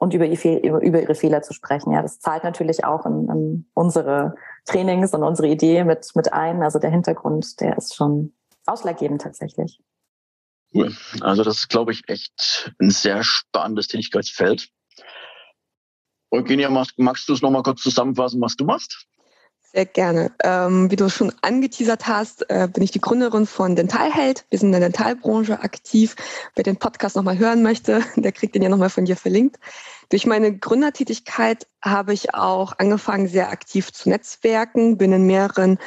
und 0.00 0.14
über, 0.14 0.26
über, 0.26 0.80
über 0.80 1.02
ihre 1.02 1.14
Fehler 1.14 1.42
zu 1.42 1.52
sprechen. 1.52 1.92
Ja, 1.92 2.00
das 2.00 2.20
zahlt 2.20 2.42
natürlich 2.42 2.84
auch 2.84 3.04
in, 3.04 3.28
in 3.28 3.70
unsere 3.74 4.34
Trainings 4.64 5.12
und 5.12 5.22
unsere 5.22 5.48
Idee 5.48 5.84
mit, 5.84 6.10
mit 6.14 6.32
ein. 6.32 6.62
Also 6.62 6.78
der 6.78 6.90
Hintergrund, 6.90 7.60
der 7.60 7.76
ist 7.76 7.94
schon 7.94 8.32
ausschlaggebend 8.64 9.20
tatsächlich. 9.20 9.78
Cool. 10.72 10.96
Also 11.20 11.44
das 11.44 11.58
ist, 11.58 11.68
glaube 11.68 11.92
ich, 11.92 12.08
echt 12.08 12.74
ein 12.80 12.88
sehr 12.88 13.22
spannendes 13.22 13.88
Tätigkeitsfeld. 13.88 14.70
Eugenia, 16.30 16.70
magst, 16.70 16.98
magst 16.98 17.28
du 17.28 17.34
es 17.34 17.42
nochmal 17.42 17.62
kurz 17.62 17.82
zusammenfassen, 17.82 18.40
was 18.40 18.56
du 18.56 18.64
machst? 18.64 19.06
Sehr 19.72 19.86
gerne. 19.86 20.32
Ähm, 20.42 20.90
wie 20.90 20.96
du 20.96 21.08
schon 21.08 21.32
angeteasert 21.42 22.08
hast, 22.08 22.50
äh, 22.50 22.66
bin 22.66 22.82
ich 22.82 22.90
die 22.90 23.00
Gründerin 23.00 23.46
von 23.46 23.76
Dentalheld. 23.76 24.44
Wir 24.50 24.58
sind 24.58 24.68
in 24.68 24.80
der 24.80 24.80
Dentalbranche 24.80 25.60
aktiv. 25.60 26.16
Wer 26.56 26.64
den 26.64 26.76
Podcast 26.76 27.14
nochmal 27.14 27.38
hören 27.38 27.62
möchte, 27.62 28.02
der 28.16 28.32
kriegt 28.32 28.56
den 28.56 28.62
ja 28.62 28.68
nochmal 28.68 28.90
von 28.90 29.04
dir 29.04 29.16
verlinkt. 29.16 29.60
Durch 30.08 30.26
meine 30.26 30.56
Gründertätigkeit 30.58 31.68
habe 31.84 32.12
ich 32.12 32.34
auch 32.34 32.72
angefangen, 32.78 33.28
sehr 33.28 33.50
aktiv 33.50 33.92
zu 33.92 34.08
netzwerken, 34.08 34.98
bin 34.98 35.12
in 35.12 35.26
mehreren 35.26 35.78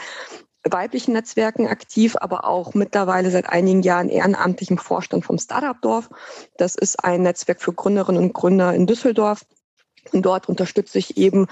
weiblichen 0.64 1.12
Netzwerken 1.12 1.68
aktiv, 1.68 2.16
aber 2.18 2.46
auch 2.46 2.74
mittlerweile 2.74 3.32
seit 3.32 3.50
einigen 3.50 3.82
Jahren 3.82 4.08
ehrenamtlich 4.08 4.72
im 4.72 4.78
Vorstand 4.78 5.26
vom 5.26 5.38
Startup 5.38 5.82
Dorf. 5.82 6.10
Das 6.56 6.76
ist 6.76 7.04
ein 7.04 7.24
Netzwerk 7.24 7.62
für 7.62 7.74
Gründerinnen 7.74 8.24
und 8.24 8.34
Gründer 8.34 8.74
in 8.74 8.88
Düsseldorf. 8.88 9.46
Und 10.14 10.26
dort 10.26 10.48
unterstütze 10.48 11.00
ich 11.00 11.18
eben 11.18 11.48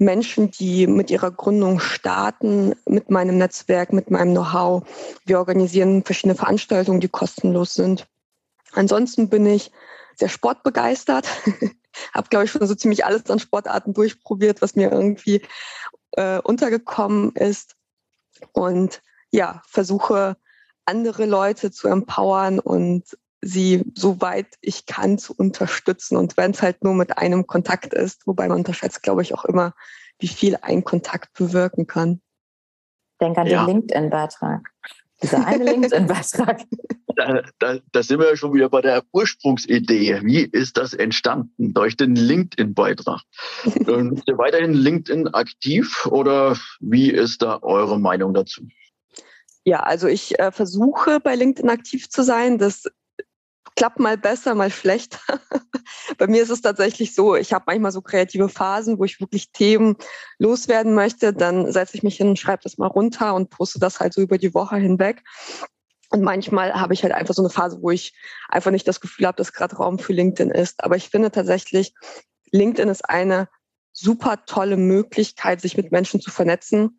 Menschen, 0.00 0.50
die 0.50 0.86
mit 0.86 1.10
ihrer 1.10 1.30
Gründung 1.30 1.78
starten, 1.78 2.74
mit 2.86 3.10
meinem 3.10 3.36
Netzwerk, 3.36 3.92
mit 3.92 4.10
meinem 4.10 4.32
Know-how. 4.32 4.82
Wir 5.26 5.38
organisieren 5.38 6.02
verschiedene 6.04 6.34
Veranstaltungen, 6.34 7.00
die 7.00 7.08
kostenlos 7.08 7.74
sind. 7.74 8.06
Ansonsten 8.72 9.28
bin 9.28 9.44
ich 9.44 9.70
sehr 10.16 10.30
sportbegeistert, 10.30 11.28
habe, 12.14 12.28
glaube 12.30 12.46
ich, 12.46 12.50
schon 12.50 12.66
so 12.66 12.74
ziemlich 12.74 13.04
alles 13.04 13.28
an 13.28 13.40
Sportarten 13.40 13.92
durchprobiert, 13.92 14.62
was 14.62 14.74
mir 14.74 14.90
irgendwie 14.90 15.42
äh, 16.12 16.40
untergekommen 16.40 17.32
ist 17.36 17.76
und 18.52 19.02
ja, 19.30 19.62
versuche 19.66 20.36
andere 20.86 21.26
Leute 21.26 21.70
zu 21.70 21.88
empowern 21.88 22.58
und 22.58 23.18
sie 23.42 23.84
soweit 23.94 24.46
ich 24.60 24.86
kann 24.86 25.18
zu 25.18 25.34
unterstützen. 25.34 26.16
Und 26.16 26.36
wenn 26.36 26.52
es 26.52 26.62
halt 26.62 26.84
nur 26.84 26.94
mit 26.94 27.18
einem 27.18 27.46
Kontakt 27.46 27.94
ist, 27.94 28.26
wobei 28.26 28.48
man 28.48 28.58
unterschätzt, 28.58 29.02
glaube 29.02 29.22
ich, 29.22 29.34
auch 29.34 29.44
immer, 29.44 29.74
wie 30.18 30.28
viel 30.28 30.56
ein 30.60 30.84
Kontakt 30.84 31.32
bewirken 31.34 31.86
kann. 31.86 32.20
Denk 33.20 33.38
an 33.38 33.46
ja. 33.46 33.64
den 33.64 33.76
LinkedIn-Beitrag. 33.76 34.68
Dieser 35.22 35.46
eine 35.46 35.64
LinkedIn-Beitrag. 35.72 36.62
Da, 37.16 37.42
da, 37.58 37.78
da, 37.92 38.02
sind 38.02 38.20
wir 38.20 38.28
ja 38.28 38.36
schon 38.36 38.54
wieder 38.54 38.68
bei 38.68 38.80
der 38.80 39.02
Ursprungsidee. 39.12 40.20
Wie 40.22 40.42
ist 40.42 40.76
das 40.76 40.94
entstanden? 40.94 41.74
Durch 41.74 41.96
den 41.96 42.14
LinkedIn-Beitrag. 42.14 43.20
Sind 43.64 44.22
ihr 44.26 44.38
weiterhin 44.38 44.72
LinkedIn 44.72 45.28
aktiv 45.28 46.06
oder 46.06 46.56
wie 46.80 47.10
ist 47.10 47.42
da 47.42 47.58
eure 47.62 47.98
Meinung 47.98 48.32
dazu? 48.32 48.66
Ja, 49.64 49.80
also 49.80 50.08
ich 50.08 50.38
äh, 50.38 50.52
versuche 50.52 51.20
bei 51.20 51.34
LinkedIn 51.34 51.68
aktiv 51.68 52.08
zu 52.08 52.22
sein. 52.22 52.56
Das 52.56 52.84
klappt 53.80 53.98
mal 53.98 54.18
besser, 54.18 54.54
mal 54.54 54.70
schlechter. 54.70 55.18
Bei 56.18 56.26
mir 56.26 56.42
ist 56.42 56.50
es 56.50 56.60
tatsächlich 56.60 57.14
so, 57.14 57.34
ich 57.34 57.54
habe 57.54 57.64
manchmal 57.66 57.92
so 57.92 58.02
kreative 58.02 58.50
Phasen, 58.50 58.98
wo 58.98 59.04
ich 59.04 59.20
wirklich 59.20 59.52
Themen 59.52 59.96
loswerden 60.38 60.94
möchte. 60.94 61.32
Dann 61.32 61.72
setze 61.72 61.96
ich 61.96 62.02
mich 62.02 62.18
hin 62.18 62.36
schreibe 62.36 62.62
das 62.62 62.76
mal 62.76 62.88
runter 62.88 63.34
und 63.34 63.48
poste 63.48 63.78
das 63.78 63.98
halt 63.98 64.12
so 64.12 64.20
über 64.20 64.36
die 64.36 64.52
Woche 64.52 64.76
hinweg. 64.76 65.22
Und 66.10 66.20
manchmal 66.20 66.74
habe 66.74 66.92
ich 66.92 67.02
halt 67.04 67.14
einfach 67.14 67.32
so 67.32 67.40
eine 67.40 67.48
Phase, 67.48 67.78
wo 67.80 67.90
ich 67.90 68.12
einfach 68.50 68.70
nicht 68.70 68.86
das 68.86 69.00
Gefühl 69.00 69.26
habe, 69.26 69.36
dass 69.36 69.54
gerade 69.54 69.76
Raum 69.76 69.98
für 69.98 70.12
LinkedIn 70.12 70.50
ist. 70.50 70.84
Aber 70.84 70.96
ich 70.96 71.08
finde 71.08 71.30
tatsächlich, 71.30 71.94
LinkedIn 72.52 72.90
ist 72.90 73.08
eine 73.08 73.48
super 73.94 74.44
tolle 74.44 74.76
Möglichkeit, 74.76 75.62
sich 75.62 75.78
mit 75.78 75.90
Menschen 75.90 76.20
zu 76.20 76.30
vernetzen, 76.30 76.98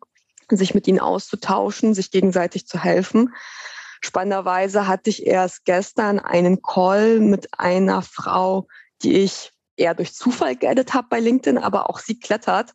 sich 0.50 0.74
mit 0.74 0.88
ihnen 0.88 0.98
auszutauschen, 0.98 1.94
sich 1.94 2.10
gegenseitig 2.10 2.66
zu 2.66 2.82
helfen. 2.82 3.32
Spannenderweise 4.04 4.88
hatte 4.88 5.10
ich 5.10 5.26
erst 5.26 5.64
gestern 5.64 6.18
einen 6.18 6.60
Call 6.62 7.20
mit 7.20 7.48
einer 7.58 8.02
Frau, 8.02 8.66
die 9.02 9.18
ich 9.18 9.52
eher 9.76 9.94
durch 9.94 10.14
Zufall 10.14 10.56
geedit 10.56 10.92
habe 10.92 11.06
bei 11.08 11.20
LinkedIn, 11.20 11.58
aber 11.58 11.88
auch 11.88 11.98
sie 11.98 12.18
klettert 12.18 12.72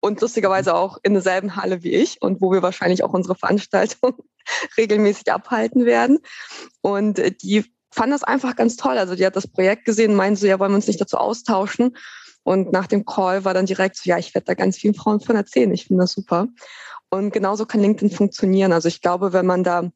und 0.00 0.20
lustigerweise 0.20 0.74
auch 0.74 0.98
in 1.02 1.12
derselben 1.12 1.56
Halle 1.56 1.82
wie 1.82 1.92
ich 1.92 2.20
und 2.22 2.40
wo 2.40 2.50
wir 2.50 2.62
wahrscheinlich 2.62 3.04
auch 3.04 3.12
unsere 3.12 3.34
Veranstaltung 3.34 4.14
regelmäßig 4.78 5.30
abhalten 5.30 5.84
werden. 5.84 6.18
Und 6.80 7.20
die 7.42 7.64
fand 7.90 8.12
das 8.12 8.24
einfach 8.24 8.56
ganz 8.56 8.76
toll. 8.76 8.98
Also 8.98 9.14
die 9.14 9.26
hat 9.26 9.36
das 9.36 9.46
Projekt 9.46 9.84
gesehen, 9.84 10.14
meinte 10.14 10.40
so, 10.40 10.46
ja, 10.46 10.58
wollen 10.58 10.72
wir 10.72 10.76
uns 10.76 10.86
nicht 10.86 11.00
dazu 11.00 11.18
austauschen? 11.18 11.96
Und 12.42 12.72
nach 12.72 12.86
dem 12.86 13.04
Call 13.04 13.44
war 13.44 13.52
dann 13.52 13.66
direkt 13.66 13.96
so, 13.96 14.08
ja, 14.08 14.16
ich 14.16 14.34
werde 14.34 14.46
da 14.46 14.54
ganz 14.54 14.78
vielen 14.78 14.94
Frauen 14.94 15.20
von 15.20 15.36
erzählen. 15.36 15.72
Ich 15.72 15.86
finde 15.86 16.04
das 16.04 16.12
super. 16.12 16.48
Und 17.10 17.32
genauso 17.32 17.66
kann 17.66 17.80
LinkedIn 17.80 18.10
funktionieren. 18.16 18.72
Also 18.72 18.88
ich 18.88 19.02
glaube, 19.02 19.32
wenn 19.32 19.44
man 19.44 19.62
da 19.62 19.90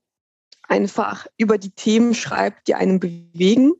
einfach 0.69 1.27
über 1.37 1.59
die 1.59 1.71
Themen 1.71 2.15
schreibt, 2.15 2.69
die 2.69 2.75
einen 2.75 3.01
bewegen, 3.01 3.73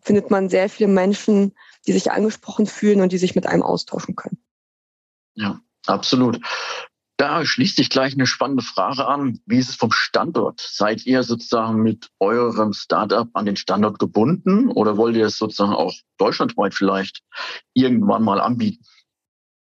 findet 0.00 0.30
man 0.30 0.48
sehr 0.48 0.68
viele 0.68 0.88
Menschen, 0.88 1.54
die 1.86 1.92
sich 1.92 2.10
angesprochen 2.10 2.66
fühlen 2.66 3.00
und 3.00 3.12
die 3.12 3.18
sich 3.18 3.34
mit 3.34 3.46
einem 3.46 3.62
austauschen 3.62 4.16
können. 4.16 4.42
Ja, 5.34 5.60
absolut. 5.86 6.40
Da 7.16 7.44
schließt 7.44 7.76
sich 7.76 7.90
gleich 7.90 8.14
eine 8.14 8.26
spannende 8.26 8.62
Frage 8.62 9.06
an. 9.06 9.40
Wie 9.44 9.58
ist 9.58 9.68
es 9.68 9.76
vom 9.76 9.92
Standort? 9.92 10.58
Seid 10.60 11.04
ihr 11.04 11.22
sozusagen 11.22 11.82
mit 11.82 12.08
eurem 12.18 12.72
Startup 12.72 13.28
an 13.34 13.44
den 13.44 13.56
Standort 13.56 13.98
gebunden 13.98 14.70
oder 14.70 14.96
wollt 14.96 15.16
ihr 15.16 15.26
es 15.26 15.36
sozusagen 15.36 15.74
auch 15.74 15.92
deutschlandweit 16.16 16.74
vielleicht 16.74 17.20
irgendwann 17.74 18.22
mal 18.22 18.40
anbieten? 18.40 18.82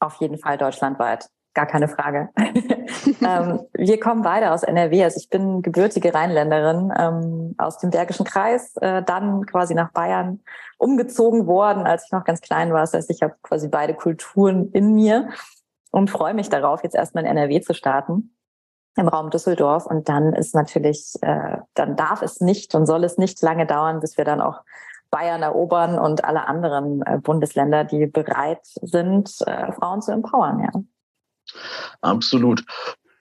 Auf 0.01 0.21
jeden 0.23 0.39
Fall 0.39 0.57
deutschlandweit. 0.57 1.29
Gar 1.55 1.67
keine 1.67 1.87
Frage. 1.87 2.31
ähm, 2.37 3.61
wir 3.73 4.01
kommen 4.01 4.23
beide 4.23 4.51
aus 4.51 4.65
NRW. 4.65 5.05
Also 5.05 5.19
ich 5.21 5.31
bin 5.31 5.63
gebürtige 5.63 6.13
Rheinländerin 6.13 6.93
ähm, 6.99 7.55
aus 7.59 7.79
dem 7.79 7.91
Bergischen 7.91 8.27
Kreis, 8.27 8.77
äh, 8.79 9.05
dann 9.05 9.47
quasi 9.47 9.75
nach 9.75 9.93
Bayern 9.93 10.41
umgezogen 10.79 11.47
worden, 11.47 11.87
als 11.87 12.07
ich 12.07 12.13
noch 12.13 12.25
ganz 12.25 12.41
klein 12.41 12.73
war. 12.73 12.81
Das 12.81 12.93
heißt, 12.93 13.11
ich 13.11 13.23
habe 13.23 13.37
quasi 13.43 13.69
beide 13.69 13.95
Kulturen 13.95 14.71
in 14.73 14.95
mir 14.95 15.29
und 15.93 16.11
freue 16.11 16.35
mich 16.35 16.49
darauf, 16.49 16.83
jetzt 16.83 16.97
erstmal 16.97 17.25
in 17.25 17.31
NRW 17.31 17.61
zu 17.61 17.73
starten 17.73 18.35
im 18.97 19.09
Raum 19.09 19.31
Düsseldorf. 19.31 19.87
Und 19.87 20.09
dann 20.09 20.33
ist 20.33 20.55
natürlich, 20.55 21.15
äh, 21.23 21.59
dann 21.75 21.95
darf 21.95 22.23
es 22.23 22.41
nicht 22.41 22.75
und 22.75 22.87
soll 22.87 23.05
es 23.05 23.17
nicht 23.17 23.41
lange 23.43 23.67
dauern, 23.67 24.01
bis 24.01 24.17
wir 24.19 24.25
dann 24.25 24.41
auch 24.41 24.63
Bayern 25.11 25.43
erobern 25.43 25.99
und 25.99 26.25
alle 26.25 26.49
anderen 26.49 27.03
äh, 27.03 27.19
Bundesländer, 27.19 27.85
die 27.85 28.07
bereit 28.07 28.59
sind, 28.65 29.31
äh, 29.47 29.71
Frauen 29.71 30.03
zu 30.03 30.11
empowern. 30.11 30.59
Ja. 30.59 30.71
Absolut. 32.01 32.65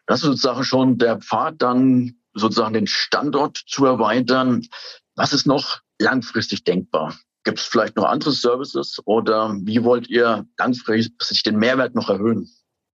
Das 0.05 0.19
ist 0.19 0.25
sozusagen 0.25 0.63
schon 0.63 0.97
der 0.97 1.17
Pfad, 1.17 1.61
dann 1.61 2.15
sozusagen 2.33 2.73
den 2.73 2.87
Standort 2.87 3.57
zu 3.67 3.85
erweitern. 3.85 4.67
Was 5.15 5.33
ist 5.33 5.45
noch 5.45 5.79
langfristig 5.99 6.63
denkbar? 6.63 7.15
Gibt 7.43 7.59
es 7.59 7.65
vielleicht 7.65 7.95
noch 7.95 8.05
andere 8.05 8.31
Services 8.31 9.01
oder 9.05 9.55
wie 9.61 9.83
wollt 9.83 10.07
ihr 10.09 10.45
langfristig 10.57 11.43
den 11.43 11.57
Mehrwert 11.57 11.93
noch 11.95 12.09
erhöhen? 12.09 12.49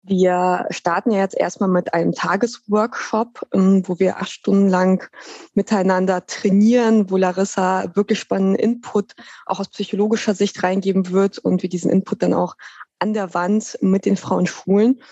Wir 0.06 0.66
starten 0.68 1.12
ja 1.12 1.20
jetzt 1.20 1.34
erstmal 1.34 1.70
mit 1.70 1.94
einem 1.94 2.12
Tagesworkshop, 2.12 3.48
ähm, 3.54 3.84
wo 3.86 3.98
wir 3.98 4.18
acht 4.18 4.30
Stunden 4.30 4.68
lang 4.68 5.08
miteinander 5.54 6.26
trainieren, 6.26 7.10
wo 7.10 7.16
Larissa 7.16 7.86
wirklich 7.94 8.20
spannenden 8.20 8.56
Input 8.56 9.14
auch 9.46 9.60
aus 9.60 9.70
psychologischer 9.70 10.34
Sicht 10.34 10.62
reingeben 10.62 11.10
wird 11.10 11.38
und 11.38 11.62
wir 11.62 11.70
diesen 11.70 11.90
Input 11.90 12.22
dann 12.22 12.34
auch 12.34 12.54
an 13.04 13.12
der 13.12 13.34
Wand 13.34 13.76
mit 13.82 14.06
den 14.06 14.16
Frauen 14.16 14.46
schulen. 14.46 15.02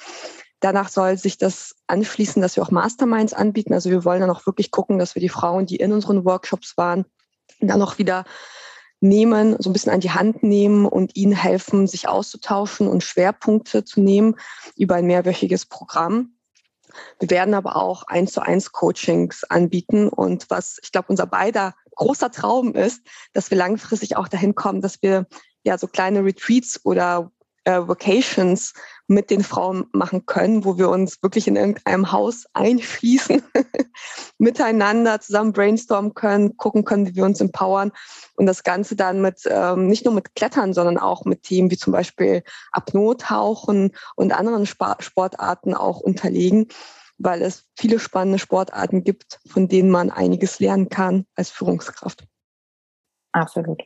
Danach 0.61 0.89
soll 0.89 1.19
sich 1.19 1.37
das 1.37 1.75
anschließen, 1.89 2.41
dass 2.41 2.57
wir 2.57 2.63
auch 2.63 2.71
Masterminds 2.71 3.35
anbieten. 3.35 3.75
Also 3.75 3.91
wir 3.91 4.07
wollen 4.07 4.23
dann 4.23 4.31
auch 4.31 4.47
wirklich 4.47 4.71
gucken, 4.71 4.99
dass 4.99 5.15
wir 5.15 5.21
die 5.21 5.29
Frauen, 5.29 5.67
die 5.67 5.77
in 5.77 5.93
unseren 5.93 6.25
Workshops 6.25 6.79
waren, 6.79 7.05
dann 7.61 7.83
auch 7.83 7.99
wieder 7.99 8.25
nehmen, 9.01 9.57
so 9.59 9.69
ein 9.69 9.75
bisschen 9.75 9.93
an 9.93 10.01
die 10.01 10.13
Hand 10.13 10.43
nehmen 10.43 10.87
und 10.87 11.17
ihnen 11.17 11.35
helfen, 11.35 11.87
sich 11.87 12.09
auszutauschen 12.09 12.89
und 12.89 13.03
Schwerpunkte 13.03 13.85
zu 13.85 14.01
nehmen 14.01 14.37
über 14.75 14.95
ein 14.95 15.07
mehrwöchiges 15.07 15.67
Programm. 15.67 16.37
Wir 17.19 17.29
werden 17.29 17.53
aber 17.53 17.77
auch 17.77 18.05
eins 18.05 18.33
zu 18.33 18.41
eins 18.41 18.73
Coachings 18.73 19.45
anbieten 19.45 20.09
und 20.09 20.49
was 20.49 20.79
ich 20.83 20.93
glaube 20.93 21.09
unser 21.09 21.27
beider 21.27 21.75
großer 21.97 22.31
Traum 22.31 22.75
ist, 22.75 23.03
dass 23.35 23.51
wir 23.51 23.59
langfristig 23.59 24.17
auch 24.17 24.29
dahin 24.29 24.55
kommen, 24.55 24.81
dass 24.81 25.03
wir 25.03 25.27
ja 25.63 25.77
so 25.77 25.89
kleine 25.89 26.25
Retreats 26.25 26.81
oder 26.85 27.31
äh, 27.65 27.81
Vacations 27.87 28.73
mit 29.07 29.31
den 29.31 29.43
Frauen 29.43 29.87
machen 29.93 30.27
können, 30.27 30.65
wo 30.65 30.79
wir 30.79 30.89
uns 30.89 31.23
wirklich 31.23 31.47
in 31.47 31.57
irgendeinem 31.57 32.13
Haus 32.13 32.47
einschließen, 32.55 33.43
miteinander 34.39 35.21
zusammen 35.21 35.53
brainstormen 35.53 36.15
können, 36.15 36.57
gucken 36.57 36.85
können, 36.85 37.07
wie 37.07 37.17
wir 37.17 37.25
uns 37.25 37.41
empowern 37.41 37.93
und 38.37 38.47
das 38.47 38.63
Ganze 38.63 38.97
dann 38.97 39.21
mit 39.21 39.43
ähm, 39.47 39.87
nicht 39.87 40.05
nur 40.05 40.15
mit 40.15 40.35
Klettern, 40.35 40.73
sondern 40.73 40.99
auch 40.99 41.25
mit 41.25 41.43
Themen 41.43 41.71
wie 41.71 41.77
zum 41.77 41.93
Beispiel 41.93 42.43
Apnoe-Tauchen 42.73 43.93
und 44.17 44.33
anderen 44.33 44.67
Sportarten 44.67 45.75
auch 45.75 46.01
unterlegen, 46.01 46.69
weil 47.19 47.43
es 47.43 47.65
viele 47.79 47.99
spannende 47.99 48.39
Sportarten 48.39 49.05
gibt, 49.05 49.41
von 49.47 49.69
denen 49.69 49.91
man 49.91 50.11
einiges 50.11 50.59
lernen 50.59 50.89
kann 50.89 51.27
als 51.35 51.51
Führungskraft. 51.51 52.27
Absolut. 53.33 53.83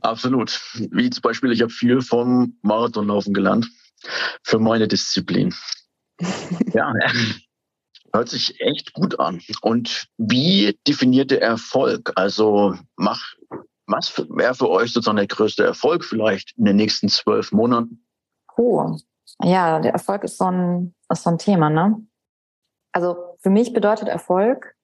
Absolut. 0.00 0.60
Wie 0.90 1.10
zum 1.10 1.22
Beispiel, 1.22 1.52
ich 1.52 1.62
habe 1.62 1.72
viel 1.72 2.00
vom 2.00 2.56
Marathonlaufen 2.62 3.34
gelernt 3.34 3.68
für 4.42 4.58
meine 4.58 4.88
Disziplin. 4.88 5.54
ja. 6.72 6.92
Hört 8.12 8.28
sich 8.28 8.60
echt 8.60 8.92
gut 8.92 9.20
an. 9.20 9.40
Und 9.62 10.08
wie 10.18 10.78
definiert 10.86 11.30
der 11.30 11.42
Erfolg? 11.42 12.12
Also 12.16 12.76
mach, 12.96 13.34
was 13.86 14.16
wäre 14.30 14.54
für 14.54 14.68
euch 14.68 14.92
sozusagen 14.92 15.16
der 15.16 15.26
größte 15.26 15.64
Erfolg 15.64 16.04
vielleicht 16.04 16.56
in 16.56 16.64
den 16.64 16.76
nächsten 16.76 17.08
zwölf 17.08 17.52
Monaten? 17.52 18.04
Oh, 18.56 18.96
ja, 19.42 19.78
der 19.78 19.92
Erfolg 19.92 20.24
ist 20.24 20.38
so 20.38 20.46
ein, 20.46 20.94
ist 21.08 21.22
so 21.22 21.30
ein 21.30 21.38
Thema, 21.38 21.70
ne? 21.70 22.04
Also 22.92 23.36
für 23.38 23.50
mich 23.50 23.72
bedeutet 23.72 24.08
Erfolg, 24.08 24.74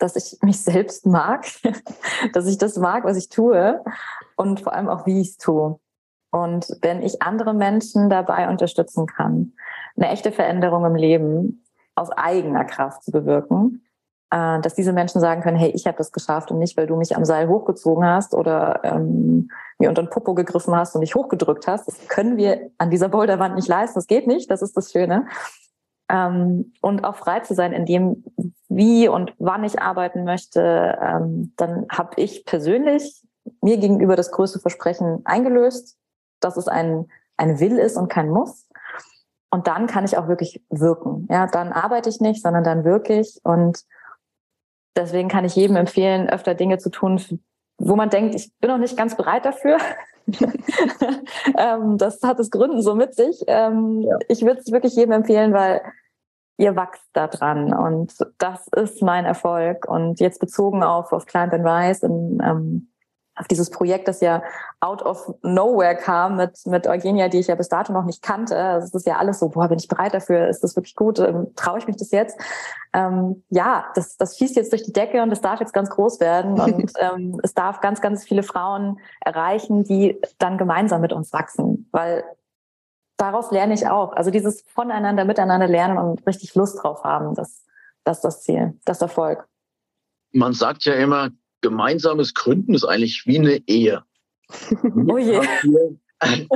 dass 0.00 0.16
ich 0.16 0.38
mich 0.42 0.62
selbst 0.62 1.06
mag, 1.06 1.46
dass 2.32 2.46
ich 2.46 2.58
das 2.58 2.76
mag, 2.76 3.04
was 3.04 3.16
ich 3.16 3.28
tue 3.28 3.82
und 4.36 4.60
vor 4.60 4.72
allem 4.72 4.88
auch, 4.88 5.06
wie 5.06 5.20
ich 5.20 5.30
es 5.30 5.38
tue. 5.38 5.78
Und 6.32 6.76
wenn 6.82 7.02
ich 7.02 7.22
andere 7.22 7.54
Menschen 7.54 8.08
dabei 8.08 8.48
unterstützen 8.48 9.06
kann, 9.06 9.52
eine 9.96 10.08
echte 10.08 10.32
Veränderung 10.32 10.84
im 10.84 10.94
Leben 10.94 11.64
aus 11.94 12.10
eigener 12.10 12.64
Kraft 12.64 13.02
zu 13.02 13.10
bewirken, 13.10 13.84
äh, 14.30 14.60
dass 14.60 14.74
diese 14.74 14.92
Menschen 14.92 15.20
sagen 15.20 15.42
können, 15.42 15.58
hey, 15.58 15.70
ich 15.70 15.86
habe 15.86 15.98
das 15.98 16.12
geschafft 16.12 16.50
und 16.50 16.58
nicht, 16.58 16.76
weil 16.76 16.86
du 16.86 16.96
mich 16.96 17.16
am 17.16 17.24
Seil 17.24 17.48
hochgezogen 17.48 18.04
hast 18.04 18.34
oder 18.34 18.80
ähm, 18.84 19.50
mir 19.78 19.88
unter 19.88 20.02
den 20.02 20.10
Popo 20.10 20.34
gegriffen 20.34 20.74
hast 20.76 20.94
und 20.94 21.00
mich 21.00 21.16
hochgedrückt 21.16 21.66
hast. 21.66 21.88
Das 21.88 22.08
können 22.08 22.36
wir 22.36 22.70
an 22.78 22.90
dieser 22.90 23.08
Boulderwand 23.08 23.56
nicht 23.56 23.68
leisten. 23.68 23.98
Das 23.98 24.06
geht 24.06 24.28
nicht. 24.28 24.50
Das 24.50 24.62
ist 24.62 24.76
das 24.76 24.92
Schöne. 24.92 25.26
Ähm, 26.08 26.72
und 26.80 27.04
auch 27.04 27.16
frei 27.16 27.40
zu 27.40 27.54
sein 27.54 27.72
in 27.72 27.86
dem, 27.86 28.24
wie 28.70 29.08
und 29.08 29.34
wann 29.38 29.64
ich 29.64 29.82
arbeiten 29.82 30.24
möchte, 30.24 30.96
ähm, 31.02 31.52
dann 31.56 31.86
habe 31.90 32.12
ich 32.16 32.44
persönlich 32.44 33.20
mir 33.60 33.78
gegenüber 33.78 34.14
das 34.14 34.30
größte 34.30 34.60
Versprechen 34.60 35.22
eingelöst, 35.24 35.98
dass 36.38 36.56
es 36.56 36.68
ein, 36.68 37.08
ein 37.36 37.58
Will 37.58 37.78
ist 37.78 37.96
und 37.96 38.08
kein 38.08 38.30
Muss. 38.30 38.68
Und 39.50 39.66
dann 39.66 39.88
kann 39.88 40.04
ich 40.04 40.16
auch 40.16 40.28
wirklich 40.28 40.62
wirken. 40.70 41.26
Ja, 41.28 41.48
dann 41.48 41.72
arbeite 41.72 42.08
ich 42.08 42.20
nicht, 42.20 42.42
sondern 42.42 42.62
dann 42.62 42.84
wirklich. 42.84 43.40
Und 43.42 43.84
deswegen 44.96 45.28
kann 45.28 45.44
ich 45.44 45.56
jedem 45.56 45.74
empfehlen, 45.74 46.30
öfter 46.30 46.54
Dinge 46.54 46.78
zu 46.78 46.90
tun, 46.90 47.20
wo 47.78 47.96
man 47.96 48.08
denkt, 48.08 48.36
ich 48.36 48.52
bin 48.60 48.70
noch 48.70 48.78
nicht 48.78 48.96
ganz 48.96 49.16
bereit 49.16 49.44
dafür. 49.44 49.78
ähm, 51.58 51.98
das 51.98 52.22
hat 52.22 52.38
es 52.38 52.52
Gründen 52.52 52.82
so 52.82 52.94
mit 52.94 53.16
sich. 53.16 53.42
Ähm. 53.48 54.06
Ich 54.28 54.42
würde 54.42 54.60
es 54.60 54.70
wirklich 54.70 54.94
jedem 54.94 55.12
empfehlen, 55.12 55.52
weil 55.52 55.82
ihr 56.60 56.76
wachst 56.76 57.08
da 57.14 57.26
dran 57.26 57.72
und 57.72 58.14
das 58.38 58.68
ist 58.68 59.02
mein 59.02 59.24
Erfolg. 59.24 59.88
Und 59.88 60.20
jetzt 60.20 60.40
bezogen 60.40 60.82
auf, 60.82 61.12
auf 61.12 61.24
Client 61.24 61.54
Advice 61.54 62.02
in, 62.02 62.38
ähm, 62.44 62.92
auf 63.34 63.48
dieses 63.48 63.70
Projekt, 63.70 64.06
das 64.06 64.20
ja 64.20 64.42
out 64.80 65.00
of 65.02 65.34
nowhere 65.42 65.96
kam 65.96 66.36
mit, 66.36 66.58
mit 66.66 66.86
Eugenia, 66.86 67.28
die 67.28 67.38
ich 67.38 67.46
ja 67.46 67.54
bis 67.54 67.70
dato 67.70 67.94
noch 67.94 68.04
nicht 68.04 68.22
kannte. 68.22 68.54
Also 68.56 68.88
es 68.88 68.94
ist 68.94 69.06
ja 69.06 69.16
alles 69.16 69.38
so, 69.38 69.48
boah, 69.48 69.68
bin 69.68 69.78
ich 69.78 69.88
bereit 69.88 70.12
dafür? 70.12 70.48
Ist 70.48 70.62
das 70.62 70.76
wirklich 70.76 70.94
gut? 70.94 71.18
Ähm, 71.18 71.48
Traue 71.56 71.78
ich 71.78 71.86
mich 71.86 71.96
das 71.96 72.10
jetzt? 72.10 72.38
Ähm, 72.92 73.42
ja, 73.48 73.86
das, 73.94 74.18
das 74.18 74.36
schießt 74.36 74.56
jetzt 74.56 74.72
durch 74.72 74.82
die 74.82 74.92
Decke 74.92 75.22
und 75.22 75.32
es 75.32 75.40
darf 75.40 75.60
jetzt 75.60 75.72
ganz 75.72 75.88
groß 75.88 76.20
werden 76.20 76.60
und 76.60 76.92
ähm, 76.98 77.40
es 77.42 77.54
darf 77.54 77.80
ganz, 77.80 78.02
ganz 78.02 78.24
viele 78.24 78.42
Frauen 78.42 78.98
erreichen, 79.20 79.82
die 79.84 80.20
dann 80.36 80.58
gemeinsam 80.58 81.00
mit 81.00 81.14
uns 81.14 81.32
wachsen, 81.32 81.88
weil 81.90 82.22
daraus 83.20 83.50
lerne 83.50 83.74
ich 83.74 83.86
auch. 83.86 84.12
Also 84.12 84.30
dieses 84.30 84.62
voneinander, 84.62 85.24
miteinander 85.24 85.68
lernen 85.68 85.98
und 85.98 86.26
richtig 86.26 86.54
Lust 86.54 86.82
drauf 86.82 87.04
haben, 87.04 87.34
das, 87.34 87.64
das 88.04 88.18
ist 88.18 88.24
das 88.24 88.42
Ziel, 88.42 88.78
das 88.84 89.02
Erfolg. 89.02 89.46
Man 90.32 90.52
sagt 90.52 90.84
ja 90.84 90.94
immer, 90.94 91.30
gemeinsames 91.60 92.34
Gründen 92.34 92.74
ist 92.74 92.84
eigentlich 92.84 93.26
wie 93.26 93.38
eine 93.38 93.56
Ehe. 93.66 94.02
oh 95.08 95.18
je. 95.18 95.38
Habt 95.38 95.64
ihr, 95.64 95.98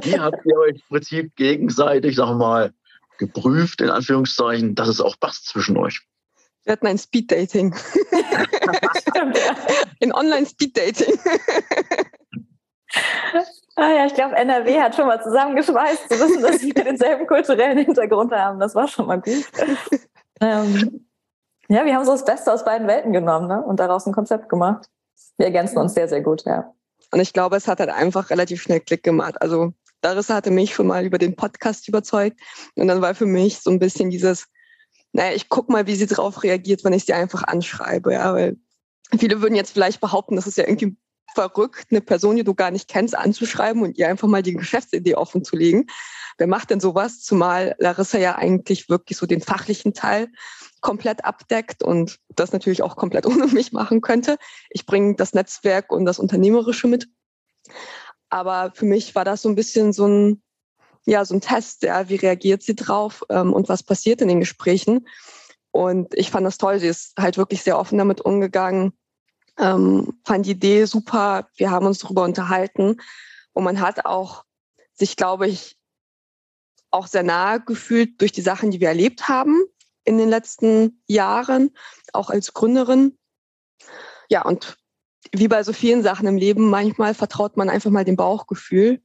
wie 0.02 0.18
habt 0.18 0.46
ihr 0.46 0.58
euch 0.58 0.74
im 0.76 0.88
Prinzip 0.88 1.36
gegenseitig, 1.36 2.16
wir 2.16 2.34
mal, 2.34 2.72
geprüft, 3.18 3.80
in 3.80 3.90
Anführungszeichen, 3.90 4.74
dass 4.74 4.88
es 4.88 5.00
auch 5.00 5.18
passt 5.20 5.46
zwischen 5.46 5.76
euch? 5.76 6.00
Wir 6.64 6.72
hatten 6.72 6.86
ein 6.86 6.98
Speed-Dating. 6.98 7.74
in 10.00 10.12
Online-Speed-Dating. 10.12 11.18
Ah 13.76 13.90
ja, 13.90 14.06
ich 14.06 14.14
glaube, 14.14 14.36
NRW 14.36 14.80
hat 14.80 14.94
schon 14.94 15.06
mal 15.06 15.22
zusammengeschweißt, 15.22 16.10
zu 16.10 16.20
wissen, 16.20 16.42
dass 16.42 16.62
wir 16.62 16.74
denselben 16.74 17.26
kulturellen 17.26 17.78
Hintergrund 17.78 18.32
haben. 18.32 18.60
Das 18.60 18.74
war 18.74 18.88
schon 18.88 19.06
mal 19.06 19.20
gut. 19.20 19.44
Ähm, 20.40 21.06
ja, 21.68 21.84
wir 21.84 21.94
haben 21.94 22.04
so 22.04 22.12
das 22.12 22.24
Beste 22.24 22.52
aus 22.52 22.64
beiden 22.64 22.86
Welten 22.86 23.12
genommen 23.12 23.48
ne? 23.48 23.62
und 23.62 23.80
daraus 23.80 24.06
ein 24.06 24.12
Konzept 24.12 24.48
gemacht. 24.48 24.88
Wir 25.36 25.46
ergänzen 25.46 25.78
uns 25.78 25.94
sehr, 25.94 26.08
sehr 26.08 26.22
gut, 26.22 26.44
ja. 26.44 26.72
Und 27.12 27.20
ich 27.20 27.32
glaube, 27.32 27.56
es 27.56 27.68
hat 27.68 27.80
halt 27.80 27.90
einfach 27.90 28.30
relativ 28.30 28.62
schnell 28.62 28.80
Klick 28.80 29.02
gemacht. 29.02 29.40
Also 29.40 29.72
Larissa 30.02 30.34
hatte 30.34 30.50
mich 30.50 30.74
schon 30.74 30.86
mal 30.86 31.04
über 31.04 31.18
den 31.18 31.36
Podcast 31.36 31.88
überzeugt. 31.88 32.40
Und 32.74 32.88
dann 32.88 33.00
war 33.00 33.14
für 33.14 33.26
mich 33.26 33.60
so 33.60 33.70
ein 33.70 33.78
bisschen 33.78 34.10
dieses, 34.10 34.46
naja, 35.12 35.34
ich 35.34 35.48
guck 35.48 35.68
mal, 35.68 35.86
wie 35.86 35.94
sie 35.94 36.06
darauf 36.06 36.42
reagiert, 36.42 36.84
wenn 36.84 36.92
ich 36.92 37.04
sie 37.04 37.14
einfach 37.14 37.44
anschreibe. 37.44 38.12
Ja, 38.12 38.34
weil 38.34 38.56
viele 39.16 39.40
würden 39.40 39.54
jetzt 39.54 39.72
vielleicht 39.72 40.00
behaupten, 40.00 40.36
das 40.36 40.46
ist 40.46 40.58
ja 40.58 40.64
irgendwie 40.66 40.96
verrückt, 41.34 41.86
eine 41.90 42.00
Person, 42.00 42.36
die 42.36 42.44
du 42.44 42.54
gar 42.54 42.70
nicht 42.70 42.88
kennst, 42.88 43.16
anzuschreiben 43.16 43.82
und 43.82 43.98
ihr 43.98 44.08
einfach 44.08 44.28
mal 44.28 44.42
die 44.42 44.54
Geschäftsidee 44.54 45.14
offen 45.14 45.44
zu 45.44 45.56
legen. 45.56 45.86
Wer 46.38 46.46
macht 46.46 46.70
denn 46.70 46.80
sowas? 46.80 47.20
Zumal 47.20 47.74
Larissa 47.78 48.18
ja 48.18 48.36
eigentlich 48.36 48.88
wirklich 48.88 49.18
so 49.18 49.26
den 49.26 49.40
fachlichen 49.40 49.94
Teil 49.94 50.28
komplett 50.80 51.24
abdeckt 51.24 51.82
und 51.82 52.18
das 52.28 52.52
natürlich 52.52 52.82
auch 52.82 52.96
komplett 52.96 53.26
ohne 53.26 53.46
mich 53.46 53.72
machen 53.72 54.00
könnte. 54.00 54.36
Ich 54.70 54.86
bringe 54.86 55.14
das 55.16 55.34
Netzwerk 55.34 55.92
und 55.92 56.04
das 56.04 56.18
Unternehmerische 56.18 56.88
mit. 56.88 57.08
Aber 58.28 58.72
für 58.74 58.84
mich 58.84 59.14
war 59.14 59.24
das 59.24 59.42
so 59.42 59.48
ein 59.48 59.54
bisschen 59.54 59.92
so 59.92 60.06
ein, 60.06 60.42
ja, 61.06 61.24
so 61.24 61.34
ein 61.34 61.40
Test, 61.40 61.82
ja, 61.82 62.08
wie 62.08 62.16
reagiert 62.16 62.62
sie 62.62 62.74
drauf 62.74 63.22
ähm, 63.28 63.52
und 63.52 63.68
was 63.68 63.82
passiert 63.82 64.20
in 64.20 64.28
den 64.28 64.40
Gesprächen. 64.40 65.06
Und 65.70 66.14
ich 66.14 66.30
fand 66.30 66.46
das 66.46 66.58
toll. 66.58 66.78
Sie 66.78 66.86
ist 66.86 67.14
halt 67.18 67.36
wirklich 67.36 67.62
sehr 67.62 67.78
offen 67.78 67.98
damit 67.98 68.20
umgegangen, 68.20 68.92
ähm, 69.58 70.20
fand 70.24 70.46
die 70.46 70.52
Idee 70.52 70.84
super. 70.84 71.48
Wir 71.56 71.70
haben 71.70 71.86
uns 71.86 71.98
darüber 71.98 72.24
unterhalten 72.24 73.00
und 73.52 73.64
man 73.64 73.80
hat 73.80 74.04
auch 74.04 74.44
sich, 74.94 75.16
glaube 75.16 75.48
ich, 75.48 75.76
auch 76.90 77.06
sehr 77.06 77.22
nahe 77.22 77.60
gefühlt 77.60 78.20
durch 78.20 78.32
die 78.32 78.42
Sachen, 78.42 78.70
die 78.70 78.80
wir 78.80 78.88
erlebt 78.88 79.28
haben 79.28 79.64
in 80.04 80.18
den 80.18 80.28
letzten 80.28 81.02
Jahren, 81.06 81.70
auch 82.12 82.30
als 82.30 82.54
Gründerin. 82.54 83.18
Ja, 84.28 84.42
und 84.42 84.76
wie 85.32 85.48
bei 85.48 85.62
so 85.62 85.72
vielen 85.72 86.02
Sachen 86.02 86.26
im 86.26 86.36
Leben, 86.36 86.70
manchmal 86.70 87.14
vertraut 87.14 87.56
man 87.56 87.68
einfach 87.68 87.90
mal 87.90 88.04
dem 88.04 88.16
Bauchgefühl. 88.16 89.02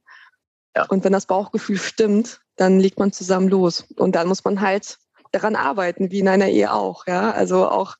Ja. 0.76 0.86
Und 0.86 1.02
wenn 1.04 1.12
das 1.12 1.26
Bauchgefühl 1.26 1.78
stimmt, 1.78 2.40
dann 2.56 2.78
legt 2.78 2.98
man 2.98 3.12
zusammen 3.12 3.48
los. 3.48 3.86
Und 3.96 4.14
dann 4.14 4.28
muss 4.28 4.44
man 4.44 4.60
halt 4.60 4.98
daran 5.32 5.56
arbeiten, 5.56 6.10
wie 6.10 6.20
in 6.20 6.28
einer 6.28 6.48
Ehe 6.48 6.72
auch. 6.72 7.06
Ja, 7.06 7.30
also 7.30 7.68
auch 7.68 7.96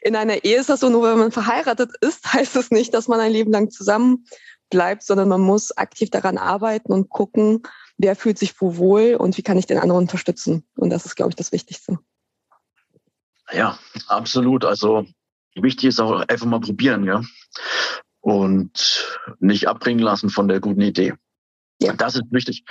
in 0.00 0.16
einer 0.16 0.44
Ehe 0.44 0.58
ist 0.58 0.68
das 0.68 0.80
so, 0.80 0.90
nur 0.90 1.02
wenn 1.02 1.18
man 1.18 1.32
verheiratet 1.32 1.90
ist, 2.00 2.24
heißt 2.32 2.56
es 2.56 2.70
nicht, 2.70 2.94
dass 2.94 3.08
man 3.08 3.20
ein 3.20 3.32
Leben 3.32 3.52
lang 3.52 3.70
zusammen 3.70 4.26
bleibt, 4.70 5.02
sondern 5.02 5.28
man 5.28 5.40
muss 5.40 5.76
aktiv 5.76 6.10
daran 6.10 6.38
arbeiten 6.38 6.92
und 6.92 7.08
gucken, 7.08 7.62
wer 7.96 8.16
fühlt 8.16 8.38
sich 8.38 8.60
wo 8.60 8.76
wohl 8.76 9.14
und 9.14 9.36
wie 9.36 9.42
kann 9.42 9.58
ich 9.58 9.66
den 9.66 9.78
anderen 9.78 10.02
unterstützen. 10.02 10.66
Und 10.76 10.90
das 10.90 11.06
ist, 11.06 11.14
glaube 11.16 11.30
ich, 11.30 11.36
das 11.36 11.52
Wichtigste. 11.52 11.98
Ja, 13.52 13.78
absolut. 14.08 14.64
Also 14.64 15.06
wichtig 15.54 15.90
ist 15.90 16.00
auch 16.00 16.26
einfach 16.28 16.46
mal 16.46 16.60
probieren, 16.60 17.04
ja. 17.04 17.22
Und 18.20 19.06
nicht 19.38 19.68
abbringen 19.68 20.02
lassen 20.02 20.30
von 20.30 20.48
der 20.48 20.60
guten 20.60 20.80
Idee. 20.80 21.14
Ja. 21.80 21.92
Das 21.92 22.14
ist 22.14 22.24
wichtig. 22.30 22.64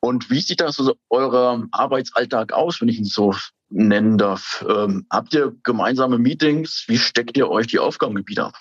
Und 0.00 0.30
wie 0.30 0.40
sieht 0.40 0.60
das 0.60 0.76
so 0.76 0.94
euer 1.10 1.64
Arbeitsalltag 1.72 2.52
aus, 2.52 2.80
wenn 2.80 2.88
ich 2.88 2.98
ihn 2.98 3.04
so 3.04 3.34
nennen 3.68 4.18
darf? 4.18 4.64
Ähm, 4.68 5.06
habt 5.10 5.34
ihr 5.34 5.54
gemeinsame 5.62 6.18
Meetings? 6.18 6.84
Wie 6.88 6.98
steckt 6.98 7.36
ihr 7.36 7.48
euch 7.48 7.68
die 7.68 7.78
Aufgabengebiete 7.78 8.44
ab? 8.44 8.54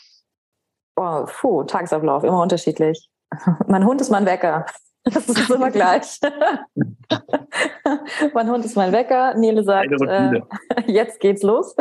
Oh, 0.95 1.25
puh, 1.25 1.63
Tagesablauf, 1.63 2.23
immer 2.23 2.41
unterschiedlich. 2.41 3.09
mein 3.67 3.85
Hund 3.85 4.01
ist 4.01 4.09
mein 4.09 4.25
Wecker. 4.25 4.65
Das 5.03 5.27
ist 5.27 5.49
immer 5.49 5.71
gleich. 5.71 6.19
mein 8.33 8.49
Hund 8.49 8.65
ist 8.65 8.75
mein 8.75 8.91
Wecker. 8.91 9.35
Nele 9.35 9.63
sagt, 9.63 10.01
äh, 10.01 10.41
jetzt 10.87 11.19
geht's 11.19 11.43
los. 11.43 11.75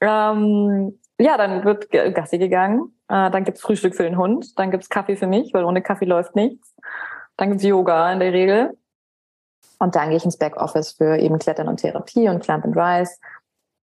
Ähm, 0.00 0.98
ja, 1.18 1.36
dann 1.36 1.64
wird 1.64 1.90
Gassi 1.90 2.38
gegangen. 2.38 2.94
Äh, 3.08 3.30
dann 3.30 3.44
gibt's 3.44 3.60
Frühstück 3.60 3.94
für 3.94 4.04
den 4.04 4.16
Hund. 4.16 4.58
Dann 4.58 4.70
gibt's 4.70 4.88
Kaffee 4.88 5.16
für 5.16 5.26
mich, 5.26 5.52
weil 5.52 5.64
ohne 5.64 5.82
Kaffee 5.82 6.06
läuft 6.06 6.34
nichts. 6.34 6.74
Dann 7.40 7.48
gibt's 7.48 7.64
Yoga 7.64 8.12
in 8.12 8.20
der 8.20 8.34
Regel. 8.34 8.76
Und 9.78 9.96
dann 9.96 10.10
gehe 10.10 10.18
ich 10.18 10.26
ins 10.26 10.36
Backoffice 10.36 10.92
für 10.92 11.16
eben 11.16 11.38
Klettern 11.38 11.68
und 11.68 11.78
Therapie 11.78 12.28
und 12.28 12.42
Clamp 12.42 12.66
and 12.66 12.76
Rise. 12.76 13.14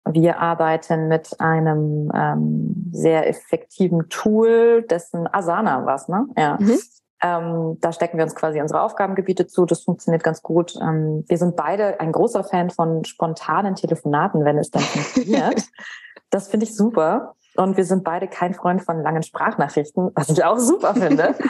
Wir 0.09 0.39
arbeiten 0.39 1.09
mit 1.09 1.37
einem 1.41 2.09
ähm, 2.15 2.89
sehr 2.93 3.27
effektiven 3.27 4.07
Tool, 4.07 4.83
dessen 4.83 5.27
Asana 5.31 5.85
was, 5.85 6.07
ne? 6.07 6.27
Ja. 6.37 6.57
Mhm. 6.61 6.79
Ähm, 7.21 7.77
da 7.81 7.91
stecken 7.91 8.17
wir 8.17 8.23
uns 8.23 8.35
quasi 8.35 8.61
unsere 8.61 8.81
Aufgabengebiete 8.83 9.47
zu. 9.47 9.65
Das 9.65 9.83
funktioniert 9.83 10.23
ganz 10.23 10.41
gut. 10.41 10.73
Ähm, 10.81 11.25
wir 11.27 11.37
sind 11.37 11.57
beide 11.57 11.99
ein 11.99 12.13
großer 12.13 12.45
Fan 12.45 12.69
von 12.69 13.03
spontanen 13.03 13.75
Telefonaten, 13.75 14.45
wenn 14.45 14.57
es 14.57 14.71
dann 14.71 14.81
funktioniert. 14.81 15.65
das 16.29 16.47
finde 16.47 16.65
ich 16.65 16.73
super. 16.73 17.35
Und 17.57 17.75
wir 17.75 17.83
sind 17.83 18.05
beide 18.05 18.29
kein 18.29 18.53
Freund 18.53 18.81
von 18.81 19.03
langen 19.03 19.23
Sprachnachrichten, 19.23 20.11
was 20.15 20.29
ich 20.29 20.41
auch 20.41 20.57
super 20.57 20.95
finde. 20.95 21.35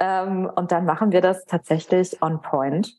ähm, 0.00 0.50
und 0.54 0.72
dann 0.72 0.86
machen 0.86 1.12
wir 1.12 1.20
das 1.20 1.44
tatsächlich 1.44 2.20
on 2.22 2.40
point. 2.40 2.98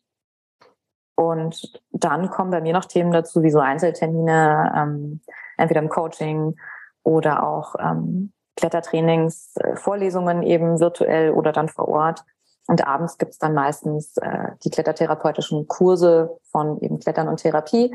Und 1.15 1.81
dann 1.91 2.29
kommen 2.29 2.51
bei 2.51 2.61
mir 2.61 2.73
noch 2.73 2.85
Themen 2.85 3.11
dazu, 3.11 3.43
wie 3.43 3.51
so 3.51 3.59
Einzeltermine, 3.59 4.73
ähm, 4.75 5.21
entweder 5.57 5.81
im 5.81 5.89
Coaching 5.89 6.55
oder 7.03 7.45
auch 7.45 7.75
ähm, 7.79 8.31
Klettertrainings, 8.55 9.55
äh, 9.57 9.75
Vorlesungen 9.75 10.43
eben 10.43 10.79
virtuell 10.79 11.31
oder 11.31 11.51
dann 11.51 11.69
vor 11.69 11.87
Ort. 11.87 12.23
Und 12.67 12.87
abends 12.87 13.17
gibt's 13.17 13.39
dann 13.39 13.53
meistens 13.53 14.17
äh, 14.17 14.49
die 14.63 14.69
klettertherapeutischen 14.69 15.67
Kurse 15.67 16.37
von 16.51 16.79
eben 16.81 16.99
Klettern 16.99 17.27
und 17.27 17.37
Therapie. 17.37 17.93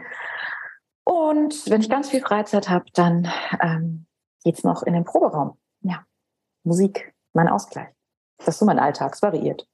Und 1.04 1.70
wenn 1.70 1.80
ich 1.80 1.88
ganz 1.88 2.10
viel 2.10 2.20
Freizeit 2.20 2.68
habe, 2.68 2.84
dann 2.92 3.28
ähm, 3.62 4.06
geht's 4.42 4.64
noch 4.64 4.82
in 4.82 4.92
den 4.92 5.04
Proberaum. 5.04 5.56
Ja, 5.80 6.04
Musik, 6.64 7.14
mein 7.32 7.48
Ausgleich. 7.48 7.95
Das 8.38 8.48
ist 8.48 8.58
so 8.58 8.64
mein 8.66 8.78
Alltag, 8.78 9.20
variiert. 9.22 9.66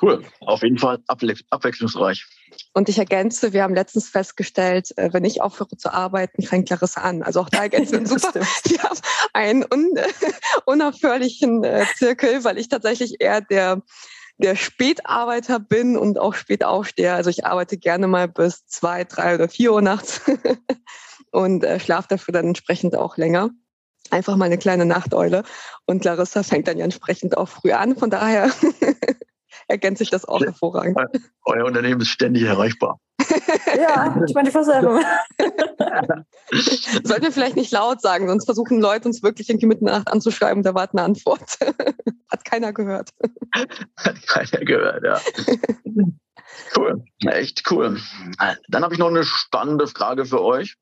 Cool, 0.00 0.24
auf 0.40 0.62
jeden 0.62 0.78
Fall 0.78 1.00
abwechslungsreich. 1.08 2.24
Und 2.72 2.88
ich 2.88 2.98
ergänze, 2.98 3.52
wir 3.52 3.64
haben 3.64 3.74
letztens 3.74 4.08
festgestellt, 4.08 4.96
äh, 4.96 5.12
wenn 5.12 5.24
ich 5.24 5.42
aufhöre 5.42 5.76
zu 5.76 5.92
arbeiten, 5.92 6.42
fängt 6.42 6.70
Larissa 6.70 7.00
an. 7.00 7.22
Also 7.24 7.40
auch 7.40 7.48
da 7.48 7.62
ergänzen 7.62 8.08
wir 8.08 8.18
super. 8.18 8.40
Wir 8.64 8.82
haben 8.82 8.98
einen 9.32 9.64
un 9.64 9.92
unaufhörlichen 10.66 11.64
äh, 11.64 11.84
Zirkel, 11.96 12.44
weil 12.44 12.58
ich 12.58 12.68
tatsächlich 12.68 13.20
eher 13.20 13.40
der 13.40 13.82
der 14.40 14.54
Spätarbeiter 14.54 15.58
bin 15.58 15.96
und 15.96 16.16
auch 16.16 16.34
spät 16.34 16.62
aufstehe. 16.62 17.12
Also 17.12 17.28
ich 17.28 17.44
arbeite 17.44 17.76
gerne 17.76 18.06
mal 18.06 18.28
bis 18.28 18.66
zwei, 18.66 19.02
drei 19.02 19.34
oder 19.34 19.48
vier 19.48 19.72
Uhr 19.72 19.82
nachts 19.82 20.20
und 21.32 21.64
äh, 21.64 21.80
schlafe 21.80 22.06
dafür 22.08 22.32
dann 22.32 22.46
entsprechend 22.46 22.94
auch 22.94 23.16
länger. 23.16 23.50
Einfach 24.10 24.36
mal 24.36 24.46
eine 24.46 24.58
kleine 24.58 24.86
Nachteule. 24.86 25.42
Und 25.86 26.04
Larissa 26.04 26.42
fängt 26.42 26.68
dann 26.68 26.78
ja 26.78 26.84
entsprechend 26.84 27.36
auch 27.36 27.48
früh 27.48 27.72
an. 27.72 27.96
Von 27.96 28.10
daher 28.10 28.50
ergänzt 29.68 29.98
sich 29.98 30.10
das 30.10 30.24
auch 30.24 30.40
hervorragend. 30.40 30.98
Euer 31.44 31.64
Unternehmen 31.64 32.00
ist 32.00 32.08
ständig 32.08 32.44
erreichbar. 32.44 32.98
ja, 33.76 34.16
ich 34.26 34.34
meine, 34.34 34.50
fast 34.50 34.70
selber. 34.70 35.00
Sollten 37.04 37.24
wir 37.24 37.32
vielleicht 37.32 37.56
nicht 37.56 37.72
laut 37.72 38.00
sagen, 38.00 38.28
sonst 38.28 38.44
versuchen 38.44 38.80
Leute 38.80 39.08
uns 39.08 39.22
wirklich 39.22 39.50
irgendwie 39.50 39.66
mitten 39.66 39.84
in 39.84 39.88
der 39.88 39.98
Nacht 39.98 40.10
anzuschreiben, 40.10 40.62
da 40.62 40.74
wartet 40.74 40.98
eine 40.98 41.04
Antwort. 41.04 41.58
Hat 42.30 42.44
keiner 42.44 42.72
gehört. 42.72 43.10
Hat 43.96 44.26
keiner 44.26 44.64
gehört, 44.64 45.04
ja. 45.04 45.20
Cool, 46.76 47.04
echt 47.26 47.70
cool. 47.70 48.00
Dann 48.68 48.82
habe 48.82 48.94
ich 48.94 49.00
noch 49.00 49.08
eine 49.08 49.24
spannende 49.24 49.86
Frage 49.86 50.24
für 50.24 50.42
euch. 50.42 50.76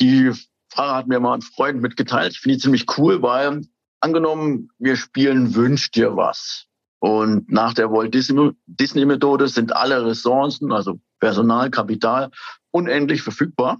Die 0.00 0.32
Frage 0.72 0.94
hat 0.94 1.06
mir 1.06 1.20
mal 1.20 1.34
ein 1.34 1.42
Freund 1.42 1.82
mitgeteilt. 1.82 2.32
Ich 2.32 2.40
finde 2.40 2.56
die 2.56 2.62
ziemlich 2.62 2.86
cool, 2.98 3.22
weil 3.22 3.60
angenommen, 4.00 4.70
wir 4.78 4.96
spielen 4.96 5.54
Wünsch 5.54 5.90
dir 5.90 6.16
was. 6.16 6.66
Und 6.98 7.50
nach 7.50 7.74
der 7.74 7.90
Walt 7.90 8.14
Disney-Methode 8.14 9.48
sind 9.48 9.74
alle 9.76 10.06
Ressourcen, 10.06 10.72
also 10.72 11.00
Personal, 11.20 11.70
Kapital, 11.70 12.30
unendlich 12.70 13.22
verfügbar, 13.22 13.78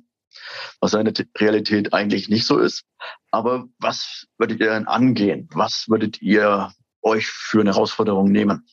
was 0.80 0.94
eine 0.94 1.12
Realität 1.38 1.94
eigentlich 1.94 2.28
nicht 2.28 2.46
so 2.46 2.58
ist. 2.58 2.84
Aber 3.30 3.66
was 3.78 4.26
würdet 4.38 4.60
ihr 4.60 4.70
denn 4.70 4.86
angehen? 4.86 5.48
Was 5.54 5.86
würdet 5.88 6.20
ihr 6.20 6.72
euch 7.00 7.28
für 7.28 7.60
eine 7.60 7.72
Herausforderung 7.72 8.30
nehmen? 8.30 8.66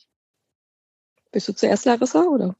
Bist 1.32 1.48
du 1.48 1.54
zuerst, 1.54 1.86
Larissa, 1.86 2.24
oder? 2.24 2.54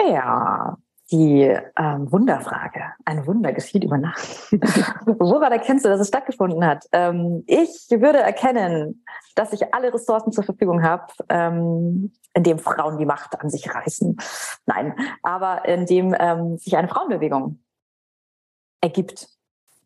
Ja, 0.00 0.76
die 1.10 1.56
ähm, 1.76 2.12
Wunderfrage. 2.12 2.82
Ein 3.04 3.26
Wunder 3.26 3.52
geschieht 3.52 3.84
über 3.84 3.98
Nacht. 3.98 4.20
Woran 5.06 5.52
erkennst 5.52 5.84
du, 5.84 5.88
dass 5.88 6.00
es 6.00 6.08
stattgefunden 6.08 6.64
hat? 6.64 6.86
Ähm, 6.92 7.42
ich 7.46 7.86
würde 7.90 8.18
erkennen, 8.18 9.04
dass 9.34 9.52
ich 9.52 9.74
alle 9.74 9.92
Ressourcen 9.92 10.32
zur 10.32 10.44
Verfügung 10.44 10.82
habe, 10.82 11.12
ähm, 11.28 12.12
indem 12.34 12.58
Frauen 12.58 12.98
die 12.98 13.06
Macht 13.06 13.40
an 13.40 13.50
sich 13.50 13.74
reißen. 13.74 14.16
Nein, 14.66 14.94
aber 15.22 15.64
indem 15.66 16.14
ähm, 16.18 16.58
sich 16.58 16.76
eine 16.76 16.88
Frauenbewegung 16.88 17.58
ergibt, 18.80 19.28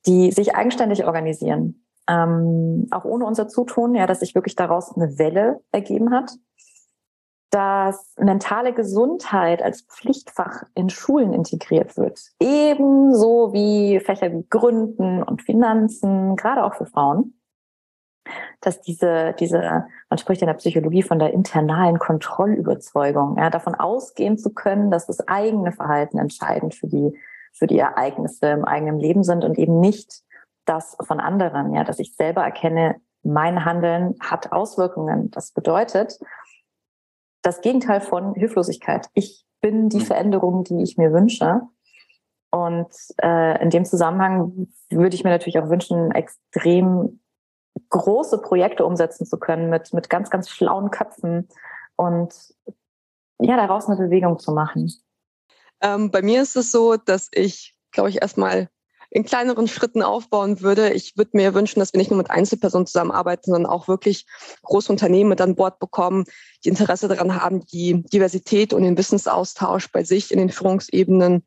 die 0.07 0.31
sich 0.31 0.55
eigenständig 0.55 1.07
organisieren. 1.07 1.87
Ähm, 2.07 2.87
auch 2.91 3.05
ohne 3.05 3.25
unser 3.25 3.49
Zutun, 3.49 3.95
ja, 3.95 4.07
dass 4.07 4.21
sich 4.21 4.35
wirklich 4.35 4.57
daraus 4.57 4.95
eine 4.95 5.19
Welle 5.19 5.61
ergeben 5.73 6.13
hat 6.13 6.33
dass 7.55 8.17
mentale 8.19 8.73
Gesundheit 8.73 9.63
als 9.63 9.83
Pflichtfach 9.83 10.65
in 10.75 10.91
Schulen 10.91 11.33
integriert 11.33 11.97
wird. 11.97 12.33
Ebenso 12.41 13.53
wie 13.53 14.01
Fächer 14.01 14.33
wie 14.33 14.45
Gründen 14.51 15.23
und 15.23 15.41
Finanzen, 15.41 16.35
gerade 16.35 16.65
auch 16.65 16.75
für 16.75 16.87
Frauen. 16.87 17.39
Dass 18.61 18.81
diese, 18.81 19.37
diese, 19.39 19.87
man 20.09 20.19
spricht 20.19 20.43
in 20.43 20.49
der 20.49 20.55
Psychologie 20.55 21.05
von 21.05 21.21
der 21.21 21.33
internalen 21.33 22.01
Kontrollüberzeugung, 22.01 23.37
ja, 23.39 23.51
davon 23.51 23.77
ausgehen 23.77 24.37
zu 24.37 24.53
können, 24.53 24.91
dass 24.91 25.07
das 25.07 25.21
eigene 25.29 25.71
Verhalten 25.71 26.19
entscheidend 26.19 26.75
für 26.75 26.89
die, 26.89 27.17
für 27.53 27.69
die 27.69 27.79
Ereignisse 27.79 28.49
im 28.49 28.65
eigenen 28.65 28.99
Leben 28.99 29.23
sind 29.23 29.45
und 29.45 29.59
eben 29.59 29.79
nicht 29.79 30.25
das 30.65 30.97
von 31.01 31.21
anderen, 31.21 31.73
ja, 31.73 31.85
dass 31.85 32.01
ich 32.01 32.17
selber 32.17 32.43
erkenne, 32.43 32.97
mein 33.23 33.65
Handeln 33.65 34.17
hat 34.21 34.51
Auswirkungen. 34.51 35.31
Das 35.31 35.53
bedeutet, 35.53 36.19
das 37.45 37.61
Gegenteil 37.61 38.01
von 38.01 38.35
Hilflosigkeit. 38.35 39.09
Ich 39.15 39.45
bin 39.61 39.89
die 39.89 40.01
hm. 40.01 40.07
Veränderung, 40.07 40.65
die 40.65 40.83
ich 40.83 40.97
mir 40.97 41.13
wünsche. 41.13 41.61
Und 42.51 42.89
äh, 43.23 43.63
in 43.63 43.71
dem 43.71 43.85
Zusammenhang 43.85 44.69
würde 44.91 45.15
ich 45.15 45.25
mir 45.25 45.31
natürlich 45.31 45.59
auch 45.59 45.69
wünschen, 45.69 46.11
extrem 46.13 47.21
große 47.91 48.41
Projekte 48.41 48.85
umsetzen 48.85 49.27
zu 49.27 49.39
können 49.39 49.69
mit, 49.69 49.93
mit 49.93 50.09
ganz, 50.09 50.31
ganz 50.31 50.49
schlauen 50.49 50.91
Köpfen 50.91 51.49
und 51.97 52.33
ja, 53.41 53.57
daraus 53.57 53.89
eine 53.89 53.97
Bewegung 53.97 54.39
zu 54.39 54.53
machen. 54.53 54.93
Ähm, 55.81 56.11
bei 56.11 56.23
mir 56.23 56.43
ist 56.43 56.57
es 56.57 56.71
so, 56.71 56.97
dass 56.97 57.29
ich, 57.33 57.77
glaube 57.91 58.11
ich, 58.11 58.23
erstmal 58.23 58.69
in 59.15 59.25
kleineren 59.25 59.69
Schritten 59.69 60.03
aufbauen 60.03 60.61
würde. 60.61 60.93
Ich 60.93 61.17
würde 61.17 61.31
mir 61.35 61.55
wünschen, 61.55 61.79
dass 61.79 61.93
wir 61.93 61.99
nicht 61.99 62.11
nur 62.11 62.19
mit 62.19 62.33
Einzelpersonen 62.33 62.85
zusammenarbeiten, 62.85 63.53
sondern 63.53 63.71
auch 63.71 63.87
wirklich 63.87 64.27
große 64.63 64.91
Unternehmen 64.91 65.31
mit 65.31 65.41
an 65.41 65.55
Bord 65.55 65.79
bekommen, 65.79 66.25
die 66.65 66.69
Interesse 66.69 67.07
daran 67.07 67.41
haben, 67.41 67.65
die 67.67 68.03
Diversität 68.03 68.73
und 68.73 68.83
den 68.83 68.99
Wissensaustausch 68.99 69.93
bei 69.93 70.03
sich 70.03 70.33
in 70.33 70.39
den 70.39 70.51
Führungsebenen 70.51 71.45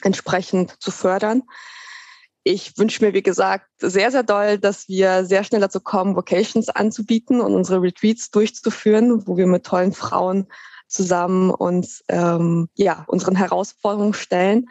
entsprechend 0.00 0.82
zu 0.82 0.90
fördern. 0.90 1.42
Ich 2.44 2.78
wünsche 2.78 3.04
mir, 3.04 3.12
wie 3.12 3.22
gesagt, 3.22 3.66
sehr, 3.78 4.10
sehr 4.10 4.22
doll, 4.22 4.56
dass 4.58 4.88
wir 4.88 5.26
sehr 5.26 5.44
schnell 5.44 5.60
dazu 5.60 5.80
kommen, 5.80 6.16
Vocations 6.16 6.70
anzubieten 6.70 7.42
und 7.42 7.54
unsere 7.54 7.82
Retreats 7.82 8.30
durchzuführen, 8.30 9.26
wo 9.26 9.36
wir 9.36 9.46
mit 9.46 9.64
tollen 9.64 9.92
Frauen 9.92 10.48
zusammen 10.88 11.50
uns 11.50 12.02
ähm, 12.08 12.70
ja, 12.74 13.04
unseren 13.06 13.36
Herausforderungen 13.36 14.14
stellen 14.14 14.70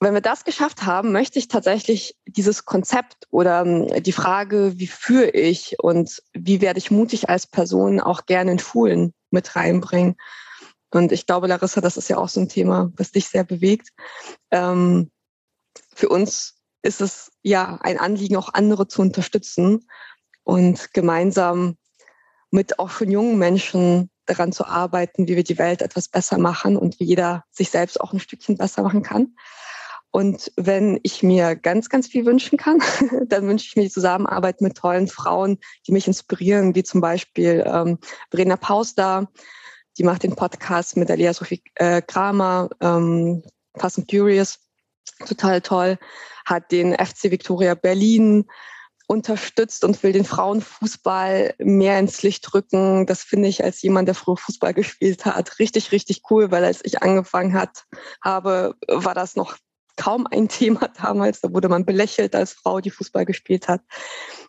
wenn 0.00 0.14
wir 0.14 0.22
das 0.22 0.44
geschafft 0.44 0.84
haben, 0.84 1.12
möchte 1.12 1.38
ich 1.38 1.48
tatsächlich 1.48 2.16
dieses 2.26 2.64
Konzept 2.64 3.26
oder 3.30 3.60
ähm, 3.60 4.02
die 4.02 4.12
Frage, 4.12 4.72
wie 4.76 4.86
führe 4.86 5.30
ich 5.30 5.76
und 5.78 6.22
wie 6.32 6.62
werde 6.62 6.78
ich 6.78 6.90
mutig 6.90 7.28
als 7.28 7.46
Person 7.46 8.00
auch 8.00 8.24
gerne 8.24 8.52
in 8.52 8.58
Schulen 8.58 9.12
mit 9.30 9.54
reinbringen. 9.56 10.16
Und 10.90 11.12
ich 11.12 11.26
glaube, 11.26 11.46
Larissa, 11.46 11.82
das 11.82 11.98
ist 11.98 12.08
ja 12.08 12.16
auch 12.16 12.30
so 12.30 12.40
ein 12.40 12.48
Thema, 12.48 12.90
was 12.96 13.12
dich 13.12 13.28
sehr 13.28 13.44
bewegt. 13.44 13.90
Ähm, 14.50 15.10
für 15.94 16.08
uns 16.08 16.56
ist 16.82 17.02
es 17.02 17.30
ja 17.42 17.78
ein 17.82 17.98
Anliegen, 17.98 18.36
auch 18.36 18.54
andere 18.54 18.88
zu 18.88 19.02
unterstützen 19.02 19.86
und 20.44 20.94
gemeinsam 20.94 21.76
mit 22.50 22.78
auch 22.78 22.90
schon 22.90 23.10
jungen 23.10 23.38
Menschen 23.38 24.10
daran 24.24 24.52
zu 24.52 24.66
arbeiten, 24.66 25.28
wie 25.28 25.36
wir 25.36 25.44
die 25.44 25.58
Welt 25.58 25.82
etwas 25.82 26.08
besser 26.08 26.38
machen 26.38 26.76
und 26.76 26.98
wie 27.00 27.04
jeder 27.04 27.44
sich 27.50 27.70
selbst 27.70 28.00
auch 28.00 28.12
ein 28.12 28.20
Stückchen 28.20 28.56
besser 28.56 28.82
machen 28.82 29.02
kann. 29.02 29.36
Und 30.12 30.50
wenn 30.56 30.98
ich 31.02 31.22
mir 31.22 31.54
ganz, 31.54 31.88
ganz 31.88 32.08
viel 32.08 32.26
wünschen 32.26 32.58
kann, 32.58 32.78
dann 33.28 33.46
wünsche 33.46 33.66
ich 33.66 33.76
mir 33.76 33.82
die 33.82 33.90
Zusammenarbeit 33.90 34.60
mit 34.60 34.76
tollen 34.76 35.06
Frauen, 35.06 35.58
die 35.86 35.92
mich 35.92 36.06
inspirieren, 36.06 36.74
wie 36.74 36.82
zum 36.82 37.00
Beispiel 37.00 37.64
ähm, 37.66 37.98
Verena 38.30 38.56
Pauster, 38.56 39.28
die 39.98 40.04
macht 40.04 40.22
den 40.22 40.34
Podcast 40.34 40.96
mit 40.96 41.10
Alia 41.10 41.32
Sophie 41.32 41.62
äh, 41.76 42.02
Kramer, 42.02 42.70
ähm, 42.80 43.42
Fast 43.76 43.98
and 43.98 44.10
Curious, 44.10 44.58
total 45.26 45.60
toll, 45.60 45.98
hat 46.44 46.72
den 46.72 46.94
FC 46.94 47.24
Victoria 47.24 47.74
Berlin 47.74 48.46
unterstützt 49.06 49.84
und 49.84 50.00
will 50.02 50.12
den 50.12 50.24
Frauenfußball 50.24 51.54
mehr 51.58 51.98
ins 51.98 52.22
Licht 52.22 52.54
rücken. 52.54 53.06
Das 53.06 53.22
finde 53.22 53.48
ich 53.48 53.62
als 53.64 53.82
jemand, 53.82 54.06
der 54.06 54.14
früher 54.14 54.36
Fußball 54.36 54.72
gespielt 54.74 55.24
hat, 55.24 55.58
richtig, 55.58 55.92
richtig 55.92 56.22
cool, 56.30 56.50
weil 56.50 56.64
als 56.64 56.84
ich 56.84 57.02
angefangen 57.02 57.54
hat, 57.54 57.86
habe, 58.22 58.76
war 58.88 59.14
das 59.14 59.36
noch 59.36 59.56
kaum 59.96 60.26
ein 60.30 60.48
Thema 60.48 60.88
damals. 61.02 61.40
Da 61.40 61.52
wurde 61.52 61.68
man 61.68 61.84
belächelt 61.84 62.34
als 62.34 62.52
Frau, 62.52 62.80
die 62.80 62.90
Fußball 62.90 63.24
gespielt 63.24 63.68
hat. 63.68 63.82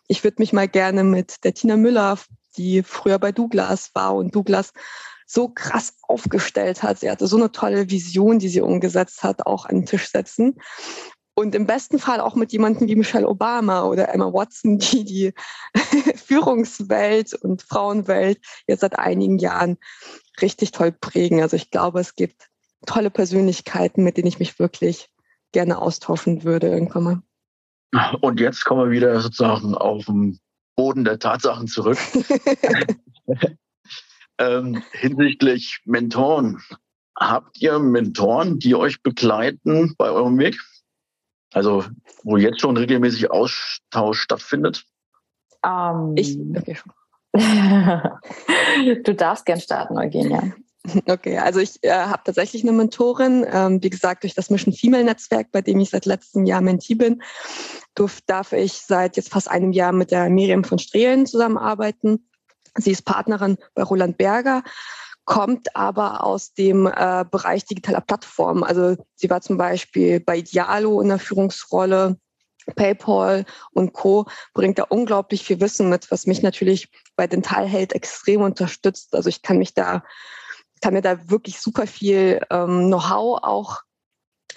Ich 0.08 0.24
würde 0.24 0.36
mich 0.38 0.52
mal 0.52 0.68
gerne 0.68 1.04
mit 1.04 1.44
der 1.44 1.54
Tina 1.54 1.76
Müller, 1.76 2.18
die 2.56 2.82
früher 2.82 3.18
bei 3.18 3.32
Douglas 3.32 3.90
war 3.94 4.14
und 4.14 4.34
Douglas 4.34 4.72
so 5.26 5.48
krass 5.48 5.94
aufgestellt 6.02 6.82
hat. 6.82 7.00
Sie 7.00 7.10
hatte 7.10 7.26
so 7.26 7.36
eine 7.36 7.52
tolle 7.52 7.90
Vision, 7.90 8.38
die 8.38 8.48
sie 8.48 8.60
umgesetzt 8.60 9.22
hat, 9.22 9.46
auch 9.46 9.64
an 9.64 9.76
den 9.76 9.86
Tisch 9.86 10.10
setzen. 10.10 10.58
Und 11.34 11.54
im 11.54 11.66
besten 11.66 11.98
Fall 11.98 12.20
auch 12.20 12.34
mit 12.34 12.52
jemandem 12.52 12.88
wie 12.88 12.96
Michelle 12.96 13.26
Obama 13.26 13.84
oder 13.84 14.12
Emma 14.12 14.30
Watson, 14.32 14.78
die 14.78 15.04
die 15.04 15.34
Führungswelt 16.26 17.32
und 17.34 17.62
Frauenwelt 17.62 18.38
jetzt 18.66 18.80
seit 18.80 18.98
einigen 18.98 19.38
Jahren 19.38 19.78
richtig 20.42 20.72
toll 20.72 20.92
prägen. 20.92 21.40
Also 21.40 21.56
ich 21.56 21.70
glaube, 21.70 22.00
es 22.00 22.16
gibt 22.16 22.50
tolle 22.84 23.10
Persönlichkeiten, 23.10 24.04
mit 24.04 24.18
denen 24.18 24.28
ich 24.28 24.38
mich 24.38 24.58
wirklich 24.58 25.08
gerne 25.52 25.80
austauschen 25.80 26.44
würde 26.44 26.68
irgendwann 26.68 27.02
mal. 27.04 27.22
Und 28.20 28.40
jetzt 28.40 28.64
kommen 28.64 28.86
wir 28.86 28.90
wieder 28.90 29.20
sozusagen 29.20 29.74
auf 29.74 30.06
den 30.06 30.40
Boden 30.76 31.04
der 31.04 31.18
Tatsachen 31.18 31.66
zurück. 31.66 31.98
ähm, 34.38 34.82
hinsichtlich 34.92 35.80
Mentoren. 35.84 36.62
Habt 37.18 37.60
ihr 37.60 37.78
Mentoren, 37.78 38.58
die 38.58 38.74
euch 38.74 39.02
begleiten 39.02 39.94
bei 39.98 40.10
eurem 40.10 40.38
Weg? 40.38 40.58
Also, 41.52 41.84
wo 42.24 42.38
jetzt 42.38 42.60
schon 42.62 42.78
regelmäßig 42.78 43.30
Austausch 43.30 44.20
stattfindet? 44.20 44.86
Um, 45.62 45.70
ähm, 45.70 46.16
ich, 46.16 46.38
okay. 46.56 46.78
du 49.04 49.14
darfst 49.14 49.44
gern 49.44 49.60
starten, 49.60 49.98
Eugenia. 49.98 50.52
Okay, 51.06 51.38
also 51.38 51.60
ich 51.60 51.82
äh, 51.84 51.92
habe 51.92 52.22
tatsächlich 52.24 52.62
eine 52.62 52.72
Mentorin. 52.72 53.46
Ähm, 53.48 53.82
wie 53.82 53.90
gesagt, 53.90 54.24
durch 54.24 54.34
das 54.34 54.50
Mission 54.50 54.74
Female 54.74 55.04
Netzwerk, 55.04 55.52
bei 55.52 55.62
dem 55.62 55.78
ich 55.78 55.90
seit 55.90 56.06
letztem 56.06 56.44
Jahr 56.44 56.60
Mentee 56.60 56.94
bin, 56.94 57.22
durf, 57.94 58.20
darf 58.26 58.52
ich 58.52 58.72
seit 58.72 59.16
jetzt 59.16 59.30
fast 59.30 59.48
einem 59.48 59.72
Jahr 59.72 59.92
mit 59.92 60.10
der 60.10 60.28
Miriam 60.28 60.64
von 60.64 60.78
Strehlen 60.78 61.26
zusammenarbeiten. 61.26 62.28
Sie 62.76 62.90
ist 62.90 63.04
Partnerin 63.04 63.58
bei 63.74 63.82
Roland 63.82 64.18
Berger, 64.18 64.64
kommt 65.24 65.76
aber 65.76 66.24
aus 66.24 66.52
dem 66.54 66.86
äh, 66.86 67.24
Bereich 67.30 67.64
digitaler 67.64 68.00
Plattformen. 68.00 68.64
Also 68.64 68.96
sie 69.14 69.30
war 69.30 69.40
zum 69.40 69.58
Beispiel 69.58 70.20
bei 70.20 70.38
Idealo 70.38 71.00
in 71.00 71.08
der 71.08 71.18
Führungsrolle, 71.18 72.16
PayPal 72.76 73.44
und 73.72 73.92
Co. 73.92 74.26
bringt 74.54 74.78
da 74.78 74.84
unglaublich 74.84 75.44
viel 75.44 75.60
Wissen 75.60 75.88
mit, 75.88 76.10
was 76.10 76.26
mich 76.26 76.42
natürlich 76.42 76.88
bei 77.16 77.26
Dental 77.26 77.66
Health 77.66 77.92
extrem 77.92 78.40
unterstützt. 78.40 79.14
Also 79.14 79.28
ich 79.28 79.42
kann 79.42 79.58
mich 79.58 79.74
da, 79.74 80.04
kann 80.82 80.94
mir 80.94 81.00
da 81.00 81.30
wirklich 81.30 81.60
super 81.60 81.86
viel 81.86 82.40
ähm, 82.50 82.88
Know-how 82.88 83.42
auch 83.42 83.80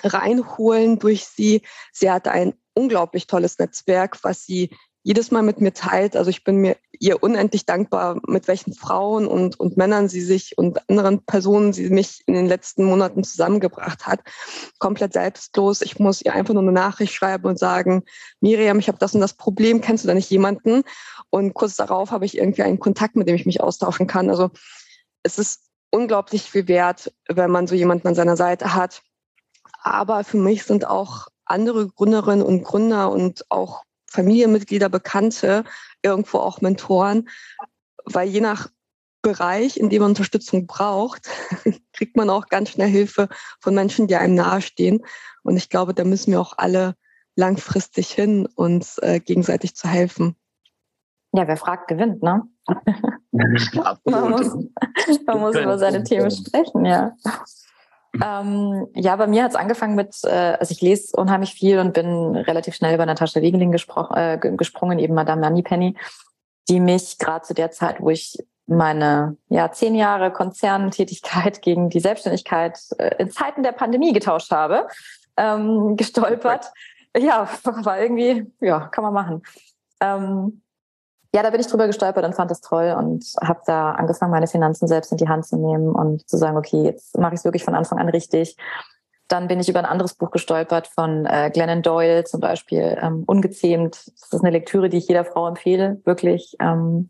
reinholen 0.04 1.00
durch 1.00 1.26
sie. 1.26 1.62
Sie 1.94 2.12
hat 2.12 2.28
ein 2.28 2.54
unglaublich 2.74 3.28
tolles 3.28 3.58
Netzwerk, 3.58 4.24
was 4.24 4.46
sie 4.46 4.72
jedes 5.04 5.30
Mal 5.30 5.44
mit 5.44 5.62
mir 5.62 5.72
teilt. 5.72 6.16
Also 6.16 6.32
ich 6.32 6.44
bin 6.44 6.58
mir 6.58 6.78
ihr 7.00 7.22
unendlich 7.22 7.68
dankbar, 7.68 8.20
mit 8.28 8.48
welchen 8.48 8.74
Frauen 8.74 9.28
und, 9.28 9.60
und 9.60 9.78
Männern 9.78 10.10
sie 10.10 10.22
sich 10.22 10.58
und 10.58 10.90
anderen 10.90 11.24
Personen 11.24 11.74
sie 11.74 11.92
mich 11.92 12.24
in 12.26 12.34
den 12.34 12.48
letzten 12.48 12.86
Monaten 12.86 13.24
zusammengebracht 13.24 14.08
hat. 14.08 14.22
Komplett 14.80 15.14
selbstlos. 15.14 15.84
Ich 15.84 16.00
muss 16.00 16.24
ihr 16.24 16.34
einfach 16.34 16.56
nur 16.56 16.64
eine 16.64 16.72
Nachricht 16.72 17.14
schreiben 17.14 17.46
und 17.46 17.60
sagen, 17.60 18.04
Miriam, 18.42 18.80
ich 18.80 18.88
habe 18.88 18.98
das 18.98 19.14
und 19.14 19.22
das 19.22 19.34
Problem, 19.34 19.80
kennst 19.80 20.04
du 20.04 20.08
da 20.08 20.16
nicht 20.16 20.32
jemanden? 20.32 20.82
Und 21.30 21.54
kurz 21.54 21.76
darauf 21.76 22.10
habe 22.10 22.26
ich 22.26 22.36
irgendwie 22.36 22.64
einen 22.64 22.80
Kontakt, 22.80 23.16
mit 23.16 23.28
dem 23.28 23.36
ich 23.36 23.46
mich 23.46 23.62
austauschen 23.62 24.08
kann. 24.08 24.32
Also 24.32 24.50
es 25.22 25.38
ist 25.38 25.62
unglaublich 25.96 26.44
viel 26.44 26.68
wert, 26.68 27.14
wenn 27.28 27.52
man 27.52 27.68
so 27.68 27.76
jemanden 27.76 28.08
an 28.08 28.16
seiner 28.16 28.38
Seite 28.38 28.74
hat. 28.74 29.02
Aber 29.82 30.24
für 30.24 30.38
mich 30.38 30.64
sind 30.64 30.86
auch 30.86 31.28
andere 31.46 31.88
Gründerinnen 31.88 32.46
und 32.46 32.64
Gründer 32.64 33.12
und 33.12 33.46
auch 33.50 33.84
Familienmitglieder, 34.08 34.90
Bekannte, 34.90 35.64
irgendwo 36.02 36.40
auch 36.40 36.62
Mentoren, 36.62 37.30
weil 38.06 38.28
je 38.28 38.42
nach 38.42 38.70
Bereich, 39.22 39.78
in 39.78 39.90
dem 39.90 40.02
man 40.02 40.12
Unterstützung 40.12 40.68
braucht, 40.68 41.30
kriegt 41.94 42.16
man 42.16 42.30
auch 42.30 42.48
ganz 42.48 42.70
schnell 42.70 42.90
Hilfe 42.90 43.28
von 43.60 43.74
Menschen, 43.74 44.08
die 44.08 44.16
einem 44.16 44.36
nahestehen. 44.36 45.04
Und 45.44 45.58
ich 45.58 45.70
glaube, 45.70 45.94
da 45.94 46.04
müssen 46.04 46.32
wir 46.32 46.42
auch 46.42 46.58
alle 46.58 46.96
langfristig 47.36 48.12
hin, 48.12 48.48
uns 48.56 48.98
äh, 49.00 49.20
gegenseitig 49.20 49.76
zu 49.76 49.88
helfen. 49.88 50.36
Ja, 51.34 51.48
wer 51.48 51.58
fragt, 51.58 51.88
gewinnt, 51.88 52.22
ne? 52.22 52.44
Man 52.66 54.32
muss, 54.32 54.58
man 55.26 55.40
muss 55.40 55.56
über 55.56 55.78
seine 55.78 56.04
Themen 56.04 56.32
sprechen, 56.32 56.86
ja. 56.86 57.14
Ähm, 58.24 58.88
ja, 58.94 59.16
bei 59.16 59.28
mir 59.28 59.44
hat 59.44 59.52
es 59.52 59.58
angefangen 59.58 59.96
mit, 59.96 60.16
äh, 60.24 60.58
also 60.60 60.72
ich 60.72 60.82
lese 60.82 61.16
unheimlich 61.18 61.54
viel 61.54 61.80
und 61.80 61.94
bin 61.94 62.36
relativ 62.36 62.76
schnell 62.76 62.96
über 62.96 63.06
Natascha 63.06 63.42
Wegeling 63.42 63.74
äh, 63.74 64.38
gesprungen, 64.38 65.00
eben 65.00 65.14
Madame 65.14 65.42
Moneypenny, 65.42 65.98
die 66.70 66.80
mich 66.80 67.18
gerade 67.18 67.46
zu 67.46 67.54
der 67.54 67.72
Zeit, 67.72 68.00
wo 68.00 68.10
ich 68.10 68.38
meine 68.68 69.38
ja 69.50 69.72
zehn 69.72 69.96
Jahre 69.96 70.32
Konzerntätigkeit 70.32 71.62
gegen 71.62 71.90
die 71.90 72.00
Selbstständigkeit 72.00 72.80
äh, 72.98 73.16
in 73.20 73.32
Zeiten 73.32 73.64
der 73.64 73.74
Pandemie 73.74 74.14
getauscht 74.14 74.52
habe, 74.52 74.88
ähm, 75.38 75.96
gestolpert. 75.98 76.72
Ja, 77.18 77.50
war 77.64 78.00
irgendwie, 78.00 78.52
ja, 78.60 78.88
kann 78.88 79.04
man 79.04 79.14
machen. 79.14 79.44
Ähm, 80.02 80.62
ja, 81.36 81.44
da 81.44 81.50
bin 81.50 81.60
ich 81.60 81.68
drüber 81.68 81.86
gestolpert 81.86 82.24
und 82.24 82.34
fand 82.34 82.50
das 82.50 82.62
toll 82.62 82.96
und 82.98 83.26
habe 83.42 83.60
da 83.66 83.92
angefangen, 83.92 84.32
meine 84.32 84.48
Finanzen 84.48 84.88
selbst 84.88 85.12
in 85.12 85.18
die 85.18 85.28
Hand 85.28 85.46
zu 85.46 85.58
nehmen 85.58 85.90
und 85.90 86.30
zu 86.30 86.38
sagen, 86.38 86.56
okay, 86.56 86.82
jetzt 86.84 87.18
mache 87.18 87.34
ich 87.34 87.40
es 87.40 87.44
wirklich 87.44 87.66
von 87.66 87.76
Anfang 87.76 88.00
an 88.00 88.08
richtig. 88.08 88.56
Dann 89.28 89.50
bin 89.50 89.60
ich 89.60 89.68
über 89.68 89.80
ein 89.80 89.86
anderes 89.86 90.14
Buch 90.14 90.32
gestolpert 90.32 90.88
von 90.88 91.26
äh, 91.26 91.52
Glennon 91.54 91.82
Doyle 91.82 92.24
zum 92.24 92.40
Beispiel, 92.40 92.98
ähm, 93.02 93.24
Ungezähmt. 93.26 93.96
Das 93.96 94.32
ist 94.32 94.42
eine 94.44 94.52
Lektüre, 94.52 94.88
die 94.88 94.98
ich 94.98 95.10
jeder 95.10 95.26
Frau 95.26 95.46
empfehle, 95.46 96.00
wirklich. 96.06 96.56
Ähm, 96.62 97.10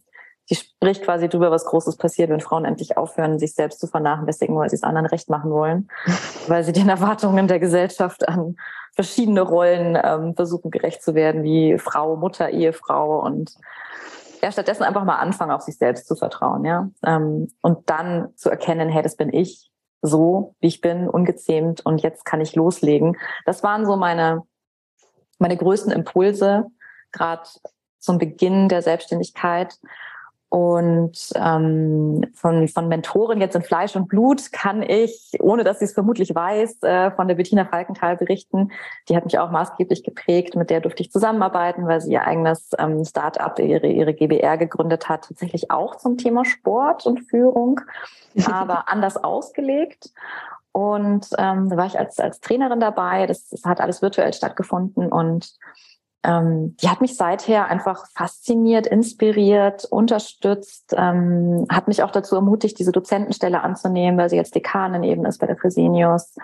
die 0.50 0.56
spricht 0.56 1.04
quasi 1.04 1.30
darüber, 1.30 1.52
was 1.52 1.66
Großes 1.66 1.98
passiert, 1.98 2.32
wenn 2.32 2.40
Frauen 2.40 2.66
endlich 2.66 2.98
aufhören, 2.98 3.38
sich 3.38 3.54
selbst 3.54 3.80
zu 3.80 3.86
vernachlässigen, 3.86 4.56
weil 4.56 4.72
sie 4.72 4.76
es 4.76 4.84
anderen 4.84 5.06
recht 5.06 5.30
machen 5.30 5.52
wollen, 5.52 5.88
weil 6.48 6.64
sie 6.64 6.74
den 6.74 6.90
Erwartungen 6.90 7.48
der 7.48 7.60
Gesellschaft 7.60 8.28
an 8.28 8.56
verschiedene 8.94 9.42
Rollen 9.42 10.00
ähm, 10.04 10.34
versuchen 10.36 10.72
gerecht 10.72 11.04
zu 11.04 11.14
werden, 11.14 11.44
wie 11.44 11.78
Frau, 11.78 12.16
Mutter, 12.16 12.50
Ehefrau 12.50 13.20
und 13.24 13.56
ja, 14.46 14.52
stattdessen 14.52 14.84
einfach 14.84 15.06
mal 15.06 15.18
anfangen, 15.18 15.50
auf 15.50 15.64
sich 15.64 15.76
selbst 15.76 16.08
zu 16.08 16.16
vertrauen, 16.16 16.66
ja. 16.66 16.88
Ähm, 17.04 17.52
und 17.62 17.90
dann 17.90 18.30
zu 18.36 18.52
erkennen, 18.52 18.90
hey, 18.90 19.02
das 19.02 19.16
bin 19.16 19.34
ich, 19.34 19.72
so 20.04 20.54
wie 20.60 20.68
ich 20.68 20.82
bin, 20.82 21.10
ungezähmt 21.10 21.84
und 21.84 22.04
jetzt 22.04 22.26
kann 22.26 22.42
ich 22.42 22.56
loslegen. 22.56 23.18
Das 23.48 23.64
waren 23.64 23.88
so 23.88 23.96
meine, 23.96 24.44
meine 25.40 25.58
größten 25.58 25.92
Impulse, 25.92 26.68
gerade 27.12 27.50
zum 27.98 28.20
Beginn 28.20 28.70
der 28.70 28.84
Selbstständigkeit. 28.84 29.80
Und 30.56 31.34
ähm, 31.36 32.22
von, 32.34 32.70
von 32.70 32.88
Mentoren 32.88 33.42
jetzt 33.42 33.58
in 33.58 33.62
Fleisch 33.62 33.94
und 33.98 34.08
Blut 34.08 34.54
kann 34.54 34.84
ich, 34.84 35.34
ohne 35.42 35.66
dass 35.66 35.80
sie 35.80 35.86
es 35.86 35.92
vermutlich 35.92 36.34
weiß, 36.34 36.82
äh, 36.84 37.12
von 37.12 37.28
der 37.28 37.36
Bettina 37.36 37.66
Falkenthal 37.66 38.16
berichten. 38.16 38.72
Die 39.10 39.18
hat 39.18 39.26
mich 39.26 39.38
auch 39.38 39.52
maßgeblich 39.52 40.06
geprägt, 40.06 40.56
mit 40.56 40.70
der 40.70 40.80
durfte 40.80 41.04
ich 41.04 41.12
zusammenarbeiten, 41.12 41.88
weil 41.88 42.00
sie 42.00 42.14
ihr 42.14 42.26
eigenes 42.26 42.70
ähm, 42.80 43.04
Start-up, 43.04 43.60
ihre, 43.60 43.88
ihre 43.88 44.14
GBR 44.14 44.56
gegründet 44.56 45.10
hat, 45.10 45.28
tatsächlich 45.28 45.72
auch 45.72 45.96
zum 45.96 46.16
Thema 46.16 46.46
Sport 46.46 47.06
und 47.06 47.20
Führung, 47.30 47.82
aber 48.50 48.88
anders 48.88 49.22
ausgelegt. 49.22 50.14
Und 50.72 51.28
ähm, 51.38 51.68
da 51.68 51.76
war 51.76 51.88
ich 51.88 52.00
als, 52.00 52.18
als 52.18 52.40
Trainerin 52.40 52.80
dabei. 52.80 53.28
Das, 53.28 53.50
das 53.50 53.66
hat 53.66 53.82
alles 53.82 54.02
virtuell 54.02 54.32
stattgefunden 54.32 55.12
und 55.12 55.54
ähm, 56.26 56.76
die 56.78 56.90
hat 56.90 57.02
mich 57.02 57.16
seither 57.16 57.68
einfach 57.68 58.08
fasziniert, 58.16 58.88
inspiriert, 58.88 59.86
unterstützt, 59.86 60.96
ähm, 60.98 61.68
hat 61.70 61.88
mich 61.88 62.02
auch 62.02 62.12
dazu 62.12 62.36
ermutigt, 62.36 62.80
diese 62.80 62.92
Dozentenstelle 62.92 63.62
anzunehmen, 63.62 64.20
weil 64.20 64.30
sie 64.30 64.36
jetzt 64.36 64.56
Dekanin 64.56 65.04
eben 65.04 65.26
ist 65.26 65.38
bei 65.38 65.46
der 65.46 65.58
Fresenius. 65.58 66.36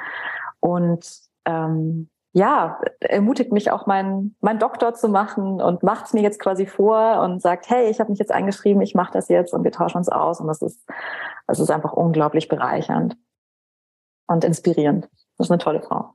Und 0.60 1.06
ähm, 1.46 2.10
ja, 2.34 2.80
ermutigt 3.00 3.52
mich 3.52 3.72
auch, 3.72 3.88
meinen 3.88 4.36
mein 4.40 4.60
Doktor 4.60 4.94
zu 4.94 5.10
machen 5.10 5.60
und 5.62 5.82
macht 5.84 6.06
es 6.06 6.14
mir 6.14 6.22
jetzt 6.22 6.40
quasi 6.40 6.68
vor 6.68 7.20
und 7.22 7.42
sagt, 7.42 7.70
hey, 7.70 7.90
ich 7.90 8.00
habe 8.00 8.12
mich 8.12 8.20
jetzt 8.20 8.32
eingeschrieben, 8.32 8.82
ich 8.84 8.94
mache 8.94 9.12
das 9.14 9.30
jetzt 9.30 9.54
und 9.54 9.64
wir 9.64 9.72
tauschen 9.72 9.98
uns 9.98 10.10
aus. 10.10 10.40
Und 10.40 10.48
das 10.48 10.62
ist, 10.62 10.88
das 11.48 11.60
ist 11.60 11.72
einfach 11.72 11.94
unglaublich 11.94 12.48
bereichernd 12.48 13.18
und 14.28 14.44
inspirierend. 14.46 15.10
Das 15.38 15.48
ist 15.48 15.52
eine 15.52 15.58
tolle 15.58 15.82
Frau 15.82 16.14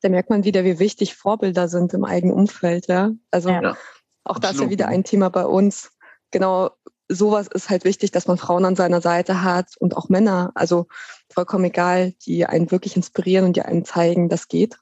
da 0.00 0.08
merkt 0.08 0.30
man 0.30 0.44
wieder, 0.44 0.64
wie 0.64 0.78
wichtig 0.78 1.14
Vorbilder 1.14 1.68
sind 1.68 1.92
im 1.94 2.04
eigenen 2.04 2.34
Umfeld. 2.34 2.86
Ja? 2.88 3.10
Also 3.30 3.50
ja, 3.50 3.76
auch 4.24 4.38
das 4.38 4.54
ist 4.54 4.60
ja 4.60 4.70
wieder 4.70 4.88
ein 4.88 5.04
Thema 5.04 5.28
bei 5.30 5.46
uns. 5.46 5.90
Genau, 6.30 6.70
sowas 7.08 7.48
ist 7.48 7.70
halt 7.70 7.84
wichtig, 7.84 8.10
dass 8.10 8.26
man 8.26 8.38
Frauen 8.38 8.64
an 8.64 8.76
seiner 8.76 9.00
Seite 9.00 9.42
hat 9.42 9.76
und 9.78 9.96
auch 9.96 10.08
Männer. 10.08 10.52
Also 10.54 10.86
vollkommen 11.30 11.64
egal, 11.64 12.12
die 12.26 12.46
einen 12.46 12.70
wirklich 12.70 12.96
inspirieren 12.96 13.46
und 13.46 13.56
die 13.56 13.62
einen 13.62 13.84
zeigen, 13.84 14.28
das 14.28 14.48
geht. 14.48 14.78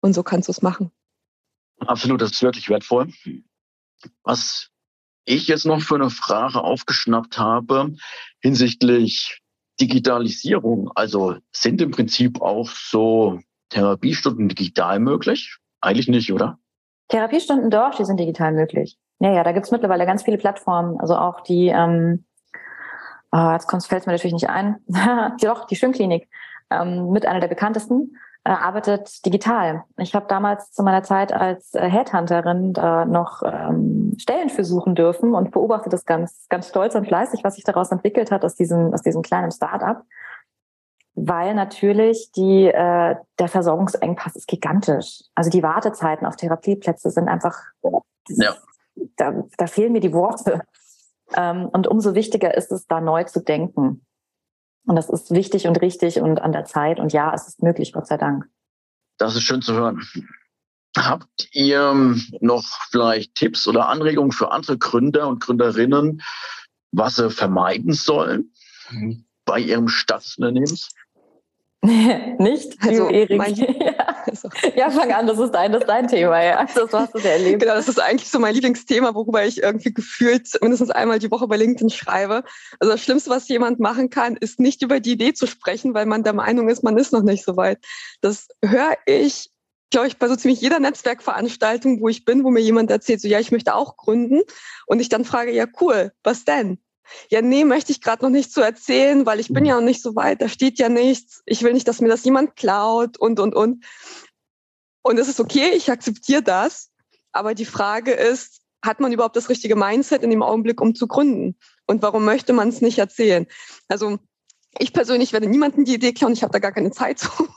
Und 0.00 0.14
so 0.14 0.22
kannst 0.22 0.48
du 0.48 0.52
es 0.52 0.62
machen. 0.62 0.90
Absolut, 1.78 2.20
das 2.20 2.32
ist 2.32 2.42
wirklich 2.42 2.68
wertvoll. 2.68 3.12
Was 4.22 4.70
ich 5.24 5.48
jetzt 5.48 5.66
noch 5.66 5.80
für 5.80 5.96
eine 5.96 6.10
Frage 6.10 6.62
aufgeschnappt 6.62 7.38
habe 7.38 7.94
hinsichtlich 8.40 9.40
Digitalisierung, 9.80 10.90
also 10.94 11.36
sind 11.52 11.80
im 11.80 11.90
Prinzip 11.90 12.40
auch 12.40 12.70
so 12.70 13.40
Therapiestunden 13.72 14.48
digital 14.48 15.00
möglich? 15.00 15.58
Eigentlich 15.80 16.08
nicht, 16.08 16.32
oder? 16.32 16.58
Therapiestunden 17.08 17.70
doch, 17.70 17.94
die 17.94 18.04
sind 18.04 18.20
digital 18.20 18.52
möglich. 18.52 18.98
Ja, 19.18 19.32
ja, 19.32 19.44
da 19.44 19.52
gibt's 19.52 19.70
mittlerweile 19.70 20.06
ganz 20.06 20.22
viele 20.22 20.38
Plattformen, 20.38 20.98
also 21.00 21.16
auch 21.16 21.40
die, 21.40 21.68
ähm, 21.68 22.24
oh, 23.32 23.50
jetzt 23.52 23.70
fällt 23.86 24.02
es 24.02 24.06
mir 24.06 24.12
natürlich 24.12 24.34
nicht 24.34 24.48
ein, 24.48 24.76
doch, 25.42 25.66
die 25.66 25.76
Schwimmklinik, 25.76 26.28
ähm, 26.70 27.10
mit 27.10 27.26
einer 27.26 27.40
der 27.40 27.48
bekanntesten. 27.48 28.16
äh, 28.44 28.50
arbeitet 28.50 29.24
digital. 29.24 29.84
Ich 29.98 30.14
habe 30.14 30.26
damals 30.28 30.72
zu 30.72 30.82
meiner 30.82 31.04
Zeit 31.04 31.32
als 31.32 31.74
äh, 31.74 31.88
Headhunterin 31.88 32.72
da 32.72 33.04
noch 33.04 33.42
ähm, 33.44 34.16
Stellen 34.18 34.48
für 34.48 34.64
suchen 34.64 34.94
dürfen 34.96 35.34
und 35.34 35.52
beobachte 35.52 35.88
das 35.88 36.04
ganz, 36.04 36.46
ganz 36.48 36.68
stolz 36.68 36.94
und 36.96 37.06
fleißig, 37.06 37.44
was 37.44 37.54
sich 37.54 37.64
daraus 37.64 37.92
entwickelt 37.92 38.32
hat 38.32 38.44
aus 38.44 38.56
diesem, 38.56 38.92
aus 38.92 39.02
diesem 39.02 39.22
kleinen 39.22 39.52
Start-up. 39.52 40.04
Weil 41.14 41.54
natürlich 41.54 42.32
die, 42.32 42.66
äh, 42.66 43.16
der 43.38 43.48
Versorgungsengpass 43.48 44.34
ist 44.34 44.48
gigantisch. 44.48 45.22
Also 45.34 45.50
die 45.50 45.62
Wartezeiten 45.62 46.26
auf 46.26 46.36
Therapieplätze 46.36 47.10
sind 47.10 47.28
einfach, 47.28 47.58
ja. 48.28 48.54
da, 49.16 49.44
da 49.58 49.66
fehlen 49.66 49.92
mir 49.92 50.00
die 50.00 50.14
Worte. 50.14 50.62
Ähm, 51.34 51.66
und 51.66 51.86
umso 51.86 52.14
wichtiger 52.14 52.54
ist 52.56 52.72
es, 52.72 52.86
da 52.86 53.00
neu 53.00 53.24
zu 53.24 53.42
denken. 53.42 54.04
Und 54.84 54.96
das 54.96 55.08
ist 55.08 55.30
wichtig 55.30 55.66
und 55.66 55.80
richtig 55.80 56.20
und 56.20 56.40
an 56.40 56.52
der 56.52 56.64
Zeit. 56.64 56.98
Und 56.98 57.12
ja, 57.12 57.32
es 57.34 57.46
ist 57.46 57.62
möglich, 57.62 57.92
Gott 57.92 58.06
sei 58.06 58.16
Dank. 58.16 58.46
Das 59.18 59.36
ist 59.36 59.42
schön 59.42 59.62
zu 59.62 59.74
hören. 59.74 60.02
Habt 60.96 61.48
ihr 61.52 61.94
noch 62.40 62.64
vielleicht 62.90 63.34
Tipps 63.34 63.66
oder 63.66 63.88
Anregungen 63.88 64.32
für 64.32 64.50
andere 64.50 64.76
Gründer 64.76 65.28
und 65.28 65.40
Gründerinnen, 65.40 66.22
was 66.90 67.16
sie 67.16 67.30
vermeiden 67.30 67.92
sollen 67.94 68.52
bei 69.44 69.58
ihrem 69.58 69.88
Staatsunternehmens? 69.88 70.90
nicht, 72.38 72.76
also, 72.80 73.08
Erik. 73.08 73.56
ja. 73.56 74.16
Also. 74.24 74.48
ja, 74.76 74.88
fang 74.88 75.10
an, 75.10 75.26
das 75.26 75.38
ist 75.40 75.50
dein, 75.50 75.72
das 75.72 75.82
ist 75.82 75.88
dein 75.88 76.06
Thema, 76.06 76.40
ja. 76.42 76.64
Das 76.74 76.92
hast 76.92 77.14
du 77.14 77.18
ja 77.18 77.30
erlebt. 77.30 77.60
Genau, 77.60 77.74
das 77.74 77.88
ist 77.88 78.00
eigentlich 78.00 78.30
so 78.30 78.38
mein 78.38 78.54
Lieblingsthema, 78.54 79.16
worüber 79.16 79.44
ich 79.44 79.60
irgendwie 79.60 79.92
gefühlt 79.92 80.48
mindestens 80.60 80.90
einmal 80.90 81.18
die 81.18 81.30
Woche 81.32 81.48
bei 81.48 81.56
LinkedIn 81.56 81.90
schreibe. 81.90 82.44
Also 82.78 82.92
das 82.92 83.02
Schlimmste, 83.02 83.30
was 83.30 83.48
jemand 83.48 83.80
machen 83.80 84.10
kann, 84.10 84.36
ist 84.36 84.60
nicht 84.60 84.82
über 84.82 85.00
die 85.00 85.12
Idee 85.12 85.32
zu 85.32 85.48
sprechen, 85.48 85.92
weil 85.92 86.06
man 86.06 86.22
der 86.22 86.34
Meinung 86.34 86.68
ist, 86.68 86.84
man 86.84 86.96
ist 86.96 87.12
noch 87.12 87.22
nicht 87.22 87.44
so 87.44 87.56
weit. 87.56 87.78
Das 88.20 88.46
höre 88.64 88.96
ich 89.06 89.50
glaube 89.90 90.08
ich, 90.08 90.16
bei 90.16 90.26
so 90.26 90.36
ziemlich 90.36 90.60
jeder 90.62 90.80
Netzwerkveranstaltung, 90.80 92.00
wo 92.00 92.08
ich 92.08 92.24
bin, 92.24 92.44
wo 92.44 92.50
mir 92.50 92.60
jemand 92.60 92.90
erzählt, 92.90 93.20
so 93.20 93.28
ja, 93.28 93.40
ich 93.40 93.52
möchte 93.52 93.74
auch 93.74 93.98
gründen. 93.98 94.40
Und 94.86 95.00
ich 95.00 95.10
dann 95.10 95.26
frage, 95.26 95.52
ja, 95.52 95.66
cool, 95.82 96.12
was 96.22 96.46
denn? 96.46 96.78
Ja, 97.30 97.42
nee, 97.42 97.64
möchte 97.64 97.92
ich 97.92 98.00
gerade 98.00 98.24
noch 98.24 98.30
nicht 98.30 98.52
so 98.52 98.60
erzählen, 98.60 99.26
weil 99.26 99.40
ich 99.40 99.48
bin 99.48 99.64
mhm. 99.64 99.68
ja 99.68 99.74
noch 99.76 99.82
nicht 99.82 100.02
so 100.02 100.14
weit, 100.16 100.40
da 100.40 100.48
steht 100.48 100.78
ja 100.78 100.88
nichts, 100.88 101.42
ich 101.46 101.62
will 101.62 101.72
nicht, 101.72 101.88
dass 101.88 102.00
mir 102.00 102.08
das 102.08 102.24
jemand 102.24 102.56
klaut 102.56 103.18
und, 103.18 103.40
und, 103.40 103.54
und. 103.54 103.84
Und 105.02 105.18
es 105.18 105.28
ist 105.28 105.40
okay, 105.40 105.70
ich 105.74 105.90
akzeptiere 105.90 106.42
das, 106.42 106.90
aber 107.32 107.54
die 107.54 107.64
Frage 107.64 108.12
ist, 108.12 108.60
hat 108.84 109.00
man 109.00 109.12
überhaupt 109.12 109.36
das 109.36 109.48
richtige 109.48 109.76
Mindset 109.76 110.22
in 110.22 110.30
dem 110.30 110.42
Augenblick, 110.42 110.80
um 110.80 110.94
zu 110.94 111.06
gründen? 111.06 111.56
Und 111.86 112.02
warum 112.02 112.24
möchte 112.24 112.52
man 112.52 112.68
es 112.68 112.80
nicht 112.80 112.98
erzählen? 112.98 113.46
Also 113.88 114.18
ich 114.78 114.92
persönlich 114.92 115.32
werde 115.32 115.48
niemanden 115.48 115.84
die 115.84 115.94
Idee 115.94 116.12
klauen, 116.12 116.32
ich 116.32 116.42
habe 116.42 116.52
da 116.52 116.58
gar 116.58 116.72
keine 116.72 116.90
Zeit 116.90 117.18
zu. 117.18 117.28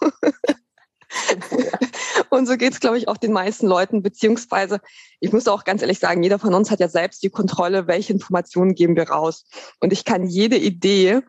Und 2.29 2.47
so 2.47 2.57
geht 2.57 2.73
es, 2.73 2.79
glaube 2.79 2.97
ich, 2.97 3.07
auch 3.07 3.17
den 3.17 3.31
meisten 3.31 3.67
Leuten, 3.67 4.01
beziehungsweise, 4.01 4.79
ich 5.19 5.31
muss 5.31 5.47
auch 5.47 5.63
ganz 5.63 5.81
ehrlich 5.81 5.99
sagen, 5.99 6.23
jeder 6.23 6.39
von 6.39 6.53
uns 6.53 6.71
hat 6.71 6.79
ja 6.79 6.89
selbst 6.89 7.23
die 7.23 7.29
Kontrolle, 7.29 7.87
welche 7.87 8.13
Informationen 8.13 8.75
geben 8.75 8.95
wir 8.95 9.09
raus. 9.09 9.45
Und 9.79 9.93
ich 9.93 10.05
kann 10.05 10.27
jede 10.27 10.57
Idee 10.57 11.21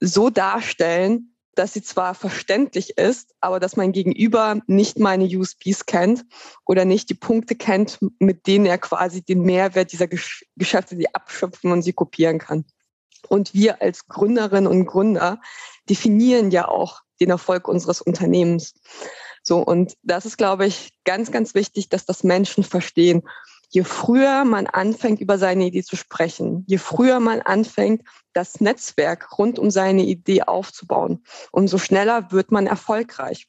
so 0.00 0.30
darstellen, 0.30 1.32
dass 1.54 1.74
sie 1.74 1.82
zwar 1.82 2.14
verständlich 2.14 2.96
ist, 2.96 3.34
aber 3.40 3.60
dass 3.60 3.76
mein 3.76 3.92
Gegenüber 3.92 4.60
nicht 4.66 4.98
meine 4.98 5.24
USBs 5.24 5.86
kennt 5.86 6.24
oder 6.64 6.84
nicht 6.84 7.10
die 7.10 7.14
Punkte 7.14 7.54
kennt, 7.54 7.98
mit 8.18 8.46
denen 8.46 8.66
er 8.66 8.78
quasi 8.78 9.22
den 9.22 9.42
Mehrwert 9.42 9.92
dieser 9.92 10.06
Gesch 10.06 10.46
Geschäfte 10.56 10.96
sie 10.96 11.14
abschöpfen 11.14 11.70
und 11.72 11.82
sie 11.82 11.92
kopieren 11.92 12.38
kann. 12.38 12.64
Und 13.28 13.54
wir 13.54 13.82
als 13.82 14.08
Gründerinnen 14.08 14.66
und 14.66 14.86
Gründer 14.86 15.40
definieren 15.88 16.50
ja 16.50 16.68
auch 16.68 17.02
den 17.20 17.30
Erfolg 17.30 17.68
unseres 17.68 18.00
Unternehmens. 18.00 18.74
So, 19.42 19.58
und 19.58 19.96
das 20.02 20.24
ist, 20.24 20.38
glaube 20.38 20.66
ich, 20.66 20.92
ganz, 21.04 21.32
ganz 21.32 21.54
wichtig, 21.54 21.88
dass 21.88 22.06
das 22.06 22.22
Menschen 22.22 22.64
verstehen. 22.64 23.22
Je 23.70 23.84
früher 23.84 24.44
man 24.44 24.66
anfängt, 24.66 25.20
über 25.20 25.38
seine 25.38 25.66
Idee 25.66 25.82
zu 25.82 25.96
sprechen, 25.96 26.64
je 26.68 26.78
früher 26.78 27.20
man 27.20 27.40
anfängt, 27.40 28.02
das 28.34 28.60
Netzwerk 28.60 29.38
rund 29.38 29.58
um 29.58 29.70
seine 29.70 30.02
Idee 30.02 30.42
aufzubauen, 30.42 31.24
umso 31.50 31.78
schneller 31.78 32.30
wird 32.30 32.52
man 32.52 32.66
erfolgreich. 32.66 33.48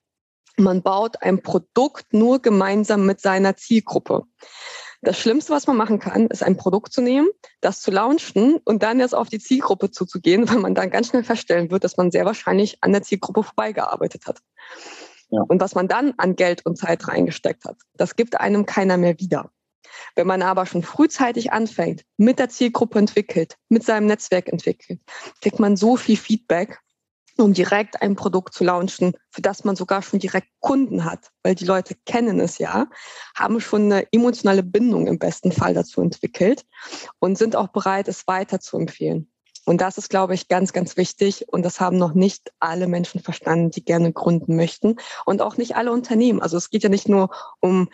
Man 0.56 0.82
baut 0.82 1.22
ein 1.22 1.42
Produkt 1.42 2.14
nur 2.14 2.42
gemeinsam 2.42 3.06
mit 3.06 3.20
seiner 3.20 3.58
Zielgruppe. 3.58 4.24
Das 5.02 5.20
Schlimmste, 5.20 5.52
was 5.52 5.68
man 5.68 5.76
machen 5.76 6.00
kann, 6.00 6.28
ist 6.28 6.44
ein 6.44 6.56
Produkt 6.56 6.94
zu 6.94 7.02
nehmen, 7.02 7.28
das 7.60 7.82
zu 7.82 7.92
launchen 7.92 8.62
und 8.64 8.84
dann 8.84 9.02
erst 9.02 9.16
auf 9.16 9.28
die 9.28 9.40
Zielgruppe 9.40 9.92
zuzugehen, 9.92 10.48
weil 10.50 10.60
man 10.60 10.76
dann 10.76 10.90
ganz 10.90 11.10
schnell 11.10 11.24
feststellen 11.24 11.70
wird, 11.72 11.84
dass 11.84 11.98
man 11.98 12.12
sehr 12.12 12.26
wahrscheinlich 12.26 12.78
an 12.82 12.94
der 12.94 13.04
Zielgruppe 13.04 13.44
vorbeigearbeitet 13.44 14.26
hat. 14.26 14.40
Ja. 15.34 15.42
Und 15.48 15.60
was 15.60 15.74
man 15.74 15.88
dann 15.88 16.14
an 16.18 16.36
Geld 16.36 16.64
und 16.64 16.78
Zeit 16.78 17.08
reingesteckt 17.08 17.66
hat, 17.66 17.78
das 17.96 18.16
gibt 18.16 18.40
einem 18.40 18.68
keiner 18.68 18.98
mehr 18.98 19.20
wieder. 19.20 19.50
Wenn 20.16 20.28
man 20.28 20.44
aber 20.44 20.68
schon 20.68 20.84
frühzeitig 20.84 21.52
anfängt, 21.52 22.04
mit 22.18 22.38
der 22.38 22.50
Zielgruppe 22.50 23.00
entwickelt, 23.00 23.58
mit 23.68 23.84
seinem 23.84 24.06
Netzwerk 24.06 24.48
entwickelt, 24.48 25.00
kriegt 25.42 25.60
man 25.60 25.76
so 25.76 25.98
viel 25.98 26.18
Feedback 26.18 26.80
um 27.38 27.52
direkt 27.54 28.00
ein 28.04 28.16
Produkt 28.16 28.54
zu 28.54 28.64
launchen, 28.64 29.14
für 29.32 29.42
das 29.42 29.64
man 29.64 29.76
sogar 29.76 30.04
schon 30.04 30.20
direkt 30.20 30.50
Kunden 30.60 31.04
hat, 31.04 31.32
weil 31.42 31.56
die 31.56 31.66
Leute 31.66 31.96
kennen 32.06 32.40
es 32.40 32.60
ja, 32.60 32.88
haben 33.36 33.60
schon 33.60 33.92
eine 33.92 34.08
emotionale 34.12 34.62
Bindung 34.62 35.08
im 35.08 35.18
besten 35.18 35.52
Fall 35.52 35.74
dazu 35.74 36.02
entwickelt 36.02 36.64
und 37.18 37.38
sind 37.38 37.56
auch 37.56 37.70
bereit, 37.70 38.08
es 38.08 38.28
weiter 38.28 38.60
zu 38.60 38.78
empfehlen. 38.78 39.33
Und 39.66 39.82
das 39.82 39.98
ist, 39.98 40.10
glaube 40.10 40.34
ich, 40.34 40.48
ganz, 40.48 40.74
ganz 40.74 40.98
wichtig. 40.98 41.46
Und 41.52 41.64
das 41.64 41.80
haben 41.80 41.98
noch 41.98 42.14
nicht 42.14 42.52
alle 42.60 42.88
Menschen 42.88 43.22
verstanden, 43.22 43.72
die 43.72 43.84
gerne 43.84 44.12
gründen 44.12 44.56
möchten. 44.56 44.98
Und 45.26 45.42
auch 45.42 45.58
nicht 45.58 45.76
alle 45.76 45.92
Unternehmen. 45.92 46.42
Also 46.42 46.58
es 46.58 46.70
geht 46.70 46.84
ja 46.84 46.90
nicht 46.90 47.08
nur 47.08 47.30
um 47.60 47.90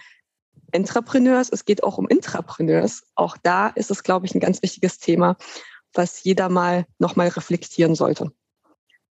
Entrepreneurs, 0.71 1.49
es 1.51 1.65
geht 1.65 1.83
auch 1.83 1.97
um 1.97 2.07
Intrapreneurs. 2.07 3.03
Auch 3.15 3.37
da 3.37 3.67
ist 3.67 3.91
es, 3.91 4.03
glaube 4.03 4.25
ich, 4.25 4.35
ein 4.35 4.39
ganz 4.39 4.61
wichtiges 4.61 4.99
Thema, 4.99 5.35
was 5.93 6.23
jeder 6.23 6.49
mal 6.49 6.85
nochmal 6.99 7.27
reflektieren 7.29 7.95
sollte 7.95 8.31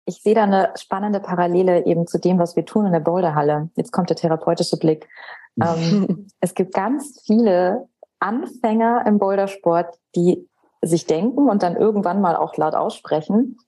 ich 0.08 0.22
sehe 0.22 0.34
da 0.34 0.44
eine 0.44 0.72
spannende 0.76 1.20
Parallele 1.20 1.84
eben 1.84 2.06
zu 2.06 2.18
dem, 2.18 2.38
was 2.38 2.56
wir 2.56 2.64
tun 2.64 2.86
in 2.86 2.92
der 2.92 3.00
Boulderhalle. 3.00 3.68
Jetzt 3.76 3.92
kommt 3.92 4.08
der 4.08 4.16
therapeutische 4.16 4.76
Blick. 4.76 5.08
Ähm, 5.60 6.28
es 6.38 6.54
gibt 6.54 6.72
ganz 6.72 7.20
viele 7.26 7.88
Anfänger 8.20 9.04
im 9.08 9.18
Bouldersport, 9.18 9.98
die 10.14 10.47
sich 10.82 11.06
denken 11.06 11.48
und 11.48 11.62
dann 11.62 11.76
irgendwann 11.76 12.20
mal 12.20 12.36
auch 12.36 12.56
laut 12.56 12.74
aussprechen, 12.74 13.58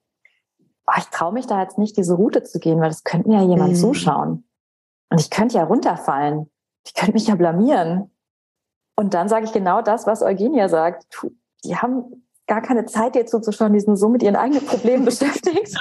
oh, 0.86 0.92
ich 0.98 1.06
traue 1.06 1.32
mich 1.32 1.46
da 1.46 1.62
jetzt 1.62 1.78
nicht, 1.78 1.96
diese 1.96 2.14
Route 2.14 2.42
zu 2.42 2.58
gehen, 2.58 2.80
weil 2.80 2.88
das 2.88 3.04
könnte 3.04 3.28
mir 3.28 3.42
ja 3.42 3.48
jemand 3.48 3.72
mhm. 3.72 3.76
zuschauen. 3.76 4.48
Und 5.11 5.20
ich 5.20 5.30
könnte 5.30 5.56
ja 5.56 5.64
runterfallen. 5.64 6.50
Ich 6.84 6.94
könnte 6.94 7.12
mich 7.12 7.26
ja 7.26 7.34
blamieren. 7.34 8.11
Und 8.96 9.14
dann 9.14 9.28
sage 9.28 9.44
ich 9.44 9.52
genau 9.52 9.82
das, 9.82 10.06
was 10.06 10.22
Eugenia 10.22 10.68
sagt. 10.68 11.06
Die 11.64 11.76
haben 11.76 12.26
gar 12.46 12.62
keine 12.62 12.86
Zeit, 12.86 13.14
dir 13.14 13.26
zuzuschauen, 13.26 13.72
die 13.72 13.80
sind 13.80 13.96
so 13.96 14.08
mit 14.08 14.22
ihren 14.22 14.36
eigenen 14.36 14.64
Problemen 14.64 15.04
beschäftigt 15.06 15.76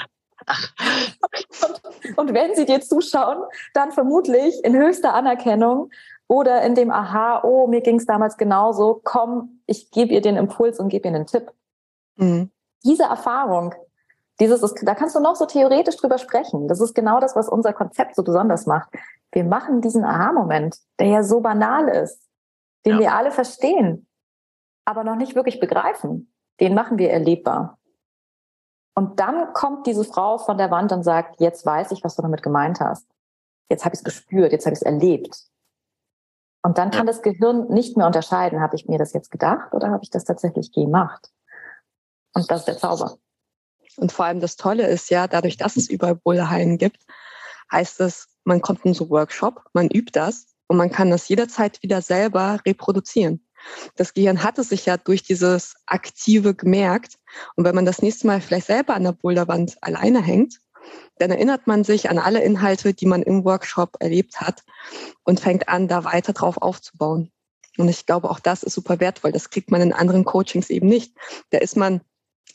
und, 1.66 2.18
und 2.18 2.34
wenn 2.34 2.56
sie 2.56 2.66
dir 2.66 2.82
zuschauen, 2.82 3.44
dann 3.74 3.92
vermutlich 3.92 4.64
in 4.64 4.76
höchster 4.76 5.14
Anerkennung 5.14 5.90
oder 6.30 6.62
in 6.62 6.76
dem 6.76 6.92
Aha, 6.92 7.42
oh, 7.44 7.68
mir 7.68 7.82
ging 7.82 7.98
es 7.98 8.06
damals 8.06 8.38
genauso, 8.38 9.02
komm, 9.04 9.62
ich 9.66 9.90
gebe 9.90 10.14
ihr 10.14 10.22
den 10.22 10.38
Impuls 10.38 10.80
und 10.80 10.90
gebe 10.90 11.08
ihr 11.08 11.16
einen 11.16 11.26
Tipp. 11.26 11.52
Mhm. 12.18 12.52
Diese 12.86 13.04
Erfahrung, 13.04 13.74
dieses, 14.40 14.62
da 14.84 14.94
kannst 14.94 15.16
du 15.16 15.20
noch 15.20 15.36
so 15.36 15.48
theoretisch 15.48 15.98
drüber 15.98 16.20
sprechen. 16.20 16.68
Das 16.68 16.80
ist 16.80 16.94
genau 16.94 17.20
das, 17.20 17.36
was 17.36 17.50
unser 17.50 17.74
Konzept 17.74 18.16
so 18.16 18.24
besonders 18.24 18.68
macht. 18.68 18.90
Wir 19.32 19.44
machen 19.44 19.82
diesen 19.82 20.06
Aha-Moment, 20.06 20.78
der 21.00 21.08
ja 21.08 21.24
so 21.24 21.42
banal 21.42 21.90
ist, 21.90 22.22
den 22.86 22.94
ja. 22.94 23.00
wir 23.00 23.14
alle 23.16 23.32
verstehen, 23.32 24.08
aber 24.86 25.04
noch 25.04 25.16
nicht 25.16 25.36
wirklich 25.36 25.60
begreifen. 25.60 26.32
Den 26.60 26.76
machen 26.76 27.00
wir 27.00 27.10
erlebbar. 27.10 27.80
Und 28.94 29.20
dann 29.20 29.54
kommt 29.54 29.88
diese 29.88 30.04
Frau 30.04 30.38
von 30.38 30.60
der 30.60 30.70
Wand 30.70 30.92
und 30.92 31.04
sagt, 31.04 31.42
jetzt 31.42 31.66
weiß 31.66 31.92
ich, 31.92 32.04
was 32.04 32.16
du 32.16 32.22
damit 32.22 32.44
gemeint 32.44 32.80
hast. 32.80 33.08
Jetzt 33.70 33.84
habe 33.84 33.96
ich 33.96 34.02
es 34.02 34.04
gespürt, 34.04 34.52
jetzt 34.52 34.66
habe 34.66 34.74
ich 34.74 34.82
es 34.82 34.86
erlebt. 34.86 35.50
Und 36.62 36.78
dann 36.78 36.92
kann 36.92 37.08
das 37.08 37.22
Gehirn 37.22 37.68
nicht 37.70 37.96
mehr 37.96 38.06
unterscheiden, 38.06 38.62
habe 38.62 38.76
ich 38.76 38.88
mir 38.88 38.98
das 38.98 39.14
jetzt 39.14 39.32
gedacht 39.32 39.74
oder 39.74 39.90
habe 39.90 40.04
ich 40.04 40.10
das 40.10 40.26
tatsächlich 40.26 40.72
gemacht? 40.72 41.32
Und 42.34 42.50
das 42.52 42.62
ist 42.62 42.68
der 42.68 42.78
Zauber. 42.78 43.18
Und 43.98 44.12
vor 44.12 44.26
allem 44.26 44.40
das 44.40 44.56
Tolle 44.56 44.88
ist 44.88 45.10
ja, 45.10 45.28
dadurch, 45.28 45.58
dass 45.58 45.78
es 45.78 45.90
überall 45.90 46.16
Boulderhallen 46.16 46.78
gibt, 46.78 47.06
heißt 47.72 48.02
es, 48.02 48.28
man 48.44 48.62
kommt 48.62 48.86
in 48.86 48.94
so 48.94 49.10
Workshop, 49.10 49.64
man 49.74 49.90
übt 49.90 50.12
das 50.14 50.48
und 50.68 50.78
man 50.78 50.92
kann 50.92 51.10
das 51.10 51.28
jederzeit 51.28 51.82
wieder 51.82 52.02
selber 52.02 52.60
reproduzieren. 52.66 53.46
Das 53.96 54.14
Gehirn 54.14 54.44
hatte 54.44 54.64
sich 54.64 54.86
ja 54.86 54.98
durch 54.98 55.24
dieses 55.24 55.76
Aktive 55.86 56.56
gemerkt. 56.56 57.16
Und 57.56 57.66
wenn 57.66 57.76
man 57.76 57.86
das 57.86 58.02
nächste 58.02 58.28
Mal 58.28 58.42
vielleicht 58.42 58.68
selber 58.68 58.96
an 58.96 59.04
der 59.04 59.12
Boulderwand 59.12 59.78
alleine 59.82 60.22
hängt, 60.22 60.60
dann 61.18 61.32
erinnert 61.32 61.68
man 61.68 61.84
sich 61.84 62.10
an 62.10 62.18
alle 62.18 62.42
Inhalte, 62.42 62.94
die 62.94 63.06
man 63.06 63.24
im 63.24 63.44
Workshop 63.44 63.98
erlebt 64.00 64.42
hat 64.42 64.64
und 65.24 65.40
fängt 65.40 65.68
an, 65.68 65.88
da 65.88 66.04
weiter 66.06 66.34
drauf 66.34 66.58
aufzubauen. 66.58 67.32
Und 67.78 67.88
ich 67.88 68.06
glaube, 68.06 68.30
auch 68.30 68.40
das 68.40 68.64
ist 68.64 68.74
super 68.74 69.00
wertvoll. 69.00 69.32
Das 69.32 69.50
kriegt 69.50 69.72
man 69.72 69.82
in 69.82 69.94
anderen 69.94 70.26
Coachings 70.26 70.70
eben 70.70 70.88
nicht. 70.88 71.14
Da 71.52 71.60
ist 71.60 71.78
man, 71.78 72.02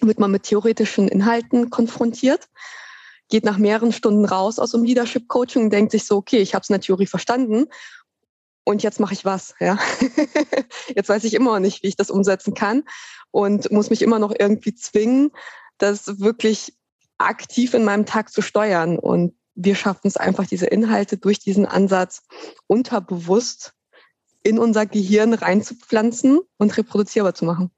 wird 0.00 0.18
man 0.18 0.30
mit 0.30 0.44
theoretischen 0.44 1.08
Inhalten 1.08 1.70
konfrontiert. 1.70 2.48
geht 3.30 3.44
nach 3.44 3.58
mehreren 3.58 3.92
Stunden 3.92 4.24
raus 4.24 4.58
aus 4.58 4.72
dem 4.72 4.84
Leadership 4.84 5.28
Coaching 5.28 5.64
und 5.64 5.70
denkt 5.70 5.92
sich 5.92 6.06
so, 6.06 6.16
okay, 6.16 6.38
ich 6.38 6.54
habe 6.54 6.62
es 6.62 6.68
in 6.68 6.74
der 6.74 6.80
Theorie 6.82 7.06
verstanden 7.06 7.66
und 8.64 8.82
jetzt 8.82 9.00
mache 9.00 9.14
ich 9.14 9.24
was. 9.24 9.54
Ja? 9.60 9.78
jetzt 10.94 11.08
weiß 11.08 11.24
ich 11.24 11.34
immer 11.34 11.52
noch 11.52 11.60
nicht, 11.60 11.82
wie 11.82 11.88
ich 11.88 11.96
das 11.96 12.10
umsetzen 12.10 12.54
kann 12.54 12.84
und 13.30 13.70
muss 13.70 13.90
mich 13.90 14.02
immer 14.02 14.18
noch 14.18 14.34
irgendwie 14.38 14.74
zwingen, 14.74 15.30
das 15.78 16.20
wirklich 16.20 16.74
aktiv 17.24 17.74
in 17.74 17.84
meinem 17.84 18.06
Tag 18.06 18.30
zu 18.30 18.42
steuern. 18.42 18.98
Und 18.98 19.34
wir 19.54 19.74
schaffen 19.74 20.06
es 20.06 20.16
einfach, 20.16 20.46
diese 20.46 20.66
Inhalte 20.66 21.16
durch 21.16 21.38
diesen 21.38 21.66
Ansatz 21.66 22.22
unterbewusst 22.66 23.72
in 24.42 24.58
unser 24.58 24.86
Gehirn 24.86 25.32
reinzupflanzen 25.32 26.40
und 26.58 26.76
reproduzierbar 26.76 27.34
zu 27.34 27.44
machen. 27.44 27.70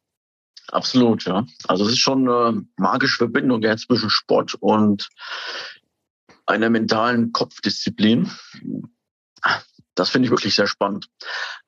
Absolut, 0.68 1.24
ja. 1.24 1.46
Also 1.68 1.84
es 1.84 1.92
ist 1.92 2.00
schon 2.00 2.28
eine 2.28 2.66
magische 2.76 3.18
Verbindung 3.18 3.62
ja, 3.62 3.76
zwischen 3.76 4.10
Sport 4.10 4.54
und 4.54 5.08
einer 6.46 6.70
mentalen 6.70 7.32
Kopfdisziplin. 7.32 8.30
Das 9.94 10.10
finde 10.10 10.26
ich 10.26 10.30
wirklich 10.30 10.56
sehr 10.56 10.66
spannend. 10.66 11.08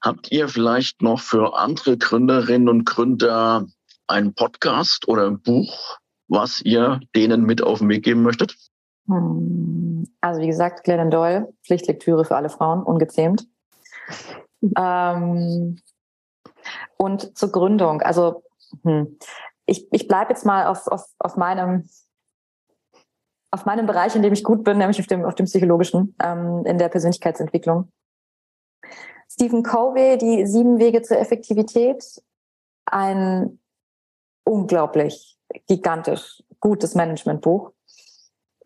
Habt 0.03 0.33
ihr 0.33 0.49
vielleicht 0.49 1.01
noch 1.01 1.21
für 1.21 1.57
andere 1.57 1.97
Gründerinnen 1.97 2.69
und 2.69 2.85
Gründer 2.85 3.67
einen 4.09 4.35
Podcast 4.35 5.07
oder 5.07 5.27
ein 5.27 5.41
Buch, 5.41 5.99
was 6.29 6.61
ihr 6.63 7.01
denen 7.17 7.43
mit 7.45 7.63
auf 7.63 7.79
den 7.79 7.89
Weg 7.89 8.05
geben 8.05 8.23
möchtet? 8.23 8.57
Hm. 9.07 10.07
Also 10.21 10.41
wie 10.41 10.47
gesagt, 10.47 10.85
Glennon 10.85 11.11
Doyle, 11.11 11.53
Pflichtlektüre 11.65 12.25
für 12.25 12.37
alle 12.37 12.51
Frauen, 12.51 12.83
ungezähmt. 12.83 13.47
ähm, 14.77 15.81
und 16.97 17.37
zur 17.37 17.53
Gründung, 17.53 18.03
also 18.03 18.43
hm, 18.83 19.19
ich, 19.67 19.87
ich 19.93 20.09
bleibe 20.09 20.31
jetzt 20.31 20.45
mal 20.45 20.67
auf, 20.67 20.87
auf, 20.89 21.05
auf 21.19 21.37
meinem 21.37 21.89
auf 23.51 23.65
meinem 23.65 23.87
Bereich, 23.87 24.15
in 24.15 24.21
dem 24.23 24.35
ich 24.35 24.45
gut 24.45 24.63
bin, 24.63 24.77
nämlich 24.77 25.01
auf 25.01 25.07
dem, 25.07 25.25
auf 25.25 25.35
dem 25.35 25.47
psychologischen, 25.47 26.15
ähm, 26.23 26.65
in 26.67 26.77
der 26.77 26.91
Persönlichkeitsentwicklung. 26.91 27.91
Stephen 29.31 29.63
Covey, 29.63 30.19
die 30.19 30.47
sieben 30.47 30.79
Wege 30.79 31.01
zur 31.01 31.19
Effektivität, 31.19 32.05
ein 32.85 33.59
unglaublich 34.45 35.38
gigantisch 35.67 36.43
gutes 36.61 36.95
Managementbuch. 36.95 37.73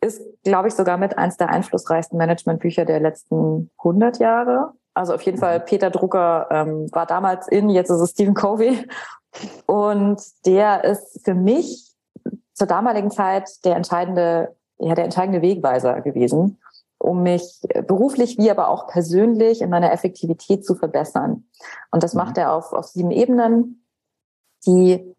Ist, 0.01 0.21
glaube 0.43 0.69
ich, 0.69 0.75
sogar 0.75 0.97
mit 0.97 1.17
eins 1.17 1.37
der 1.37 1.49
einflussreichsten 1.49 2.19
Managementbücher 2.19 2.85
der 2.85 3.01
letzten 3.01 3.71
100 3.79 4.19
Jahre. 4.19 4.73
Also 4.95 5.15
auf 5.15 5.23
jeden 5.23 5.39
Fall 5.39 5.61
mhm. 5.61 5.65
Peter 5.65 5.91
Drucker 5.91 6.49
ähm, 6.51 6.89
war 6.93 7.07
damals 7.07 7.49
in, 7.49 7.71
jetzt 7.71 7.91
ist 7.91 8.01
es 8.01 8.11
Stephen 8.11 8.35
Covey. 8.35 8.87
Und 9.67 10.21
der 10.45 10.85
ist 10.85 11.25
für 11.25 11.35
mich 11.35 11.93
zur 12.53 12.67
damaligen 12.67 13.11
Zeit 13.11 13.65
der 13.65 13.77
entscheidende, 13.77 14.55
ja, 14.79 14.95
der 14.95 15.05
entscheidende 15.05 15.41
Wegweiser 15.41 16.01
gewesen 16.01 16.59
um 17.03 17.23
mich 17.25 17.61
beruflich 17.87 18.39
wie 18.39 18.51
aber 18.51 18.69
auch 18.69 18.87
persönlich 18.87 19.61
in 19.61 19.71
meiner 19.71 19.93
Effektivität 19.93 20.65
zu 20.65 20.77
verbessern. 20.77 21.45
Und 21.91 22.03
das 22.05 22.15
macht 22.15 22.37
mhm. 22.37 22.43
er 22.43 22.53
auf, 22.53 22.73
auf 22.73 22.87
sieben 22.87 23.11
Ebenen, 23.11 23.85
die 24.67 25.15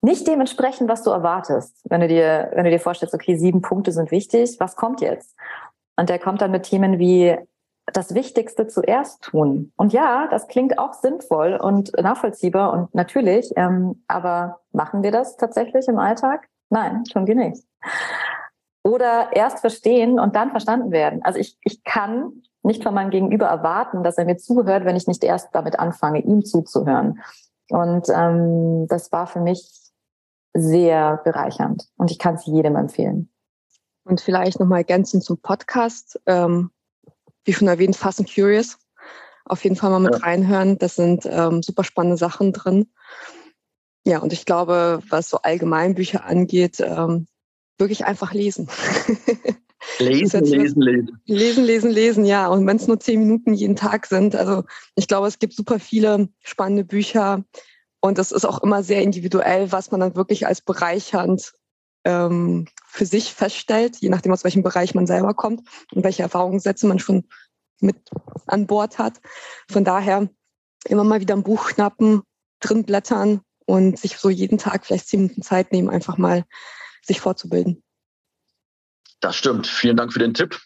nicht 0.00 0.26
dementsprechend, 0.26 0.88
was 0.88 1.02
du 1.02 1.10
erwartest. 1.10 1.80
Wenn 1.84 2.00
du 2.00 2.08
dir, 2.08 2.50
wenn 2.54 2.64
du 2.64 2.70
dir 2.70 2.80
vorstellst, 2.80 3.14
okay, 3.14 3.36
sieben 3.36 3.62
Punkte 3.62 3.92
sind 3.92 4.10
wichtig, 4.10 4.56
was 4.60 4.76
kommt 4.76 5.00
jetzt? 5.00 5.36
Und 5.96 6.08
der 6.08 6.18
kommt 6.18 6.40
dann 6.40 6.52
mit 6.52 6.64
Themen 6.64 6.98
wie 6.98 7.36
das 7.92 8.14
Wichtigste 8.14 8.66
zuerst 8.66 9.22
tun. 9.22 9.72
Und 9.76 9.92
ja, 9.92 10.28
das 10.30 10.46
klingt 10.46 10.78
auch 10.78 10.92
sinnvoll 10.92 11.56
und 11.56 11.90
nachvollziehbar 12.00 12.72
und 12.72 12.94
natürlich, 12.94 13.50
ähm, 13.56 14.04
aber 14.06 14.60
machen 14.72 15.02
wir 15.02 15.10
das 15.10 15.36
tatsächlich 15.36 15.88
im 15.88 15.98
Alltag? 15.98 16.48
Nein, 16.68 17.04
tun 17.04 17.26
wir 17.26 17.34
nicht 17.34 17.64
oder 18.88 19.30
erst 19.32 19.60
verstehen 19.60 20.18
und 20.18 20.34
dann 20.34 20.50
verstanden 20.50 20.90
werden. 20.90 21.20
Also 21.22 21.38
ich, 21.38 21.58
ich 21.62 21.84
kann 21.84 22.42
nicht 22.62 22.82
von 22.82 22.94
meinem 22.94 23.10
Gegenüber 23.10 23.46
erwarten, 23.46 24.02
dass 24.02 24.18
er 24.18 24.24
mir 24.24 24.36
zuhört, 24.36 24.84
wenn 24.84 24.96
ich 24.96 25.06
nicht 25.06 25.22
erst 25.24 25.48
damit 25.52 25.78
anfange, 25.78 26.20
ihm 26.20 26.44
zuzuhören. 26.44 27.20
Und 27.70 28.08
ähm, 28.08 28.86
das 28.88 29.12
war 29.12 29.26
für 29.26 29.40
mich 29.40 29.87
sehr 30.54 31.20
bereichernd 31.24 31.84
und 31.96 32.10
ich 32.10 32.18
kann 32.18 32.34
es 32.34 32.46
jedem 32.46 32.76
empfehlen. 32.76 33.30
Und 34.04 34.20
vielleicht 34.20 34.58
nochmal 34.58 34.78
ergänzend 34.78 35.22
zum 35.22 35.38
Podcast, 35.38 36.18
ähm, 36.26 36.70
wie 37.44 37.52
schon 37.52 37.68
erwähnt, 37.68 37.96
Fast 37.96 38.20
and 38.20 38.32
Curious. 38.32 38.78
Auf 39.44 39.64
jeden 39.64 39.76
Fall 39.76 39.90
mal 39.90 40.00
mit 40.00 40.14
ja. 40.14 40.20
reinhören. 40.20 40.78
Das 40.78 40.96
sind 40.96 41.26
ähm, 41.26 41.62
super 41.62 41.84
spannende 41.84 42.16
Sachen 42.16 42.52
drin. 42.52 42.90
Ja, 44.04 44.20
und 44.20 44.32
ich 44.32 44.46
glaube, 44.46 45.02
was 45.08 45.28
so 45.28 45.38
allgemein 45.42 45.94
Bücher 45.94 46.24
angeht, 46.24 46.80
ähm, 46.80 47.26
wirklich 47.78 48.06
einfach 48.06 48.32
lesen. 48.32 48.68
Lesen, 49.98 50.44
lesen, 50.44 50.82
lesen. 50.82 51.20
Lesen, 51.26 51.64
lesen, 51.64 51.90
lesen, 51.90 52.24
ja. 52.24 52.48
Und 52.48 52.66
wenn 52.66 52.76
es 52.76 52.88
nur 52.88 53.00
zehn 53.00 53.20
Minuten 53.20 53.54
jeden 53.54 53.76
Tag 53.76 54.06
sind. 54.06 54.34
Also 54.34 54.64
ich 54.96 55.08
glaube, 55.08 55.28
es 55.28 55.38
gibt 55.38 55.54
super 55.54 55.78
viele 55.78 56.28
spannende 56.42 56.84
Bücher. 56.84 57.44
Und 58.00 58.18
es 58.18 58.32
ist 58.32 58.44
auch 58.44 58.62
immer 58.62 58.82
sehr 58.82 59.02
individuell, 59.02 59.72
was 59.72 59.90
man 59.90 60.00
dann 60.00 60.14
wirklich 60.14 60.46
als 60.46 60.60
bereichernd 60.60 61.52
ähm, 62.04 62.68
für 62.86 63.06
sich 63.06 63.34
feststellt, 63.34 63.96
je 63.96 64.08
nachdem, 64.08 64.32
aus 64.32 64.44
welchem 64.44 64.62
Bereich 64.62 64.94
man 64.94 65.06
selber 65.06 65.34
kommt 65.34 65.68
und 65.92 66.04
welche 66.04 66.22
Erfahrungssätze 66.22 66.86
man 66.86 66.98
schon 66.98 67.28
mit 67.80 67.96
an 68.46 68.66
Bord 68.66 68.98
hat. 68.98 69.20
Von 69.70 69.84
daher 69.84 70.28
immer 70.86 71.04
mal 71.04 71.20
wieder 71.20 71.34
ein 71.34 71.42
Buch 71.42 71.68
schnappen, 71.70 72.22
drin 72.60 72.84
blättern 72.84 73.40
und 73.66 73.98
sich 73.98 74.16
so 74.16 74.30
jeden 74.30 74.58
Tag 74.58 74.86
vielleicht 74.86 75.08
zehn 75.08 75.22
Minuten 75.22 75.42
Zeit 75.42 75.72
nehmen, 75.72 75.90
einfach 75.90 76.18
mal 76.18 76.44
sich 77.02 77.20
fortzubilden. 77.20 77.82
Das 79.20 79.36
stimmt. 79.36 79.66
Vielen 79.66 79.96
Dank 79.96 80.12
für 80.12 80.20
den 80.20 80.34
Tipp. 80.34 80.60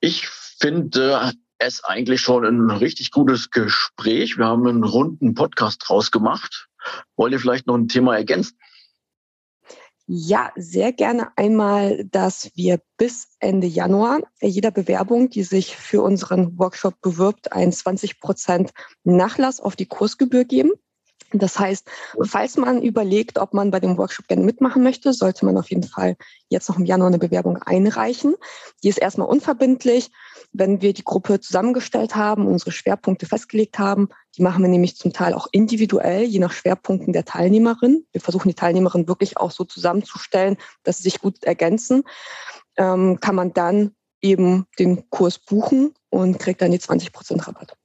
Ich 0.00 0.28
finde 0.28 1.32
es 1.66 1.82
eigentlich 1.84 2.20
schon 2.20 2.44
ein 2.44 2.70
richtig 2.70 3.10
gutes 3.10 3.50
Gespräch. 3.50 4.38
Wir 4.38 4.46
haben 4.46 4.66
einen 4.66 4.84
runden 4.84 5.34
Podcast 5.34 5.82
draus 5.86 6.10
gemacht. 6.10 6.68
Wollt 7.16 7.32
ihr 7.32 7.40
vielleicht 7.40 7.66
noch 7.66 7.76
ein 7.76 7.88
Thema 7.88 8.16
ergänzen? 8.16 8.58
Ja, 10.06 10.52
sehr 10.54 10.92
gerne 10.92 11.28
einmal, 11.36 12.04
dass 12.04 12.50
wir 12.54 12.78
bis 12.98 13.28
Ende 13.40 13.66
Januar 13.66 14.20
jeder 14.42 14.70
Bewerbung, 14.70 15.30
die 15.30 15.44
sich 15.44 15.76
für 15.76 16.02
unseren 16.02 16.58
Workshop 16.58 17.00
bewirbt, 17.00 17.52
einen 17.52 17.72
20 17.72 18.20
Prozent 18.20 18.72
Nachlass 19.04 19.60
auf 19.60 19.76
die 19.76 19.86
Kursgebühr 19.86 20.44
geben. 20.44 20.72
Das 21.32 21.58
heißt, 21.58 21.88
falls 22.22 22.56
man 22.58 22.82
überlegt, 22.82 23.38
ob 23.38 23.54
man 23.54 23.70
bei 23.70 23.80
dem 23.80 23.96
Workshop 23.96 24.28
gerne 24.28 24.44
mitmachen 24.44 24.82
möchte, 24.82 25.12
sollte 25.12 25.44
man 25.46 25.56
auf 25.56 25.70
jeden 25.70 25.82
Fall 25.82 26.16
jetzt 26.48 26.68
noch 26.68 26.78
im 26.78 26.84
Januar 26.84 27.08
eine 27.08 27.18
Bewerbung 27.18 27.56
einreichen. 27.62 28.34
Die 28.82 28.88
ist 28.88 28.98
erstmal 28.98 29.28
unverbindlich. 29.28 30.10
Wenn 30.56 30.80
wir 30.80 30.92
die 30.92 31.02
Gruppe 31.02 31.40
zusammengestellt 31.40 32.14
haben, 32.14 32.46
unsere 32.46 32.70
Schwerpunkte 32.70 33.26
festgelegt 33.26 33.80
haben, 33.80 34.08
die 34.36 34.42
machen 34.42 34.62
wir 34.62 34.68
nämlich 34.68 34.96
zum 34.96 35.12
Teil 35.12 35.34
auch 35.34 35.48
individuell, 35.50 36.22
je 36.22 36.38
nach 36.38 36.52
Schwerpunkten 36.52 37.12
der 37.12 37.24
Teilnehmerin. 37.24 38.06
Wir 38.12 38.20
versuchen 38.20 38.48
die 38.48 38.54
Teilnehmerin 38.54 39.08
wirklich 39.08 39.36
auch 39.36 39.50
so 39.50 39.64
zusammenzustellen, 39.64 40.56
dass 40.84 40.98
sie 40.98 41.02
sich 41.04 41.20
gut 41.20 41.42
ergänzen. 41.42 42.04
Ähm, 42.76 43.18
kann 43.20 43.34
man 43.34 43.52
dann 43.52 43.96
eben 44.22 44.66
den 44.78 45.10
Kurs 45.10 45.40
buchen 45.40 45.92
und 46.08 46.38
kriegt 46.38 46.62
dann 46.62 46.70
die 46.70 46.78
20 46.78 47.12
Prozent 47.12 47.46
Rabatt. 47.48 47.76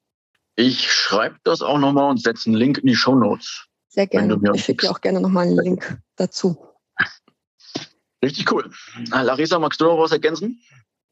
Ich 0.56 0.92
schreibe 0.92 1.38
das 1.44 1.64
auch 1.64 1.80
nochmal 1.80 2.12
und 2.12 2.22
setze 2.22 2.50
einen 2.50 2.58
Link 2.58 2.78
in 2.78 2.86
die 2.86 2.96
Show 2.96 3.16
Notes. 3.16 3.66
Sehr 3.88 4.06
gerne. 4.06 4.40
Ich 4.54 4.64
schicke 4.64 4.86
dir 4.86 4.92
auch 4.92 5.02
gerne 5.02 5.20
nochmal 5.22 5.48
einen 5.48 5.58
Link 5.58 6.00
dazu. 6.18 6.64
Richtig 8.24 8.52
cool. 8.52 8.70
Larissa, 9.10 9.58
magst 9.58 9.82
du 9.82 9.86
noch 9.86 9.98
was 9.98 10.12
ergänzen? 10.12 10.62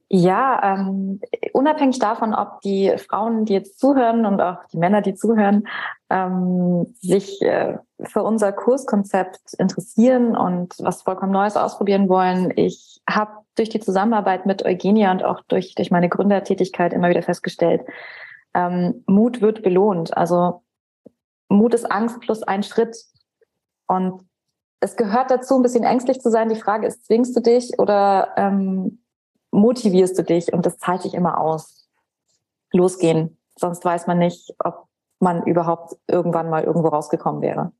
Ja, 0.10 0.62
ähm, 0.64 1.20
unabhängig 1.51 1.99
davon, 1.99 2.34
ob 2.34 2.62
die 2.62 2.93
Frauen, 2.97 3.43
die 3.43 3.53
jetzt 3.53 3.78
zuhören 3.78 4.26
und 4.26 4.39
auch 4.39 4.64
die 4.72 4.78
Männer, 4.78 5.01
die 5.01 5.16
zuhören, 5.16 5.68
ähm, 6.10 6.95
sich 7.01 7.41
äh, 7.41 7.78
für 8.03 8.24
unser 8.24 8.53
Kurskonzept 8.53 9.53
interessieren 9.58 10.38
und 10.38 10.76
was 10.80 11.01
vollkommen 11.01 11.34
Neues 11.34 11.58
ausprobieren 11.58 12.08
wollen. 12.08 12.53
Ich 12.55 13.01
habe 13.10 13.32
durch 13.55 13.68
die 13.68 13.82
Zusammenarbeit 13.82 14.45
mit 14.45 14.64
Eugenia 14.64 15.12
und 15.12 15.26
auch 15.26 15.41
durch, 15.49 15.76
durch 15.76 15.91
meine 15.91 16.08
Gründertätigkeit 16.08 16.93
immer 16.93 17.10
wieder 17.10 17.24
festgestellt, 17.24 17.82
ähm, 18.53 19.03
Mut 19.08 19.41
wird 19.41 19.62
belohnt. 19.62 20.16
Also 20.16 20.64
Mut 21.49 21.74
ist 21.74 21.91
Angst 21.91 22.22
plus 22.22 22.43
ein 22.43 22.64
Schritt. 22.64 22.95
Und 23.88 24.22
es 24.80 24.95
gehört 24.95 25.32
dazu, 25.32 25.55
ein 25.55 25.64
bisschen 25.64 25.84
ängstlich 25.84 26.22
zu 26.22 26.30
sein. 26.30 26.47
Die 26.47 26.55
Frage 26.55 26.88
ist, 26.88 27.05
zwingst 27.05 27.36
du 27.36 27.41
dich 27.41 27.78
oder 27.78 28.30
ähm, 28.38 28.99
motivierst 29.58 30.18
du 30.18 30.24
dich? 30.24 30.53
Und 30.53 30.66
das 30.66 30.78
zahlt 30.78 31.01
sich 31.01 31.14
immer 31.14 31.39
aus. 31.39 31.89
Losgehen. 32.72 33.38
Sonst 33.58 33.84
weiß 33.84 34.08
man 34.08 34.20
nicht, 34.20 34.53
ob 34.60 34.88
man 35.20 35.43
überhaupt 35.45 35.95
irgendwann 36.08 36.49
mal 36.49 36.64
irgendwo 36.64 36.89
rausgekommen 36.89 37.41
wäre. 37.41 37.72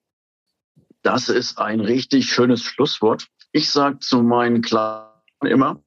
Das 1.04 1.30
ist 1.30 1.60
ein 1.60 1.80
richtig 1.80 2.30
schönes 2.30 2.64
Schlusswort. 2.64 3.28
Ich 3.52 3.72
sage 3.72 4.00
zu 4.00 4.24
meinen 4.24 4.62
Kleinen 4.62 5.06
immer, 5.42 5.82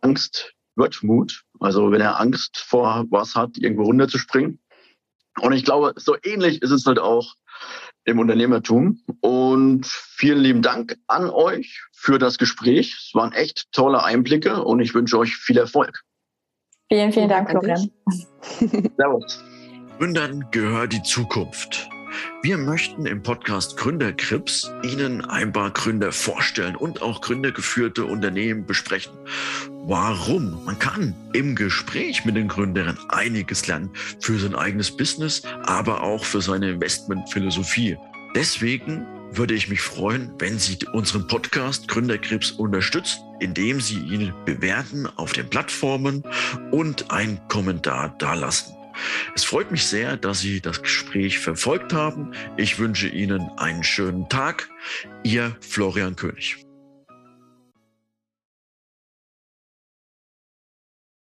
Angst 0.00 0.54
wird 0.74 1.02
Mut. 1.02 1.44
Also 1.60 1.90
wenn 1.90 2.00
er 2.00 2.20
Angst 2.20 2.58
vor 2.58 3.04
was 3.10 3.34
hat, 3.34 3.56
irgendwo 3.56 3.84
runterzuspringen. 3.84 4.60
Und 5.40 5.52
ich 5.52 5.64
glaube, 5.64 5.94
so 5.96 6.16
ähnlich 6.24 6.62
ist 6.62 6.70
es 6.70 6.84
halt 6.86 6.98
auch 6.98 7.34
im 8.08 8.18
Unternehmertum. 8.18 9.00
Und 9.20 9.86
vielen 9.86 10.38
lieben 10.38 10.62
Dank 10.62 10.96
an 11.06 11.30
euch 11.30 11.82
für 11.92 12.18
das 12.18 12.38
Gespräch. 12.38 12.96
Es 12.98 13.14
waren 13.14 13.32
echt 13.32 13.70
tolle 13.72 14.02
Einblicke 14.02 14.64
und 14.64 14.80
ich 14.80 14.94
wünsche 14.94 15.18
euch 15.18 15.36
viel 15.36 15.58
Erfolg. 15.58 16.02
Vielen, 16.90 17.12
vielen 17.12 17.28
Dank, 17.28 17.50
Florian. 17.50 17.90
Servus. 18.96 19.44
Gründern 19.98 20.46
gehört 20.50 20.92
die 20.92 21.02
Zukunft. 21.02 21.88
Wir 22.40 22.56
möchten 22.56 23.04
im 23.04 23.20
Podcast 23.20 23.76
Gründerkrips 23.76 24.70
Ihnen 24.84 25.24
ein 25.24 25.52
paar 25.52 25.72
Gründer 25.72 26.12
vorstellen 26.12 26.76
und 26.76 27.02
auch 27.02 27.20
gründergeführte 27.20 28.04
Unternehmen 28.04 28.64
besprechen. 28.64 29.12
Warum? 29.86 30.64
Man 30.64 30.78
kann 30.78 31.16
im 31.32 31.56
Gespräch 31.56 32.24
mit 32.24 32.36
den 32.36 32.46
Gründern 32.46 32.96
einiges 33.08 33.66
lernen 33.66 33.90
für 34.20 34.38
sein 34.38 34.54
eigenes 34.54 34.96
Business, 34.96 35.42
aber 35.64 36.04
auch 36.04 36.24
für 36.24 36.40
seine 36.40 36.70
Investmentphilosophie. 36.70 37.96
Deswegen 38.36 39.04
würde 39.32 39.54
ich 39.54 39.68
mich 39.68 39.80
freuen, 39.80 40.32
wenn 40.38 40.60
Sie 40.60 40.78
unseren 40.92 41.26
Podcast 41.26 41.88
Gründerkrebs 41.88 42.52
unterstützen, 42.52 43.20
indem 43.40 43.80
Sie 43.80 43.98
ihn 43.98 44.32
bewerten 44.44 45.08
auf 45.16 45.32
den 45.32 45.50
Plattformen 45.50 46.22
und 46.70 47.10
einen 47.10 47.40
Kommentar 47.48 48.14
dalassen. 48.18 48.77
Es 49.34 49.44
freut 49.44 49.70
mich 49.70 49.86
sehr, 49.86 50.16
dass 50.16 50.40
Sie 50.40 50.60
das 50.60 50.82
Gespräch 50.82 51.38
verfolgt 51.38 51.92
haben. 51.92 52.32
Ich 52.56 52.78
wünsche 52.78 53.08
Ihnen 53.08 53.50
einen 53.56 53.84
schönen 53.84 54.28
Tag. 54.28 54.68
Ihr 55.22 55.56
Florian 55.60 56.16
König. 56.16 56.67